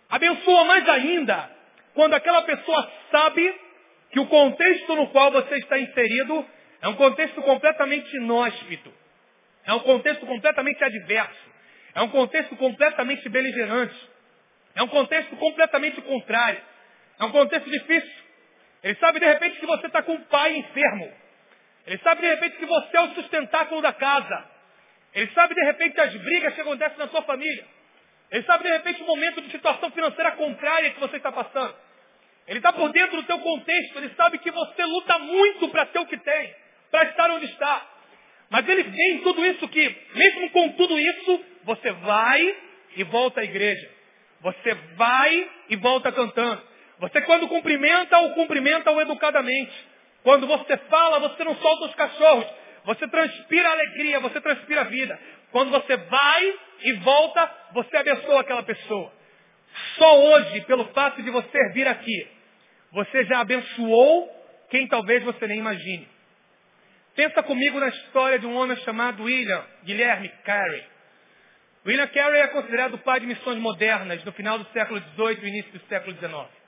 Abençoa 0.08 0.64
mais 0.64 0.88
ainda 0.88 1.50
quando 1.94 2.14
aquela 2.14 2.42
pessoa 2.42 2.92
sabe 3.10 3.54
que 4.10 4.20
o 4.20 4.26
contexto 4.26 4.94
no 4.96 5.08
qual 5.08 5.30
você 5.30 5.56
está 5.56 5.78
inserido 5.78 6.46
é 6.82 6.88
um 6.88 6.94
contexto 6.94 7.40
completamente 7.42 8.14
inóspito. 8.16 8.92
É 9.64 9.72
um 9.72 9.80
contexto 9.80 10.26
completamente 10.26 10.82
adverso. 10.82 11.50
É 11.94 12.02
um 12.02 12.08
contexto 12.08 12.56
completamente 12.56 13.28
beligerante. 13.28 13.94
É 14.74 14.82
um 14.82 14.88
contexto 14.88 15.36
completamente 15.36 16.00
contrário. 16.00 16.60
É 17.18 17.24
um 17.24 17.30
contexto 17.30 17.70
difícil. 17.70 18.29
Ele 18.82 18.94
sabe 18.96 19.20
de 19.20 19.26
repente 19.26 19.58
que 19.58 19.66
você 19.66 19.86
está 19.86 20.02
com 20.02 20.14
um 20.14 20.24
pai 20.24 20.56
enfermo. 20.56 21.12
Ele 21.86 21.98
sabe 21.98 22.20
de 22.22 22.28
repente 22.28 22.56
que 22.56 22.66
você 22.66 22.96
é 22.96 23.00
o 23.02 23.14
sustentáculo 23.14 23.82
da 23.82 23.92
casa. 23.92 24.44
Ele 25.14 25.30
sabe 25.32 25.54
de 25.54 25.64
repente 25.64 26.00
as 26.00 26.14
brigas 26.14 26.54
que 26.54 26.60
acontecem 26.60 26.98
na 26.98 27.08
sua 27.08 27.22
família. 27.22 27.66
Ele 28.30 28.44
sabe 28.44 28.64
de 28.64 28.70
repente 28.70 29.02
o 29.02 29.06
momento 29.06 29.40
de 29.42 29.50
situação 29.50 29.90
financeira 29.90 30.32
contrária 30.32 30.90
que 30.90 31.00
você 31.00 31.16
está 31.16 31.32
passando. 31.32 31.74
Ele 32.46 32.58
está 32.58 32.72
por 32.72 32.90
dentro 32.92 33.16
do 33.16 33.22
teu 33.24 33.38
contexto. 33.38 33.98
Ele 33.98 34.14
sabe 34.14 34.38
que 34.38 34.50
você 34.50 34.84
luta 34.84 35.18
muito 35.18 35.68
para 35.68 35.86
ter 35.86 35.98
o 35.98 36.06
que 36.06 36.16
tem 36.16 36.54
para 36.90 37.04
estar 37.04 37.30
onde 37.30 37.46
está. 37.46 37.86
Mas 38.50 38.68
ele 38.68 38.82
vê 38.82 39.12
em 39.12 39.18
tudo 39.22 39.44
isso 39.46 39.68
que, 39.68 39.96
mesmo 40.14 40.50
com 40.50 40.72
tudo 40.72 40.98
isso, 40.98 41.44
você 41.64 41.92
vai 41.92 42.56
e 42.96 43.04
volta 43.04 43.40
à 43.40 43.44
igreja. 43.44 43.88
Você 44.40 44.74
vai 44.96 45.50
e 45.68 45.76
volta 45.76 46.10
cantando. 46.10 46.69
Você 47.00 47.22
quando 47.22 47.48
cumprimenta, 47.48 48.18
o 48.18 48.34
cumprimenta 48.34 48.90
o 48.90 49.00
educadamente. 49.00 49.72
Quando 50.22 50.46
você 50.46 50.76
fala, 50.76 51.18
você 51.20 51.42
não 51.44 51.56
solta 51.56 51.86
os 51.86 51.94
cachorros. 51.94 52.46
Você 52.84 53.08
transpira 53.08 53.70
alegria, 53.70 54.20
você 54.20 54.40
transpira 54.40 54.84
vida. 54.84 55.18
Quando 55.50 55.70
você 55.70 55.96
vai 55.96 56.54
e 56.82 56.92
volta, 56.94 57.50
você 57.72 57.96
abençoa 57.96 58.40
aquela 58.42 58.62
pessoa. 58.62 59.12
Só 59.96 60.20
hoje, 60.20 60.60
pelo 60.62 60.84
fato 60.86 61.22
de 61.22 61.30
você 61.30 61.68
vir 61.72 61.88
aqui, 61.88 62.28
você 62.92 63.24
já 63.24 63.40
abençoou 63.40 64.28
quem 64.68 64.86
talvez 64.86 65.22
você 65.22 65.46
nem 65.46 65.58
imagine. 65.58 66.06
Pensa 67.16 67.42
comigo 67.42 67.80
na 67.80 67.88
história 67.88 68.38
de 68.38 68.46
um 68.46 68.56
homem 68.56 68.76
chamado 68.78 69.24
William 69.24 69.64
Guilherme 69.84 70.28
Carey. 70.44 70.84
William 71.86 72.06
Carey 72.08 72.42
é 72.42 72.48
considerado 72.48 72.94
o 72.94 72.98
pai 72.98 73.20
de 73.20 73.26
missões 73.26 73.58
modernas 73.58 74.22
no 74.22 74.32
final 74.32 74.58
do 74.58 74.66
século 74.72 75.00
XVIII 75.00 75.38
e 75.42 75.48
início 75.48 75.72
do 75.72 75.80
século 75.86 76.14
XIX. 76.16 76.59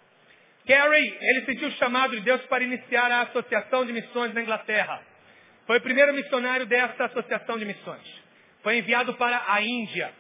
Carey, 0.67 1.19
ele 1.21 1.45
sentiu 1.45 1.69
o 1.69 1.73
chamado 1.73 2.15
de 2.15 2.23
Deus 2.23 2.41
para 2.47 2.63
iniciar 2.63 3.11
a 3.11 3.23
Associação 3.23 3.85
de 3.85 3.93
Missões 3.93 4.33
na 4.33 4.43
Inglaterra. 4.43 5.03
Foi 5.67 5.79
o 5.79 5.81
primeiro 5.81 6.13
missionário 6.13 6.67
dessa 6.67 7.05
Associação 7.07 7.59
de 7.59 7.65
Missões. 7.65 8.23
Foi 8.63 8.77
enviado 8.79 9.15
para 9.15 9.43
a 9.49 9.61
Índia. 9.61 10.13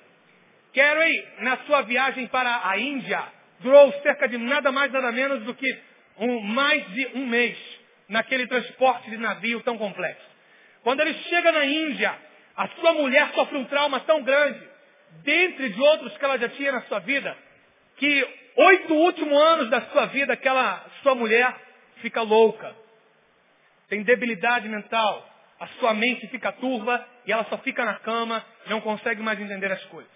Carey, 0.75 1.29
na 1.41 1.59
sua 1.59 1.83
viagem 1.83 2.27
para 2.27 2.69
a 2.69 2.79
Índia, 2.79 3.23
durou 3.61 3.93
cerca 4.03 4.29
de 4.29 4.37
nada 4.39 4.73
mais 4.73 4.91
nada 4.91 5.13
menos 5.13 5.45
do 5.45 5.55
que 5.55 5.79
um, 6.19 6.41
mais 6.41 6.85
de 6.93 7.07
um 7.15 7.27
mês 7.27 7.57
naquele 8.09 8.47
transporte 8.47 9.11
de 9.11 9.17
navio 9.17 9.61
tão 9.61 9.79
complexo. 9.79 10.31
Quando 10.83 11.01
ele 11.01 11.15
chega 11.15 11.53
na 11.53 11.65
Índia, 11.65 12.15
a 12.57 12.69
sua 12.69 12.93
mulher 12.95 13.31
sofre 13.35 13.57
um 13.57 13.65
trauma 13.65 14.01
tão 14.01 14.23
grande, 14.23 14.61
dentre 15.23 15.69
de 15.69 15.81
outros 15.81 16.17
que 16.17 16.25
ela 16.25 16.39
já 16.39 16.49
tinha 16.49 16.73
na 16.73 16.83
sua 16.83 16.99
vida, 16.99 17.37
que 17.97 18.42
oito 18.57 18.95
últimos 18.95 19.41
anos 19.41 19.71
da 19.71 19.83
sua 19.83 20.07
vida, 20.07 20.33
aquela 20.33 20.85
sua 21.03 21.15
mulher 21.15 21.55
fica 21.97 22.23
louca. 22.23 22.75
Tem 23.89 24.03
debilidade 24.03 24.69
mental. 24.69 25.29
A 25.61 25.67
sua 25.79 25.95
mente 25.95 26.27
fica 26.29 26.51
turva 26.53 27.07
e 27.25 27.33
ela 27.33 27.45
só 27.45 27.57
fica 27.59 27.85
na 27.85 27.95
cama, 27.95 28.45
não 28.67 28.81
consegue 28.81 29.23
mais 29.23 29.41
entender 29.41 29.71
as 29.71 29.85
coisas. 29.85 30.11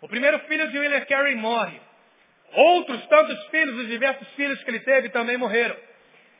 O 0.00 0.08
primeiro 0.08 0.38
filho 0.40 0.70
de 0.70 0.78
William 0.78 1.04
Carey 1.04 1.34
morre. 1.34 1.80
Outros 2.52 3.04
tantos 3.06 3.46
filhos, 3.46 3.76
os 3.76 3.88
diversos 3.88 4.28
filhos 4.34 4.62
que 4.62 4.70
ele 4.70 4.80
teve 4.80 5.08
também 5.08 5.36
morreram. 5.36 5.76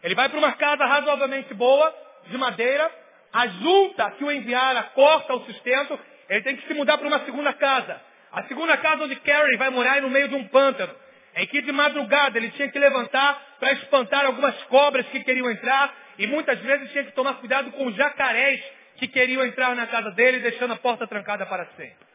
Ele 0.02 0.14
vai 0.14 0.28
para 0.28 0.38
uma 0.38 0.52
casa 0.52 0.84
razoavelmente 0.84 1.52
boa, 1.54 1.92
de 2.26 2.38
madeira, 2.38 2.90
a 3.32 3.48
junta 3.48 4.12
que 4.12 4.24
o 4.24 4.30
enviara 4.30 4.82
corta 4.94 5.34
o 5.34 5.44
sustento, 5.44 5.98
ele 6.28 6.42
tem 6.42 6.56
que 6.56 6.68
se 6.68 6.74
mudar 6.74 6.98
para 6.98 7.08
uma 7.08 7.24
segunda 7.24 7.52
casa. 7.52 8.00
A 8.30 8.44
segunda 8.44 8.76
casa 8.76 9.04
onde 9.04 9.16
Carrie 9.16 9.56
vai 9.56 9.70
morar 9.70 9.98
é 9.98 10.00
no 10.00 10.10
meio 10.10 10.28
de 10.28 10.36
um 10.36 10.46
pântano, 10.48 10.94
em 11.36 11.46
que 11.46 11.62
de 11.62 11.72
madrugada 11.72 12.38
ele 12.38 12.50
tinha 12.50 12.68
que 12.68 12.78
levantar 12.78 13.42
para 13.58 13.72
espantar 13.72 14.24
algumas 14.26 14.54
cobras 14.64 15.06
que 15.06 15.20
queriam 15.24 15.50
entrar, 15.50 15.94
e 16.18 16.26
muitas 16.26 16.58
vezes 16.60 16.92
tinha 16.92 17.04
que 17.04 17.12
tomar 17.12 17.34
cuidado 17.34 17.70
com 17.72 17.86
os 17.86 17.96
jacarés 17.96 18.62
que 18.96 19.08
queriam 19.08 19.44
entrar 19.44 19.74
na 19.74 19.86
casa 19.86 20.10
dele, 20.12 20.38
deixando 20.38 20.72
a 20.72 20.76
porta 20.76 21.06
trancada 21.06 21.44
para 21.46 21.66
sempre. 21.76 22.06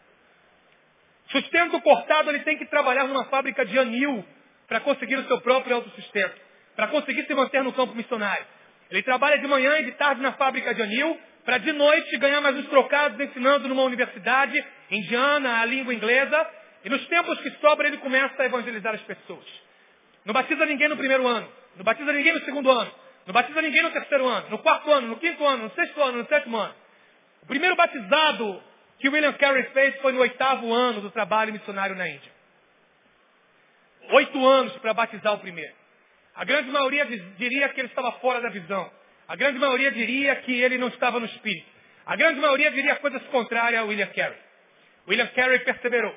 Sustento 1.29 1.79
cortado, 1.81 2.29
ele 2.29 2.39
tem 2.39 2.57
que 2.57 2.65
trabalhar 2.65 3.03
numa 3.07 3.25
fábrica 3.25 3.65
de 3.65 3.77
anil 3.77 4.25
para 4.67 4.79
conseguir 4.79 5.17
o 5.17 5.27
seu 5.27 5.41
próprio 5.41 5.75
autossustento 5.75 6.49
para 6.79 6.87
conseguir 6.87 7.25
se 7.25 7.35
manter 7.35 7.61
no 7.61 7.73
campo 7.73 7.93
missionário. 7.93 8.45
Ele 8.89 9.03
trabalha 9.03 9.37
de 9.37 9.45
manhã 9.47 9.79
e 9.79 9.83
de 9.83 9.91
tarde 9.91 10.21
na 10.21 10.31
fábrica 10.31 10.73
de 10.73 10.81
anil, 10.81 11.19
para 11.43 11.57
de 11.57 11.73
noite 11.73 12.17
ganhar 12.17 12.39
mais 12.39 12.55
uns 12.55 12.69
trocados 12.69 13.19
ensinando 13.19 13.67
numa 13.67 13.83
universidade 13.83 14.63
indiana 14.89 15.59
a 15.59 15.65
língua 15.65 15.93
inglesa. 15.93 16.49
E 16.83 16.89
nos 16.89 17.05
tempos 17.07 17.39
que 17.41 17.51
sobram 17.59 17.87
ele 17.87 17.97
começa 17.97 18.41
a 18.41 18.45
evangelizar 18.45 18.95
as 18.95 19.01
pessoas. 19.01 19.45
Não 20.25 20.33
batiza 20.33 20.65
ninguém 20.65 20.87
no 20.87 20.97
primeiro 20.97 21.27
ano, 21.27 21.51
não 21.75 21.83
batiza 21.83 22.11
ninguém 22.11 22.33
no 22.33 22.45
segundo 22.45 22.69
ano, 22.69 22.91
não 23.25 23.33
batiza 23.33 23.61
ninguém 23.61 23.81
no 23.81 23.91
terceiro 23.91 24.27
ano, 24.27 24.49
no 24.49 24.59
quarto 24.59 24.91
ano, 24.91 25.07
no 25.07 25.17
quinto 25.17 25.45
ano, 25.45 25.63
no 25.63 25.71
sexto 25.71 26.01
ano, 26.01 26.19
no 26.19 26.27
sétimo 26.27 26.57
ano. 26.57 26.75
O 27.43 27.45
primeiro 27.45 27.75
batizado 27.75 28.63
que 28.99 29.09
William 29.09 29.33
Carey 29.33 29.63
fez 29.71 29.95
foi 30.01 30.11
no 30.11 30.19
oitavo 30.19 30.73
ano 30.73 31.01
do 31.01 31.11
trabalho 31.11 31.53
missionário 31.53 31.95
na 31.95 32.07
Índia. 32.07 32.31
Oito 34.11 34.47
anos 34.47 34.75
para 34.77 34.93
batizar 34.93 35.33
o 35.33 35.39
primeiro. 35.39 35.73
A 36.35 36.43
grande 36.43 36.69
maioria 36.69 37.05
diria 37.05 37.69
que 37.69 37.81
ele 37.81 37.87
estava 37.89 38.11
fora 38.13 38.41
da 38.41 38.49
visão. 38.49 38.89
A 39.27 39.35
grande 39.35 39.59
maioria 39.59 39.91
diria 39.91 40.35
que 40.37 40.53
ele 40.53 40.77
não 40.77 40.87
estava 40.87 41.19
no 41.19 41.25
espírito. 41.25 41.67
A 42.05 42.15
grande 42.15 42.39
maioria 42.39 42.71
diria 42.71 42.95
coisas 42.95 43.21
contrárias 43.27 43.81
a 43.81 43.85
William 43.85 44.07
Carey. 44.07 44.37
William 45.07 45.27
Carey 45.27 45.59
perseverou. 45.59 46.15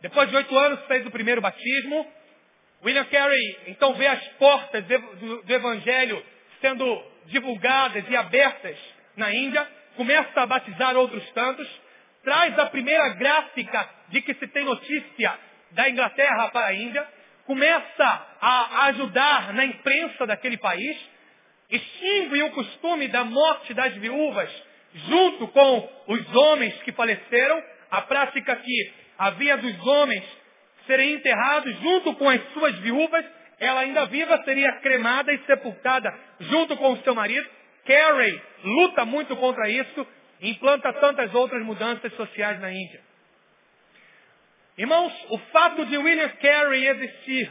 Depois 0.00 0.28
de 0.30 0.36
oito 0.36 0.56
anos 0.56 0.84
fez 0.86 1.06
o 1.06 1.10
primeiro 1.10 1.40
batismo. 1.40 2.06
William 2.84 3.04
Carey 3.06 3.58
então 3.66 3.94
vê 3.94 4.06
as 4.06 4.24
portas 4.38 4.84
do, 4.84 5.52
Evangelho 5.52 6.24
sendo 6.60 7.04
divulgadas 7.26 8.04
e 8.08 8.16
abertas 8.16 8.76
na 9.16 9.32
Índia. 9.32 9.66
Começa 9.96 10.40
a 10.40 10.46
batizar 10.46 10.96
outros 10.96 11.28
tantos. 11.32 11.68
Traz 12.22 12.58
a 12.58 12.66
primeira 12.66 13.08
gráfica 13.10 13.88
de 14.08 14.22
que 14.22 14.34
se 14.34 14.46
tem 14.48 14.64
notícia 14.64 15.38
da 15.72 15.88
Inglaterra 15.88 16.48
para 16.50 16.66
a 16.66 16.74
Índia 16.74 17.06
começa 17.48 18.26
a 18.42 18.84
ajudar 18.88 19.54
na 19.54 19.64
imprensa 19.64 20.26
daquele 20.26 20.58
país, 20.58 20.98
extingue 21.70 22.42
o 22.42 22.50
costume 22.50 23.08
da 23.08 23.24
morte 23.24 23.72
das 23.72 23.94
viúvas 23.94 24.50
junto 24.92 25.48
com 25.48 25.90
os 26.08 26.34
homens 26.34 26.74
que 26.82 26.92
faleceram, 26.92 27.62
a 27.90 28.02
prática 28.02 28.54
que 28.56 28.92
havia 29.18 29.56
dos 29.56 29.86
homens 29.86 30.24
serem 30.86 31.14
enterrados 31.14 31.76
junto 31.80 32.14
com 32.14 32.28
as 32.30 32.42
suas 32.52 32.78
viúvas, 32.78 33.24
ela 33.58 33.80
ainda 33.80 34.06
viva 34.06 34.42
seria 34.44 34.72
cremada 34.80 35.32
e 35.32 35.38
sepultada 35.44 36.14
junto 36.40 36.76
com 36.76 36.92
o 36.92 37.02
seu 37.02 37.14
marido. 37.14 37.48
Carey 37.84 38.40
luta 38.64 39.04
muito 39.04 39.34
contra 39.36 39.68
isso, 39.68 40.06
implanta 40.40 40.92
tantas 40.94 41.34
outras 41.34 41.62
mudanças 41.64 42.12
sociais 42.14 42.60
na 42.60 42.72
Índia. 42.72 43.00
Irmãos, 44.76 45.12
o 45.30 45.38
fato 45.52 45.84
de 45.86 45.98
William 45.98 46.28
Carey 46.40 46.86
existir 46.86 47.50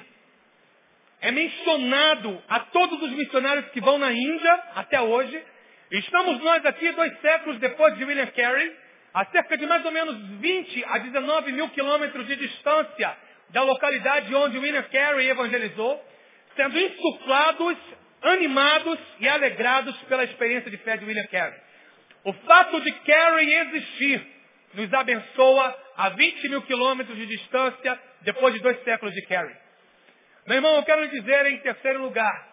é 1.20 1.32
mencionado 1.32 2.42
a 2.48 2.60
todos 2.60 3.02
os 3.02 3.12
missionários 3.12 3.68
que 3.70 3.82
vão 3.82 3.98
na 3.98 4.12
Índia 4.14 4.64
até 4.76 5.02
hoje. 5.02 5.44
Estamos 5.92 6.40
nós 6.40 6.66
aqui 6.66 6.92
dois 6.92 7.20
séculos 7.20 7.60
depois 7.60 7.98
de 7.98 8.06
William 8.06 8.28
Carey, 8.28 8.74
a 9.18 9.26
cerca 9.32 9.58
de 9.58 9.66
mais 9.66 9.84
ou 9.84 9.92
menos 9.92 10.16
20 10.40 10.86
a 10.86 11.00
19 11.00 11.52
mil 11.52 11.68
quilômetros 11.70 12.28
de 12.28 12.36
distância 12.36 13.18
da 13.50 13.64
localidade 13.64 14.34
onde 14.36 14.60
William 14.60 14.84
Carey 14.84 15.28
evangelizou, 15.28 16.06
sendo 16.56 16.80
insuflados, 16.80 17.78
animados 18.22 19.00
e 19.20 19.28
alegrados 19.28 19.98
pela 20.04 20.24
experiência 20.24 20.70
de 20.70 20.78
fé 20.78 20.98
de 20.98 21.06
William 21.06 21.26
Carey. 21.32 21.60
O 22.26 22.34
fato 22.34 22.80
de 22.80 22.92
Carey 22.92 23.56
existir 23.56 24.24
nos 24.76 24.94
abençoa 24.94 25.76
a 25.98 26.10
20 26.10 26.50
mil 26.50 26.62
quilômetros 26.62 27.18
de 27.18 27.26
distância 27.26 28.00
depois 28.22 28.54
de 28.54 28.60
dois 28.60 28.84
séculos 28.84 29.16
de 29.16 29.26
Carey. 29.26 29.56
Meu 30.46 30.58
irmão, 30.58 30.76
eu 30.76 30.84
quero 30.84 31.02
lhe 31.02 31.08
dizer 31.08 31.44
em 31.48 31.58
terceiro 31.62 32.04
lugar, 32.04 32.48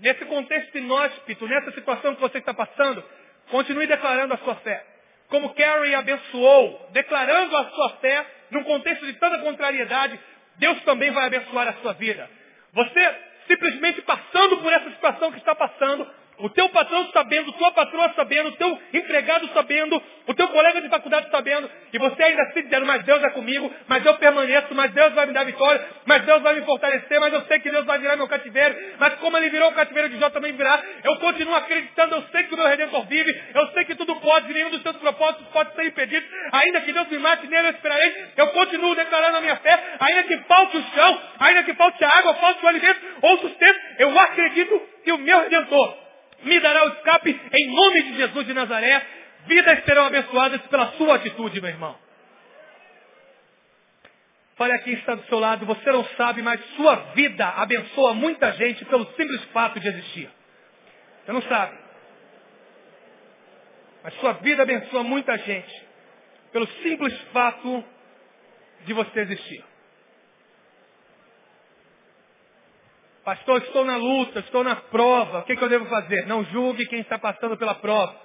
nesse 0.00 0.24
contexto 0.24 0.78
inóspito, 0.78 1.46
nessa 1.46 1.72
situação 1.72 2.14
que 2.14 2.22
você 2.22 2.38
está 2.38 2.54
passando, 2.54 3.04
continue 3.50 3.86
declarando 3.86 4.32
a 4.32 4.38
sua 4.38 4.54
fé. 4.56 4.95
Como 5.28 5.54
Carey 5.54 5.94
abençoou, 5.94 6.88
declarando 6.92 7.56
a 7.56 7.70
sua 7.70 7.90
fé, 7.96 8.26
num 8.50 8.62
contexto 8.64 9.04
de 9.06 9.14
tanta 9.14 9.38
contrariedade, 9.38 10.18
Deus 10.56 10.80
também 10.82 11.10
vai 11.10 11.26
abençoar 11.26 11.68
a 11.68 11.74
sua 11.74 11.92
vida. 11.94 12.28
Você 12.72 13.16
simplesmente 13.46 14.02
passando 14.02 14.58
por 14.58 14.72
essa 14.72 14.90
situação 14.90 15.32
que 15.32 15.38
está 15.38 15.54
passando, 15.54 16.08
o 16.38 16.50
teu 16.50 16.68
patrão 16.68 17.08
sabendo, 17.12 17.52
tua 17.52 17.72
patroa 17.72 18.12
sabendo, 18.14 18.50
o 18.50 18.52
teu 18.52 18.78
empregado 18.92 19.48
sabendo, 19.54 20.02
o 20.26 20.34
teu 20.34 20.48
colega 20.48 20.80
de 20.82 20.88
faculdade 20.88 21.30
sabendo, 21.30 21.70
e 21.92 21.98
você 21.98 22.22
ainda 22.22 22.52
se 22.52 22.62
dizendo, 22.62 22.84
mas 22.84 23.02
Deus 23.04 23.22
é 23.22 23.30
comigo, 23.30 23.72
mas 23.88 24.04
eu 24.04 24.14
permaneço, 24.14 24.74
mas 24.74 24.90
Deus 24.92 25.12
vai 25.14 25.26
me 25.26 25.32
dar 25.32 25.44
vitória, 25.44 25.84
mas 26.04 26.22
Deus 26.24 26.42
vai 26.42 26.54
me 26.54 26.66
fortalecer, 26.66 27.20
mas 27.20 27.32
eu 27.32 27.42
sei 27.42 27.58
que 27.60 27.70
Deus 27.70 27.84
vai 27.86 27.98
virar 27.98 28.16
meu 28.16 28.28
cativeiro, 28.28 28.76
mas 28.98 29.14
como 29.14 29.36
ele 29.36 29.48
virou 29.48 29.70
o 29.70 29.74
cativeiro 29.74 30.08
de 30.08 30.18
Jó 30.18 30.28
também 30.30 30.52
virá, 30.52 30.82
eu 31.04 31.16
continuo 31.16 31.54
acreditando, 31.54 32.16
eu 32.16 32.22
sei 32.30 32.44
que 32.44 32.54
o 32.54 32.56
meu 32.56 32.66
Redentor 32.66 33.06
vive, 33.06 33.42
eu 33.54 33.66
sei 33.68 33.84
que 33.84 33.94
tudo 33.94 34.16
pode, 34.16 34.52
nenhum 34.52 34.70
dos 34.70 34.82
seus 34.82 34.96
propósitos 34.96 35.46
pode 35.48 35.74
ser 35.74 35.86
impedido, 35.86 36.26
ainda 36.52 36.80
que 36.82 36.92
Deus 36.92 37.08
me 37.08 37.18
mate, 37.18 37.46
nele 37.46 37.68
eu 37.68 37.72
esperarei, 37.72 38.26
eu 38.36 38.48
continuo 38.48 38.94
declarando 38.94 39.38
a 39.38 39.40
minha 39.40 39.56
fé, 39.56 39.78
ainda 40.00 40.24
que 40.24 40.36
falte 40.44 40.76
o 40.76 40.84
chão, 40.94 41.20
ainda 41.38 41.62
que 41.62 41.74
falte 41.74 42.04
a 42.04 42.08
água, 42.08 42.34
falte 42.34 42.64
o 42.64 42.68
alimento 42.68 43.00
ou 43.22 43.38
sustento, 43.38 43.80
eu 43.98 44.18
acredito 44.18 44.82
que 45.04 45.12
o 45.12 45.18
meu 45.18 45.40
Redentor 45.40 46.05
me 46.46 46.60
dará 46.60 46.84
o 46.84 46.88
escape 46.90 47.40
em 47.52 47.74
nome 47.74 48.02
de 48.04 48.16
Jesus 48.16 48.46
de 48.46 48.54
Nazaré. 48.54 49.04
Vidas 49.46 49.84
serão 49.84 50.06
abençoadas 50.06 50.60
pela 50.62 50.92
sua 50.92 51.16
atitude, 51.16 51.60
meu 51.60 51.70
irmão. 51.70 51.96
Olha 54.58 54.78
quem 54.78 54.94
está 54.94 55.14
do 55.14 55.24
seu 55.24 55.38
lado, 55.38 55.66
você 55.66 55.92
não 55.92 56.04
sabe, 56.16 56.40
mas 56.40 56.64
sua 56.76 56.94
vida 57.14 57.46
abençoa 57.46 58.14
muita 58.14 58.52
gente 58.52 58.84
pelo 58.86 59.04
simples 59.12 59.44
fato 59.52 59.78
de 59.78 59.86
existir. 59.86 60.30
Você 61.24 61.32
não 61.32 61.42
sabe. 61.42 61.76
Mas 64.02 64.14
sua 64.14 64.32
vida 64.34 64.62
abençoa 64.62 65.02
muita 65.02 65.36
gente 65.38 65.86
pelo 66.52 66.66
simples 66.82 67.12
fato 67.32 67.84
de 68.86 68.92
você 68.94 69.20
existir. 69.20 69.62
Pastor, 73.26 73.60
estou 73.60 73.84
na 73.84 73.96
luta, 73.96 74.38
estou 74.38 74.62
na 74.62 74.76
prova. 74.76 75.40
O 75.40 75.42
que, 75.42 75.56
que 75.56 75.64
eu 75.64 75.68
devo 75.68 75.84
fazer? 75.86 76.26
Não 76.26 76.44
julgue 76.44 76.86
quem 76.86 77.00
está 77.00 77.18
passando 77.18 77.56
pela 77.56 77.74
prova. 77.74 78.16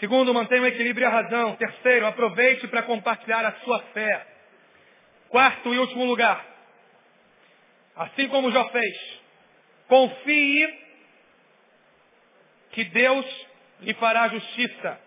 Segundo, 0.00 0.34
mantenha 0.34 0.62
o 0.62 0.66
equilíbrio 0.66 1.04
e 1.04 1.06
a 1.06 1.10
razão. 1.10 1.54
Terceiro, 1.54 2.04
aproveite 2.04 2.66
para 2.66 2.82
compartilhar 2.82 3.46
a 3.46 3.52
sua 3.60 3.78
fé. 3.92 4.26
Quarto 5.28 5.72
e 5.72 5.78
último 5.78 6.04
lugar, 6.04 6.44
assim 7.94 8.26
como 8.26 8.50
já 8.50 8.64
fez, 8.70 9.20
confie 9.86 10.80
que 12.72 12.82
Deus 12.86 13.46
lhe 13.82 13.94
fará 13.94 14.26
justiça. 14.30 15.00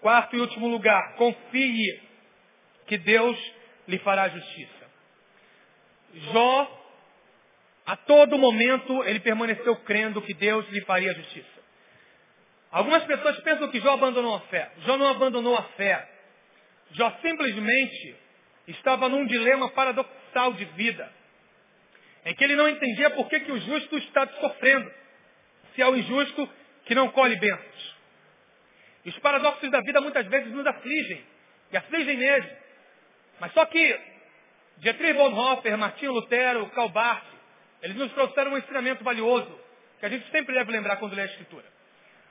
Quarto 0.00 0.34
e 0.34 0.40
último 0.40 0.66
lugar, 0.66 1.14
confie 1.14 2.02
que 2.88 2.98
Deus 2.98 3.38
lhe 3.86 4.00
fará 4.00 4.28
justiça. 4.28 4.90
Jó 6.32 6.81
a 7.84 7.96
todo 7.96 8.38
momento 8.38 9.02
ele 9.04 9.20
permaneceu 9.20 9.76
crendo 9.76 10.22
que 10.22 10.34
Deus 10.34 10.68
lhe 10.68 10.80
faria 10.82 11.14
justiça. 11.14 11.62
Algumas 12.70 13.04
pessoas 13.04 13.38
pensam 13.40 13.68
que 13.68 13.80
Jó 13.80 13.92
abandonou 13.92 14.34
a 14.34 14.40
fé. 14.42 14.70
Jó 14.86 14.96
não 14.96 15.08
abandonou 15.08 15.56
a 15.56 15.62
fé. 15.76 16.08
Jó 16.92 17.10
simplesmente 17.20 18.16
estava 18.68 19.08
num 19.08 19.26
dilema 19.26 19.68
paradoxal 19.70 20.54
de 20.54 20.64
vida. 20.64 21.12
Em 22.24 22.34
que 22.34 22.44
ele 22.44 22.56
não 22.56 22.68
entendia 22.68 23.10
por 23.10 23.28
que, 23.28 23.40
que 23.40 23.52
o 23.52 23.60
justo 23.60 23.98
está 23.98 24.26
sofrendo. 24.40 24.90
Se 25.74 25.82
é 25.82 25.88
o 25.88 25.96
injusto 25.96 26.48
que 26.84 26.94
não 26.94 27.10
colhe 27.10 27.36
bênçãos. 27.36 27.96
E 29.04 29.10
os 29.10 29.18
paradoxos 29.18 29.70
da 29.70 29.80
vida 29.80 30.00
muitas 30.00 30.26
vezes 30.26 30.52
nos 30.52 30.66
afligem. 30.66 31.24
E 31.72 31.76
afligem 31.76 32.16
mesmo. 32.16 32.50
Mas 33.40 33.52
só 33.52 33.66
que 33.66 34.00
Dietrich 34.78 35.14
Bonhoeffer, 35.14 35.76
Martinho 35.76 36.12
Lutero, 36.12 36.70
Karl 36.70 36.88
Barth, 36.88 37.31
eles 37.82 37.96
nos 37.96 38.12
trouxeram 38.12 38.52
um 38.52 38.58
ensinamento 38.58 39.02
valioso, 39.02 39.60
que 39.98 40.06
a 40.06 40.08
gente 40.08 40.30
sempre 40.30 40.54
deve 40.54 40.70
lembrar 40.70 40.96
quando 40.96 41.14
lê 41.14 41.22
a 41.22 41.26
Escritura. 41.26 41.64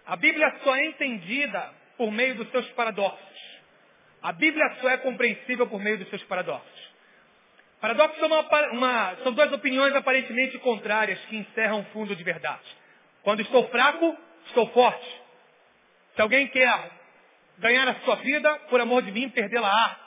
A 0.06 0.16
Bíblia 0.16 0.54
só 0.64 0.76
é 0.76 0.86
entendida 0.86 1.74
por 1.98 2.12
meio 2.12 2.36
dos 2.36 2.50
seus 2.52 2.68
paradoxos. 2.72 3.42
A 4.22 4.32
Bíblia 4.32 4.78
só 4.82 4.90
é 4.90 4.98
compreensível 4.98 5.68
por 5.68 5.80
meio 5.80 5.98
dos 5.98 6.10
seus 6.10 6.24
paradoxos. 6.24 6.92
Paradoxos 7.80 8.20
são, 8.20 8.28
uma, 8.28 8.72
uma, 8.72 9.16
são 9.24 9.34
duas 9.34 9.52
opiniões 9.52 9.96
aparentemente 9.96 10.58
contrárias 10.60 11.20
que 11.26 11.36
encerram 11.36 11.80
um 11.80 11.86
fundo 11.86 12.16
de 12.16 12.24
verdade. 12.24 12.62
Quando 13.24 13.42
estou 13.42 13.68
fraco, 13.70 14.16
estou 14.48 14.68
forte. 14.70 15.22
Se 16.16 16.22
alguém 16.22 16.48
quer 16.48 16.92
ganhar 17.58 17.88
a 17.88 17.96
sua 18.02 18.16
vida, 18.18 18.54
por 18.70 18.80
amor 18.80 19.02
de 19.02 19.12
mim, 19.12 19.30
perdê-la-á. 19.30 20.00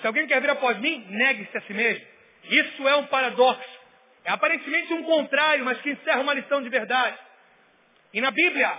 Se 0.00 0.06
alguém 0.06 0.26
quer 0.26 0.40
vir 0.40 0.50
após 0.50 0.78
mim, 0.78 1.04
negue-se 1.08 1.56
a 1.56 1.60
si 1.62 1.74
mesmo. 1.74 2.06
Isso 2.44 2.88
é 2.88 2.96
um 2.96 3.06
paradoxo. 3.06 3.79
É 4.24 4.30
aparentemente 4.30 4.92
um 4.92 5.02
contrário, 5.04 5.64
mas 5.64 5.80
que 5.80 5.90
encerra 5.90 6.20
uma 6.20 6.34
lição 6.34 6.62
de 6.62 6.68
verdade. 6.68 7.18
E 8.12 8.20
na 8.20 8.30
Bíblia, 8.30 8.72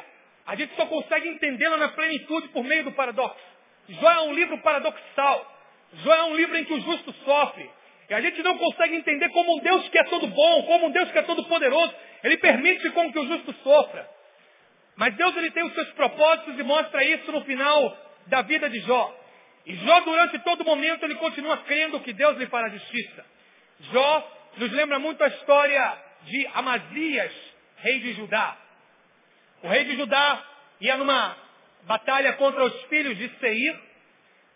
a 0.45 0.55
gente 0.55 0.75
só 0.75 0.85
consegue 0.85 1.27
entendê-la 1.29 1.77
na 1.77 1.89
plenitude 1.89 2.49
por 2.49 2.63
meio 2.63 2.83
do 2.83 2.91
paradoxo. 2.91 3.43
Jó 3.89 4.11
é 4.11 4.21
um 4.21 4.33
livro 4.33 4.57
paradoxal. 4.59 5.59
Jó 6.03 6.13
é 6.13 6.23
um 6.23 6.35
livro 6.35 6.57
em 6.57 6.65
que 6.65 6.73
o 6.73 6.79
justo 6.81 7.13
sofre. 7.25 7.69
E 8.09 8.13
a 8.13 8.21
gente 8.21 8.43
não 8.43 8.57
consegue 8.57 8.95
entender 8.95 9.29
como 9.29 9.57
um 9.57 9.59
Deus 9.59 9.87
que 9.87 9.97
é 9.97 10.03
todo 10.03 10.27
bom, 10.27 10.63
como 10.63 10.87
um 10.87 10.91
Deus 10.91 11.09
que 11.11 11.17
é 11.17 11.21
todo 11.21 11.45
poderoso, 11.45 11.93
ele 12.23 12.37
permite 12.37 12.89
com 12.89 13.11
que 13.11 13.19
o 13.19 13.25
justo 13.25 13.53
sofra. 13.63 14.07
Mas 14.97 15.15
Deus 15.15 15.35
ele 15.37 15.49
tem 15.51 15.63
os 15.63 15.73
seus 15.73 15.89
propósitos 15.93 16.59
e 16.59 16.63
mostra 16.63 17.03
isso 17.03 17.31
no 17.31 17.41
final 17.45 17.97
da 18.27 18.41
vida 18.41 18.69
de 18.69 18.79
Jó. 18.81 19.17
E 19.65 19.75
Jó, 19.75 19.99
durante 20.01 20.39
todo 20.39 20.65
momento, 20.65 21.05
ele 21.05 21.15
continua 21.15 21.57
crendo 21.59 21.99
que 22.01 22.11
Deus 22.13 22.37
lhe 22.37 22.47
fará 22.47 22.69
justiça. 22.69 23.25
Jó 23.93 24.40
nos 24.57 24.71
lembra 24.71 24.99
muito 24.99 25.23
a 25.23 25.27
história 25.27 25.97
de 26.23 26.47
Amazias, 26.53 27.31
rei 27.77 27.99
de 27.99 28.13
Judá. 28.13 28.57
O 29.63 29.67
rei 29.67 29.83
de 29.85 29.95
Judá 29.95 30.43
ia 30.79 30.97
numa 30.97 31.35
batalha 31.83 32.33
contra 32.33 32.63
os 32.63 32.83
filhos 32.83 33.17
de 33.17 33.29
Seir, 33.39 33.79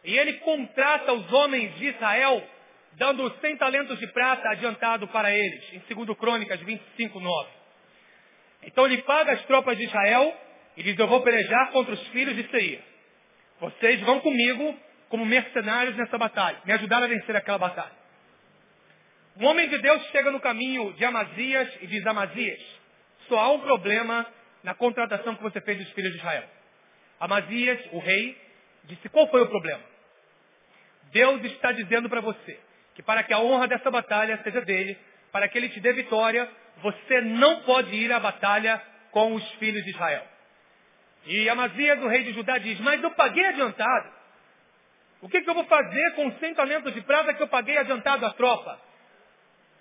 e 0.03 0.17
ele 0.17 0.33
contrata 0.33 1.13
os 1.13 1.33
homens 1.33 1.75
de 1.75 1.87
Israel, 1.87 2.47
dando 2.93 3.29
100 3.39 3.57
talentos 3.57 3.97
de 3.99 4.07
prata 4.07 4.49
adiantado 4.49 5.07
para 5.07 5.31
eles, 5.31 5.73
em 5.73 5.79
2 5.79 6.17
Crônicas 6.17 6.59
25, 6.61 7.19
9. 7.19 7.49
Então 8.63 8.85
ele 8.85 9.01
paga 9.03 9.33
as 9.33 9.43
tropas 9.45 9.77
de 9.77 9.85
Israel 9.85 10.35
e 10.77 10.83
diz, 10.83 10.97
eu 10.97 11.07
vou 11.07 11.21
pelejar 11.21 11.71
contra 11.71 11.93
os 11.93 12.07
filhos 12.07 12.35
de 12.35 12.47
Seir. 12.49 12.83
Vocês 13.59 13.99
vão 14.01 14.19
comigo 14.19 14.77
como 15.09 15.25
mercenários 15.25 15.95
nessa 15.95 16.17
batalha, 16.17 16.59
me 16.65 16.73
ajudar 16.73 17.01
a 17.01 17.07
vencer 17.07 17.35
aquela 17.35 17.57
batalha. 17.57 18.04
Um 19.37 19.45
homem 19.47 19.67
de 19.67 19.77
Deus 19.79 20.01
chega 20.11 20.31
no 20.31 20.39
caminho 20.39 20.93
de 20.93 21.03
Amazias 21.03 21.69
e 21.81 21.87
diz, 21.87 22.05
Amazias, 22.05 22.61
só 23.27 23.37
há 23.39 23.51
um 23.51 23.59
problema 23.59 24.25
na 24.63 24.73
contratação 24.73 25.35
que 25.35 25.43
você 25.43 25.59
fez 25.61 25.77
dos 25.77 25.91
filhos 25.91 26.11
de 26.11 26.17
Israel. 26.17 26.45
Amazias, 27.19 27.79
o 27.91 27.99
rei, 27.99 28.37
disse, 28.85 29.09
qual 29.09 29.27
foi 29.29 29.41
o 29.41 29.47
problema? 29.47 29.81
Deus 31.11 31.43
está 31.45 31.71
dizendo 31.71 32.09
para 32.09 32.21
você 32.21 32.59
que 32.93 33.03
para 33.03 33.23
que 33.23 33.33
a 33.33 33.39
honra 33.39 33.67
dessa 33.67 33.91
batalha 33.91 34.39
seja 34.41 34.61
dele, 34.61 34.97
para 35.31 35.49
que 35.49 35.57
ele 35.57 35.67
te 35.67 35.81
dê 35.81 35.91
vitória, 35.91 36.49
você 36.81 37.19
não 37.21 37.61
pode 37.63 37.93
ir 37.93 38.11
à 38.13 38.19
batalha 38.19 38.81
com 39.11 39.33
os 39.33 39.45
filhos 39.55 39.83
de 39.83 39.89
Israel. 39.89 40.25
E 41.25 41.49
Amazias, 41.49 42.01
o 42.01 42.07
rei 42.07 42.23
de 42.23 42.31
Judá, 42.31 42.57
diz, 42.57 42.79
mas 42.79 43.03
eu 43.03 43.11
paguei 43.11 43.45
adiantado. 43.47 44.13
O 45.21 45.27
que, 45.27 45.41
que 45.41 45.49
eu 45.49 45.53
vou 45.53 45.65
fazer 45.65 46.13
com 46.15 46.27
os 46.27 46.37
100 46.39 46.53
talentos 46.53 46.93
de 46.93 47.01
prata 47.01 47.33
que 47.33 47.43
eu 47.43 47.47
paguei 47.47 47.77
adiantado 47.77 48.25
à 48.25 48.31
tropa? 48.31 48.79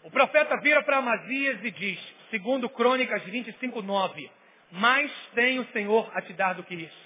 O 0.05 0.11
profeta 0.11 0.57
vira 0.59 0.83
para 0.83 0.99
Amazias 0.99 1.65
e 1.65 1.71
diz, 1.71 1.99
segundo 2.31 2.69
Crônicas 2.69 3.23
25, 3.25 3.83
9, 3.83 4.31
mais 4.71 5.11
tem 5.35 5.59
o 5.59 5.67
Senhor 5.69 6.11
a 6.15 6.21
te 6.21 6.33
dar 6.35 6.55
do 6.55 6.63
que 6.63 6.75
isso. 6.75 7.05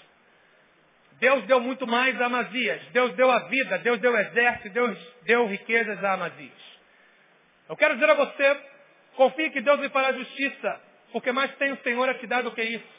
Deus 1.12 1.44
deu 1.44 1.60
muito 1.60 1.86
mais 1.86 2.20
a 2.20 2.26
Amazias. 2.26 2.82
Deus 2.88 3.12
deu 3.14 3.30
a 3.30 3.40
vida, 3.46 3.78
Deus 3.78 4.00
deu 4.00 4.16
exército, 4.16 4.70
Deus 4.70 4.98
deu 5.22 5.46
riquezas 5.46 6.02
a 6.02 6.12
Amazias. 6.14 6.78
Eu 7.68 7.76
quero 7.76 7.94
dizer 7.94 8.10
a 8.10 8.14
você, 8.14 8.60
confie 9.14 9.50
que 9.50 9.60
Deus 9.60 9.80
lhe 9.80 9.88
fará 9.90 10.12
justiça, 10.12 10.80
porque 11.12 11.32
mais 11.32 11.54
tem 11.56 11.72
o 11.72 11.82
Senhor 11.82 12.08
a 12.08 12.14
te 12.14 12.26
dar 12.26 12.42
do 12.42 12.52
que 12.52 12.62
isso. 12.62 12.98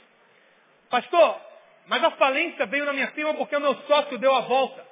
Pastor, 0.89 1.41
Mas 1.87 2.03
a 2.03 2.11
falência 2.11 2.67
veio 2.67 2.85
na 2.85 2.93
minha 2.93 3.07
firma 3.11 3.33
porque 3.33 3.55
o 3.55 3.59
meu 3.59 3.75
sócio 3.81 4.17
deu 4.19 4.33
a 4.35 4.41
volta. 4.41 4.85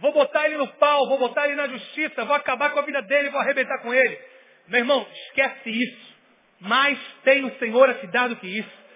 Vou 0.00 0.12
botar 0.12 0.46
ele 0.46 0.56
no 0.56 0.68
pau, 0.74 1.08
vou 1.08 1.18
botar 1.18 1.46
ele 1.46 1.56
na 1.56 1.68
justiça, 1.68 2.24
vou 2.24 2.36
acabar 2.36 2.70
com 2.70 2.78
a 2.78 2.82
vida 2.82 3.02
dele, 3.02 3.30
vou 3.30 3.40
arrebentar 3.40 3.78
com 3.82 3.92
ele. 3.94 4.18
Meu 4.68 4.80
irmão, 4.80 5.06
esquece 5.26 5.70
isso. 5.70 6.16
Mais 6.60 6.98
tem 7.24 7.44
o 7.44 7.58
Senhor 7.58 7.88
a 7.88 7.94
te 7.94 8.06
dar 8.08 8.28
do 8.28 8.36
que 8.36 8.46
isso. 8.46 8.86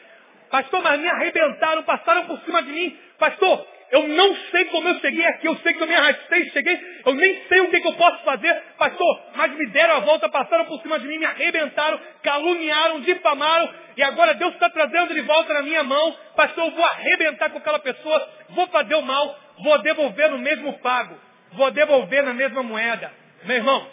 Pastor, 0.50 0.82
mas 0.82 1.00
me 1.00 1.08
arrebentaram, 1.08 1.82
passaram 1.84 2.26
por 2.26 2.40
cima 2.40 2.62
de 2.62 2.70
mim. 2.70 2.98
Pastor, 3.18 3.66
eu 3.90 4.06
não 4.06 4.36
sei 4.50 4.64
como 4.66 4.88
eu 4.88 5.00
cheguei 5.00 5.24
aqui, 5.26 5.46
eu 5.46 5.56
sei 5.56 5.74
que 5.74 5.82
eu 5.82 5.86
me 5.86 5.94
arrastei, 5.94 6.48
cheguei, 6.50 6.80
eu 7.04 7.14
nem 7.14 7.42
sei 7.48 7.60
o 7.60 7.70
que, 7.70 7.80
que, 7.80 7.88
eu 7.88 7.94
posso 7.94 8.22
fazer, 8.24 8.54
pastor, 8.78 9.22
mas 9.34 9.52
me 9.52 9.66
deram 9.66 9.96
a 9.96 10.00
volta, 10.00 10.28
passaram 10.28 10.64
por 10.66 10.80
cima 10.80 10.98
de 11.00 11.08
mim, 11.08 11.18
me 11.18 11.26
arrebentaram, 11.26 12.00
caluniaram, 12.22 13.00
difamaram, 13.00 13.68
e 13.96 14.02
agora 14.02 14.34
Deus 14.34 14.54
está 14.54 14.70
trazendo 14.70 15.12
de 15.12 15.20
volta 15.22 15.52
na 15.54 15.62
minha 15.62 15.82
mão, 15.82 16.16
pastor, 16.36 16.66
eu 16.66 16.70
vou 16.70 16.84
arrebentar 16.84 17.50
com 17.50 17.58
aquela 17.58 17.80
pessoa, 17.80 18.28
vou 18.50 18.68
fazer 18.68 18.94
o 18.94 19.02
mal, 19.02 19.36
vou 19.62 19.78
devolver 19.82 20.30
no 20.30 20.38
mesmo 20.38 20.78
pago, 20.78 21.16
vou 21.52 21.70
devolver 21.70 22.22
na 22.22 22.34
mesma 22.34 22.62
moeda. 22.62 23.12
Meu 23.44 23.56
irmão, 23.56 23.86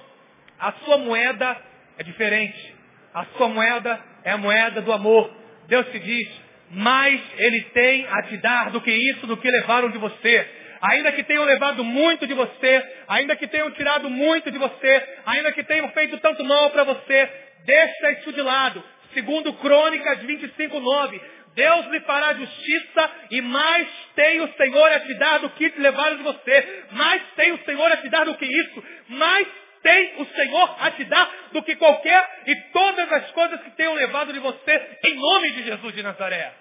a 0.59 0.71
sua 0.83 0.97
moeda 0.97 1.57
é 1.97 2.03
diferente. 2.03 2.75
A 3.13 3.25
sua 3.37 3.47
moeda 3.47 3.99
é 4.23 4.31
a 4.31 4.37
moeda 4.37 4.81
do 4.81 4.91
amor. 4.91 5.31
Deus 5.67 5.87
te 5.91 5.99
diz, 5.99 6.29
mais 6.71 7.19
Ele 7.37 7.61
tem 7.73 8.05
a 8.09 8.23
te 8.23 8.37
dar 8.37 8.71
do 8.71 8.81
que 8.81 8.91
isso, 8.91 9.25
do 9.27 9.37
que 9.37 9.49
levaram 9.49 9.89
de 9.89 9.97
você. 9.97 10.47
Ainda 10.81 11.11
que 11.11 11.23
tenham 11.23 11.43
levado 11.43 11.83
muito 11.83 12.27
de 12.27 12.33
você, 12.33 12.83
ainda 13.07 13.35
que 13.35 13.47
tenham 13.47 13.71
tirado 13.71 14.09
muito 14.09 14.51
de 14.51 14.57
você, 14.57 15.07
ainda 15.25 15.51
que 15.51 15.63
tenham 15.63 15.89
feito 15.89 16.17
tanto 16.19 16.43
mal 16.43 16.69
para 16.69 16.83
você, 16.83 17.29
deixa 17.65 18.11
isso 18.11 18.31
de 18.31 18.41
lado. 18.41 18.83
Segundo 19.13 19.53
Crônicas 19.53 20.19
25, 20.19 20.79
9, 20.79 21.21
Deus 21.57 21.87
lhe 21.87 21.99
fará 22.01 22.35
justiça 22.35 23.11
e 23.31 23.41
mais 23.41 23.87
tem 24.13 24.41
o 24.41 24.53
Senhor 24.53 24.91
a 24.91 24.99
te 24.99 25.13
dar 25.15 25.39
do 25.39 25.49
que 25.49 25.67
levaram 25.79 26.17
de 26.17 26.21
você. 26.21 26.85
Mais 26.91 27.19
tem 27.35 27.51
o 27.51 27.65
Senhor 27.65 27.91
a 27.91 27.97
te 27.97 28.07
dar 28.09 28.25
do 28.25 28.35
que 28.35 28.45
isso. 28.45 28.83
Mais 29.09 29.47
tem 29.81 30.21
o 30.21 30.25
Senhor 30.25 30.75
a 30.79 30.91
te 30.91 31.03
dar 31.05 31.27
do 31.53 31.63
que 31.63 31.75
qualquer 31.75 32.43
e 32.45 32.55
todas 32.71 33.11
as 33.11 33.31
coisas 33.31 33.59
que 33.61 33.71
tenham 33.71 33.95
levado 33.95 34.31
de 34.31 34.37
você, 34.37 34.99
em 35.03 35.15
nome 35.15 35.51
de 35.53 35.63
Jesus 35.63 35.95
de 35.95 36.03
Nazaré. 36.03 36.53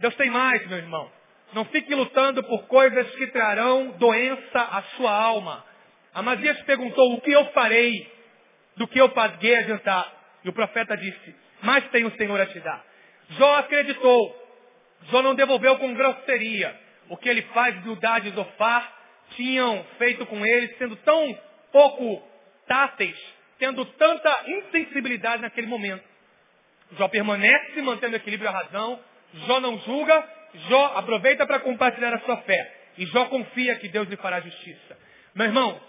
Deus 0.00 0.14
tem 0.14 0.30
mais, 0.30 0.66
meu 0.68 0.78
irmão. 0.78 1.12
Não 1.52 1.66
fique 1.66 1.94
lutando 1.94 2.42
por 2.44 2.66
coisas 2.68 3.14
que 3.16 3.26
trarão 3.26 3.90
doença 3.98 4.58
à 4.58 4.82
sua 4.96 5.12
alma. 5.12 5.66
Amazias 6.14 6.58
perguntou, 6.62 7.12
o 7.12 7.20
que 7.20 7.30
eu 7.30 7.44
farei 7.52 8.10
do 8.74 8.88
que 8.88 8.98
eu 8.98 9.10
paguei 9.10 9.54
adiantar? 9.54 10.10
E 10.42 10.48
o 10.48 10.52
profeta 10.54 10.96
disse, 10.96 11.36
mais 11.60 11.86
tem 11.90 12.06
o 12.06 12.16
Senhor 12.16 12.40
a 12.40 12.46
te 12.46 12.58
dar. 12.60 12.91
Jó 13.38 13.54
acreditou. 13.56 14.42
Jó 15.10 15.22
não 15.22 15.34
devolveu 15.34 15.76
com 15.78 15.94
grosseria. 15.94 16.78
O 17.08 17.16
que 17.16 17.28
ele 17.28 17.42
faz, 17.54 17.74
Bildade 17.82 18.28
e 18.28 18.32
Zofar, 18.32 18.92
tinham 19.30 19.84
feito 19.98 20.24
com 20.26 20.44
ele, 20.44 20.74
sendo 20.76 20.96
tão 20.96 21.38
pouco 21.70 22.22
táteis, 22.66 23.16
tendo 23.58 23.84
tanta 23.84 24.44
insensibilidade 24.46 25.42
naquele 25.42 25.66
momento. 25.66 26.04
Jó 26.98 27.08
permanece 27.08 27.80
mantendo 27.82 28.16
equilíbrio 28.16 28.46
e 28.46 28.48
a 28.48 28.52
razão. 28.52 29.00
Jó 29.46 29.60
não 29.60 29.78
julga. 29.80 30.28
Jó 30.68 30.92
aproveita 30.96 31.46
para 31.46 31.60
compartilhar 31.60 32.12
a 32.14 32.20
sua 32.20 32.36
fé. 32.38 32.76
E 32.98 33.06
Jó 33.06 33.26
confia 33.26 33.76
que 33.76 33.88
Deus 33.88 34.08
lhe 34.08 34.16
fará 34.16 34.40
justiça. 34.40 34.98
Meu 35.34 35.46
irmão, 35.46 35.80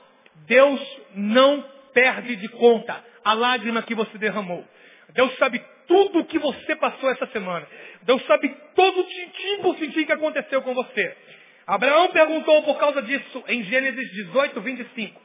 Deus 0.48 0.82
não 1.16 1.62
perde 1.94 2.38
de 2.38 2.48
conta 2.48 3.04
a 3.24 3.34
lágrima 3.34 3.84
que 3.84 3.94
você 3.94 4.18
derramou. 4.18 4.66
Deus 5.10 5.36
sabe 5.38 5.64
tudo 5.88 6.20
o 6.20 6.26
que 6.26 6.40
você 6.40 6.76
passou 6.76 7.10
essa 7.10 7.28
semana. 7.28 7.68
Deus 8.04 8.26
sabe 8.26 8.50
todo 8.76 9.00
o 9.00 9.04
tintim 9.04 9.62
por 9.62 9.76
tintim 9.78 10.06
que 10.06 10.12
aconteceu 10.12 10.62
com 10.62 10.74
você. 10.74 11.18
Abraão 11.66 12.10
perguntou 12.10 12.64
por 12.64 12.78
causa 12.78 13.02
disso 13.02 13.44
em 13.48 13.64
Gênesis 13.64 14.12
18, 14.12 14.60
25 14.60 15.24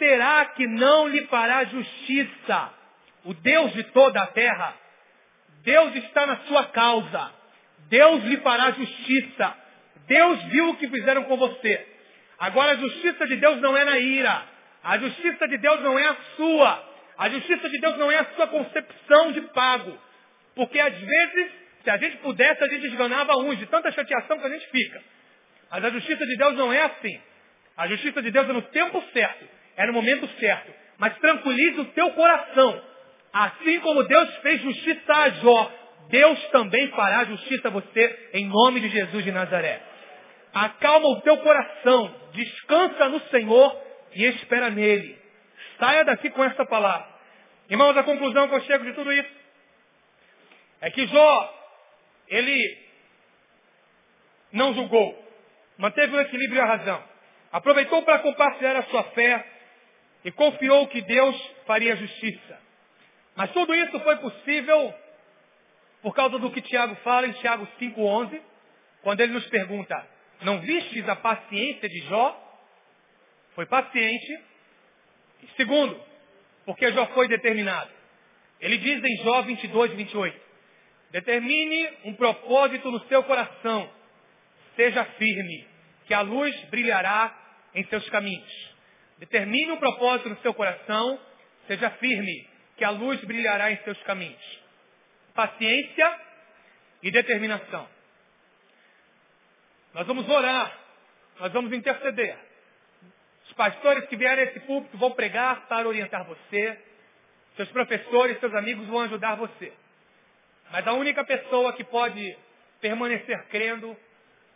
será 0.00 0.46
que 0.46 0.66
não 0.66 1.06
lhe 1.06 1.26
fará 1.26 1.62
justiça 1.64 2.72
o 3.24 3.34
Deus 3.34 3.72
de 3.74 3.84
toda 3.84 4.22
a 4.22 4.26
terra? 4.28 4.74
Deus 5.62 5.94
está 5.96 6.26
na 6.26 6.38
sua 6.38 6.64
causa. 6.68 7.32
Deus 7.90 8.24
lhe 8.24 8.38
fará 8.38 8.70
justiça. 8.70 9.54
Deus 10.06 10.42
viu 10.44 10.70
o 10.70 10.76
que 10.76 10.88
fizeram 10.88 11.24
com 11.24 11.36
você. 11.36 11.86
Agora 12.38 12.72
a 12.72 12.76
justiça 12.76 13.26
de 13.26 13.36
Deus 13.36 13.60
não 13.60 13.76
é 13.76 13.84
na 13.84 13.98
ira. 13.98 14.42
A 14.82 14.96
justiça 14.96 15.46
de 15.46 15.58
Deus 15.58 15.82
não 15.82 15.98
é 15.98 16.06
a 16.08 16.16
sua. 16.36 16.89
A 17.20 17.28
justiça 17.28 17.68
de 17.68 17.78
Deus 17.78 17.96
não 17.98 18.10
é 18.10 18.18
a 18.18 18.24
sua 18.34 18.48
concepção 18.48 19.32
de 19.32 19.42
pago. 19.52 19.96
Porque 20.56 20.80
às 20.80 20.98
vezes, 20.98 21.52
se 21.84 21.90
a 21.90 21.96
gente 21.96 22.16
pudesse, 22.16 22.64
a 22.64 22.68
gente 22.68 22.86
esganava 22.86 23.36
uns 23.36 23.58
de 23.58 23.66
tanta 23.66 23.92
chateação 23.92 24.38
que 24.38 24.46
a 24.46 24.50
gente 24.50 24.66
fica. 24.70 25.00
Mas 25.70 25.84
a 25.84 25.90
justiça 25.90 26.26
de 26.26 26.36
Deus 26.36 26.56
não 26.56 26.72
é 26.72 26.82
assim. 26.82 27.20
A 27.76 27.86
justiça 27.86 28.20
de 28.20 28.30
Deus 28.30 28.48
é 28.48 28.52
no 28.52 28.62
tempo 28.62 29.00
certo 29.12 29.60
é 29.80 29.86
no 29.86 29.94
momento 29.94 30.28
certo. 30.38 30.70
Mas 30.98 31.16
tranquilize 31.18 31.80
o 31.80 31.86
teu 31.86 32.10
coração. 32.10 32.82
Assim 33.32 33.80
como 33.80 34.04
Deus 34.04 34.36
fez 34.38 34.60
justiça 34.60 35.12
a 35.12 35.30
Jó, 35.30 35.72
Deus 36.10 36.38
também 36.48 36.88
fará 36.88 37.24
justiça 37.24 37.68
a 37.68 37.70
você 37.70 38.30
em 38.34 38.46
nome 38.46 38.80
de 38.80 38.90
Jesus 38.90 39.24
de 39.24 39.32
Nazaré. 39.32 39.80
Acalma 40.52 41.08
o 41.08 41.20
teu 41.22 41.38
coração, 41.38 42.14
descansa 42.32 43.08
no 43.08 43.20
Senhor 43.28 43.80
e 44.14 44.24
espera 44.26 44.68
nele. 44.68 45.16
Saia 45.78 46.04
daqui 46.04 46.28
com 46.30 46.44
essa 46.44 46.66
palavra. 46.66 47.08
Irmãos, 47.70 47.96
a 47.96 48.02
conclusão 48.02 48.48
que 48.48 48.54
eu 48.54 48.60
chego 48.62 48.84
de 48.84 48.92
tudo 48.92 49.12
isso 49.12 49.30
é 50.80 50.90
que 50.90 51.06
Jó, 51.06 51.54
ele 52.28 52.78
não 54.52 54.74
julgou, 54.74 55.24
manteve 55.78 56.14
o 56.14 56.20
equilíbrio 56.20 56.58
e 56.58 56.60
a 56.60 56.66
razão. 56.66 57.04
Aproveitou 57.52 58.02
para 58.02 58.18
compartilhar 58.18 58.76
a 58.76 58.82
sua 58.84 59.04
fé, 59.04 59.46
e 60.24 60.30
confiou 60.30 60.86
que 60.88 61.00
Deus 61.02 61.36
faria 61.66 61.96
justiça. 61.96 62.60
Mas 63.34 63.50
tudo 63.52 63.74
isso 63.74 63.98
foi 64.00 64.16
possível 64.16 64.94
por 66.02 66.14
causa 66.14 66.38
do 66.38 66.50
que 66.50 66.62
Tiago 66.62 66.94
fala 66.96 67.26
em 67.26 67.32
Tiago 67.32 67.66
5,11, 67.78 68.40
quando 69.02 69.20
ele 69.20 69.32
nos 69.32 69.46
pergunta, 69.48 70.06
não 70.42 70.60
vistes 70.60 71.08
a 71.08 71.16
paciência 71.16 71.88
de 71.88 72.00
Jó? 72.00 72.58
Foi 73.54 73.66
paciente. 73.66 74.40
E 75.42 75.48
segundo, 75.56 76.00
porque 76.64 76.92
Jó 76.92 77.06
foi 77.08 77.28
determinado. 77.28 77.90
Ele 78.60 78.78
diz 78.78 79.02
em 79.02 79.16
Jó 79.24 79.42
22, 79.42 79.92
28, 79.92 80.40
determine 81.10 81.88
um 82.04 82.14
propósito 82.14 82.90
no 82.90 83.00
seu 83.06 83.22
coração, 83.24 83.90
seja 84.76 85.04
firme, 85.04 85.66
que 86.06 86.14
a 86.14 86.20
luz 86.20 86.54
brilhará 86.64 87.34
em 87.74 87.84
seus 87.86 88.08
caminhos. 88.10 88.70
Determine 89.18 89.72
um 89.72 89.78
propósito 89.78 90.28
no 90.28 90.38
seu 90.40 90.52
coração, 90.54 91.20
seja 91.66 91.90
firme, 91.90 92.48
que 92.76 92.84
a 92.84 92.90
luz 92.90 93.22
brilhará 93.24 93.70
em 93.70 93.76
seus 93.84 94.00
caminhos. 94.02 94.60
Paciência 95.34 96.20
e 97.02 97.10
determinação. 97.10 97.88
Nós 99.94 100.06
vamos 100.06 100.28
orar, 100.28 100.78
nós 101.38 101.52
vamos 101.52 101.72
interceder. 101.72 102.49
Pastores 103.60 104.06
que 104.06 104.16
vierem 104.16 104.42
a 104.42 104.46
esse 104.48 104.60
púlpito 104.60 104.96
vão 104.96 105.10
pregar 105.10 105.66
para 105.68 105.86
orientar 105.86 106.24
você. 106.24 106.80
Seus 107.56 107.68
professores, 107.68 108.40
seus 108.40 108.54
amigos 108.54 108.86
vão 108.86 109.00
ajudar 109.02 109.34
você. 109.34 109.70
Mas 110.70 110.86
a 110.86 110.94
única 110.94 111.22
pessoa 111.22 111.74
que 111.74 111.84
pode 111.84 112.38
permanecer 112.80 113.38
crendo, 113.48 113.94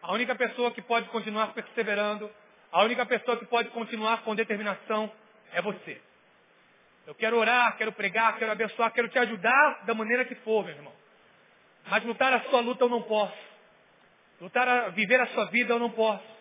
a 0.00 0.10
única 0.10 0.34
pessoa 0.34 0.70
que 0.70 0.80
pode 0.80 1.06
continuar 1.10 1.52
perseverando, 1.52 2.30
a 2.72 2.82
única 2.82 3.04
pessoa 3.04 3.36
que 3.36 3.44
pode 3.44 3.68
continuar 3.68 4.22
com 4.22 4.34
determinação 4.34 5.12
é 5.52 5.60
você. 5.60 6.00
Eu 7.06 7.14
quero 7.14 7.36
orar, 7.36 7.76
quero 7.76 7.92
pregar, 7.92 8.38
quero 8.38 8.52
abençoar, 8.52 8.90
quero 8.90 9.08
te 9.10 9.18
ajudar 9.18 9.84
da 9.84 9.92
maneira 9.92 10.24
que 10.24 10.34
for, 10.36 10.64
meu 10.64 10.74
irmão. 10.74 10.94
Mas 11.88 12.02
lutar 12.04 12.32
a 12.32 12.40
sua 12.44 12.60
luta 12.60 12.84
eu 12.84 12.88
não 12.88 13.02
posso. 13.02 13.36
Lutar 14.40 14.66
a 14.66 14.88
viver 14.88 15.20
a 15.20 15.26
sua 15.26 15.44
vida 15.50 15.74
eu 15.74 15.78
não 15.78 15.90
posso. 15.90 16.33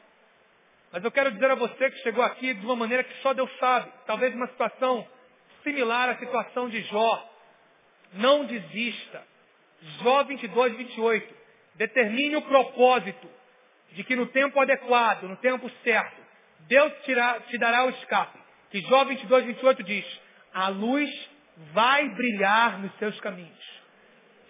Mas 0.93 1.03
eu 1.03 1.11
quero 1.11 1.31
dizer 1.31 1.49
a 1.49 1.55
você 1.55 1.89
que 1.89 1.97
chegou 2.03 2.23
aqui 2.23 2.53
de 2.53 2.63
uma 2.63 2.75
maneira 2.75 3.03
que 3.03 3.21
só 3.23 3.33
Deus 3.33 3.49
sabe. 3.57 3.91
Talvez 4.05 4.33
uma 4.35 4.45
situação 4.45 5.05
similar 5.63 6.07
à 6.09 6.17
situação 6.17 6.69
de 6.69 6.83
Jó. 6.83 7.31
Não 8.13 8.45
desista. 8.45 9.23
Jó 10.03 10.23
22, 10.23 10.77
28. 10.77 11.35
Determine 11.73 12.35
o 12.35 12.43
propósito 12.43 13.27
de 13.93 14.03
que 14.03 14.15
no 14.15 14.27
tempo 14.27 14.59
adequado, 14.61 15.23
no 15.23 15.35
tempo 15.37 15.67
certo, 15.83 16.21
Deus 16.67 16.93
te 17.47 17.57
dará 17.57 17.85
o 17.85 17.89
escape. 17.89 18.37
Que 18.69 18.79
Jó 18.81 19.03
22, 19.03 19.45
28 19.45 19.83
diz, 19.83 20.21
a 20.53 20.67
luz 20.67 21.09
vai 21.73 22.07
brilhar 22.09 22.77
nos 22.77 22.95
seus 22.99 23.19
caminhos. 23.19 23.81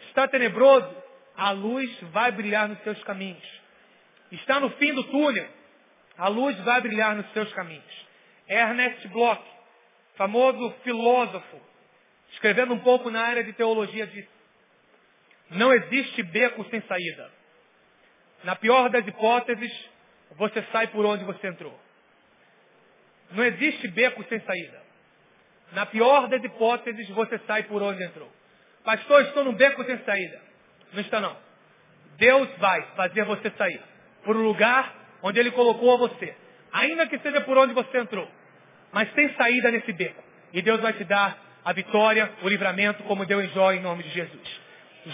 Está 0.08 0.28
tenebroso? 0.28 0.94
A 1.38 1.52
luz 1.52 1.90
vai 2.12 2.34
brilhar 2.34 2.68
nos 2.68 2.84
seus 2.84 3.02
caminhos. 3.06 3.62
Está 4.30 4.60
no 4.60 4.70
fim 4.72 4.94
do 4.94 5.06
túnel? 5.06 5.63
A 6.18 6.28
luz 6.28 6.58
vai 6.60 6.82
brilhar 6.82 7.16
nos 7.16 7.32
seus 7.34 7.52
caminhos. 7.54 8.08
Ernest 8.48 9.08
Bloch, 9.08 9.42
famoso 10.16 10.72
filósofo, 10.84 11.62
escrevendo 12.32 12.74
um 12.74 12.80
pouco 12.80 13.10
na 13.10 13.22
área 13.22 13.44
de 13.44 13.54
teologia, 13.54 14.06
disse, 14.08 14.30
não 15.50 15.74
existe 15.74 16.24
beco 16.24 16.64
sem 16.70 16.82
saída. 16.82 17.32
Na 18.44 18.56
pior 18.56 18.90
das 18.90 19.06
hipóteses, 19.08 19.90
você 20.32 20.64
sai 20.72 20.88
por 20.88 21.06
onde 21.06 21.24
você 21.24 21.48
entrou. 21.48 21.80
Não 23.32 23.44
existe 23.44 23.88
beco 23.88 24.24
sem 24.26 24.40
saída. 24.42 24.84
Na 25.72 25.86
pior 25.86 26.28
das 26.28 26.44
hipóteses, 26.44 27.10
você 27.10 27.40
sai 27.48 27.64
por 27.64 27.82
onde 27.82 28.04
entrou. 28.04 28.32
Pastor, 28.84 29.22
estou 29.24 29.44
num 29.44 29.54
beco 29.54 29.84
sem 29.86 29.98
saída. 30.04 30.42
Não 30.92 31.02
está 31.02 31.20
não. 31.20 31.36
Deus 32.18 32.48
vai 32.58 32.82
fazer 32.96 33.24
você 33.26 33.50
sair 33.52 33.82
por 34.24 34.36
um 34.36 34.44
lugar 34.44 35.03
onde 35.24 35.40
Ele 35.40 35.52
colocou 35.52 35.94
a 35.94 35.98
você. 35.98 36.36
Ainda 36.72 37.08
que 37.08 37.18
seja 37.20 37.42
por 37.42 37.58
onde 37.58 37.74
você 37.74 37.98
entrou. 37.98 38.30
Mas 38.92 39.12
tem 39.14 39.34
saída 39.34 39.72
nesse 39.72 39.92
beco. 39.94 40.24
E 40.54 40.62
Deus 40.62 40.80
vai 40.82 40.94
te 40.94 41.04
dar 41.04 41.38
a 41.66 41.74
vitória, 41.74 42.32
o 42.44 42.50
livramento, 42.50 43.02
como 43.04 43.26
deu 43.26 43.42
em 43.42 43.50
Jó, 43.50 43.72
em 43.72 43.80
nome 43.80 44.04
de 44.04 44.10
Jesus. 44.10 44.62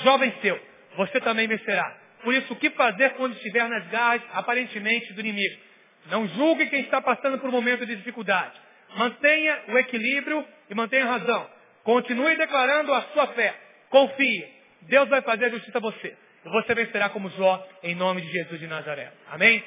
Jó 0.03 0.18
venceu. 0.18 0.60
Você 0.97 1.22
também 1.22 1.47
vencerá. 1.47 1.95
Por 2.24 2.34
isso, 2.34 2.51
o 2.51 2.55
que 2.55 2.70
fazer 2.72 3.12
quando 3.12 3.34
estiver 3.34 3.68
nas 3.70 3.88
garras, 3.88 4.22
aparentemente, 4.34 5.14
do 5.14 5.22
inimigo? 5.22 5.62
Não 6.07 6.28
julgue 6.28 6.66
quem 6.68 6.82
está 6.82 7.01
passando 7.01 7.38
por 7.39 7.49
um 7.49 7.53
momento 7.53 7.86
de 7.86 7.95
dificuldade. 7.95 8.53
Mantenha 8.95 9.60
o 9.70 9.78
equilíbrio 9.78 10.45
e 10.70 10.76
mantenha 10.76 11.05
a 11.05 11.18
razão. 11.18 11.47
Continue 11.84 12.36
declarando 12.36 12.93
a 12.93 13.01
sua 13.14 13.28
fé. 13.28 13.53
Confie. 13.89 14.47
Deus 14.82 15.07
vai 15.07 15.22
fazer 15.22 15.51
justiça 15.51 15.78
a 15.78 15.82
você. 15.82 16.16
E 16.45 16.49
você 16.49 16.74
vencerá 16.74 17.10
como 17.10 17.30
Jó, 17.32 17.68
em 17.84 17.95
nome 17.95 18.22
de 18.22 18.32
Jesus 18.32 18.60
de 18.60 18.68
Nazaré. 18.68 19.12
Amém? 19.30 19.64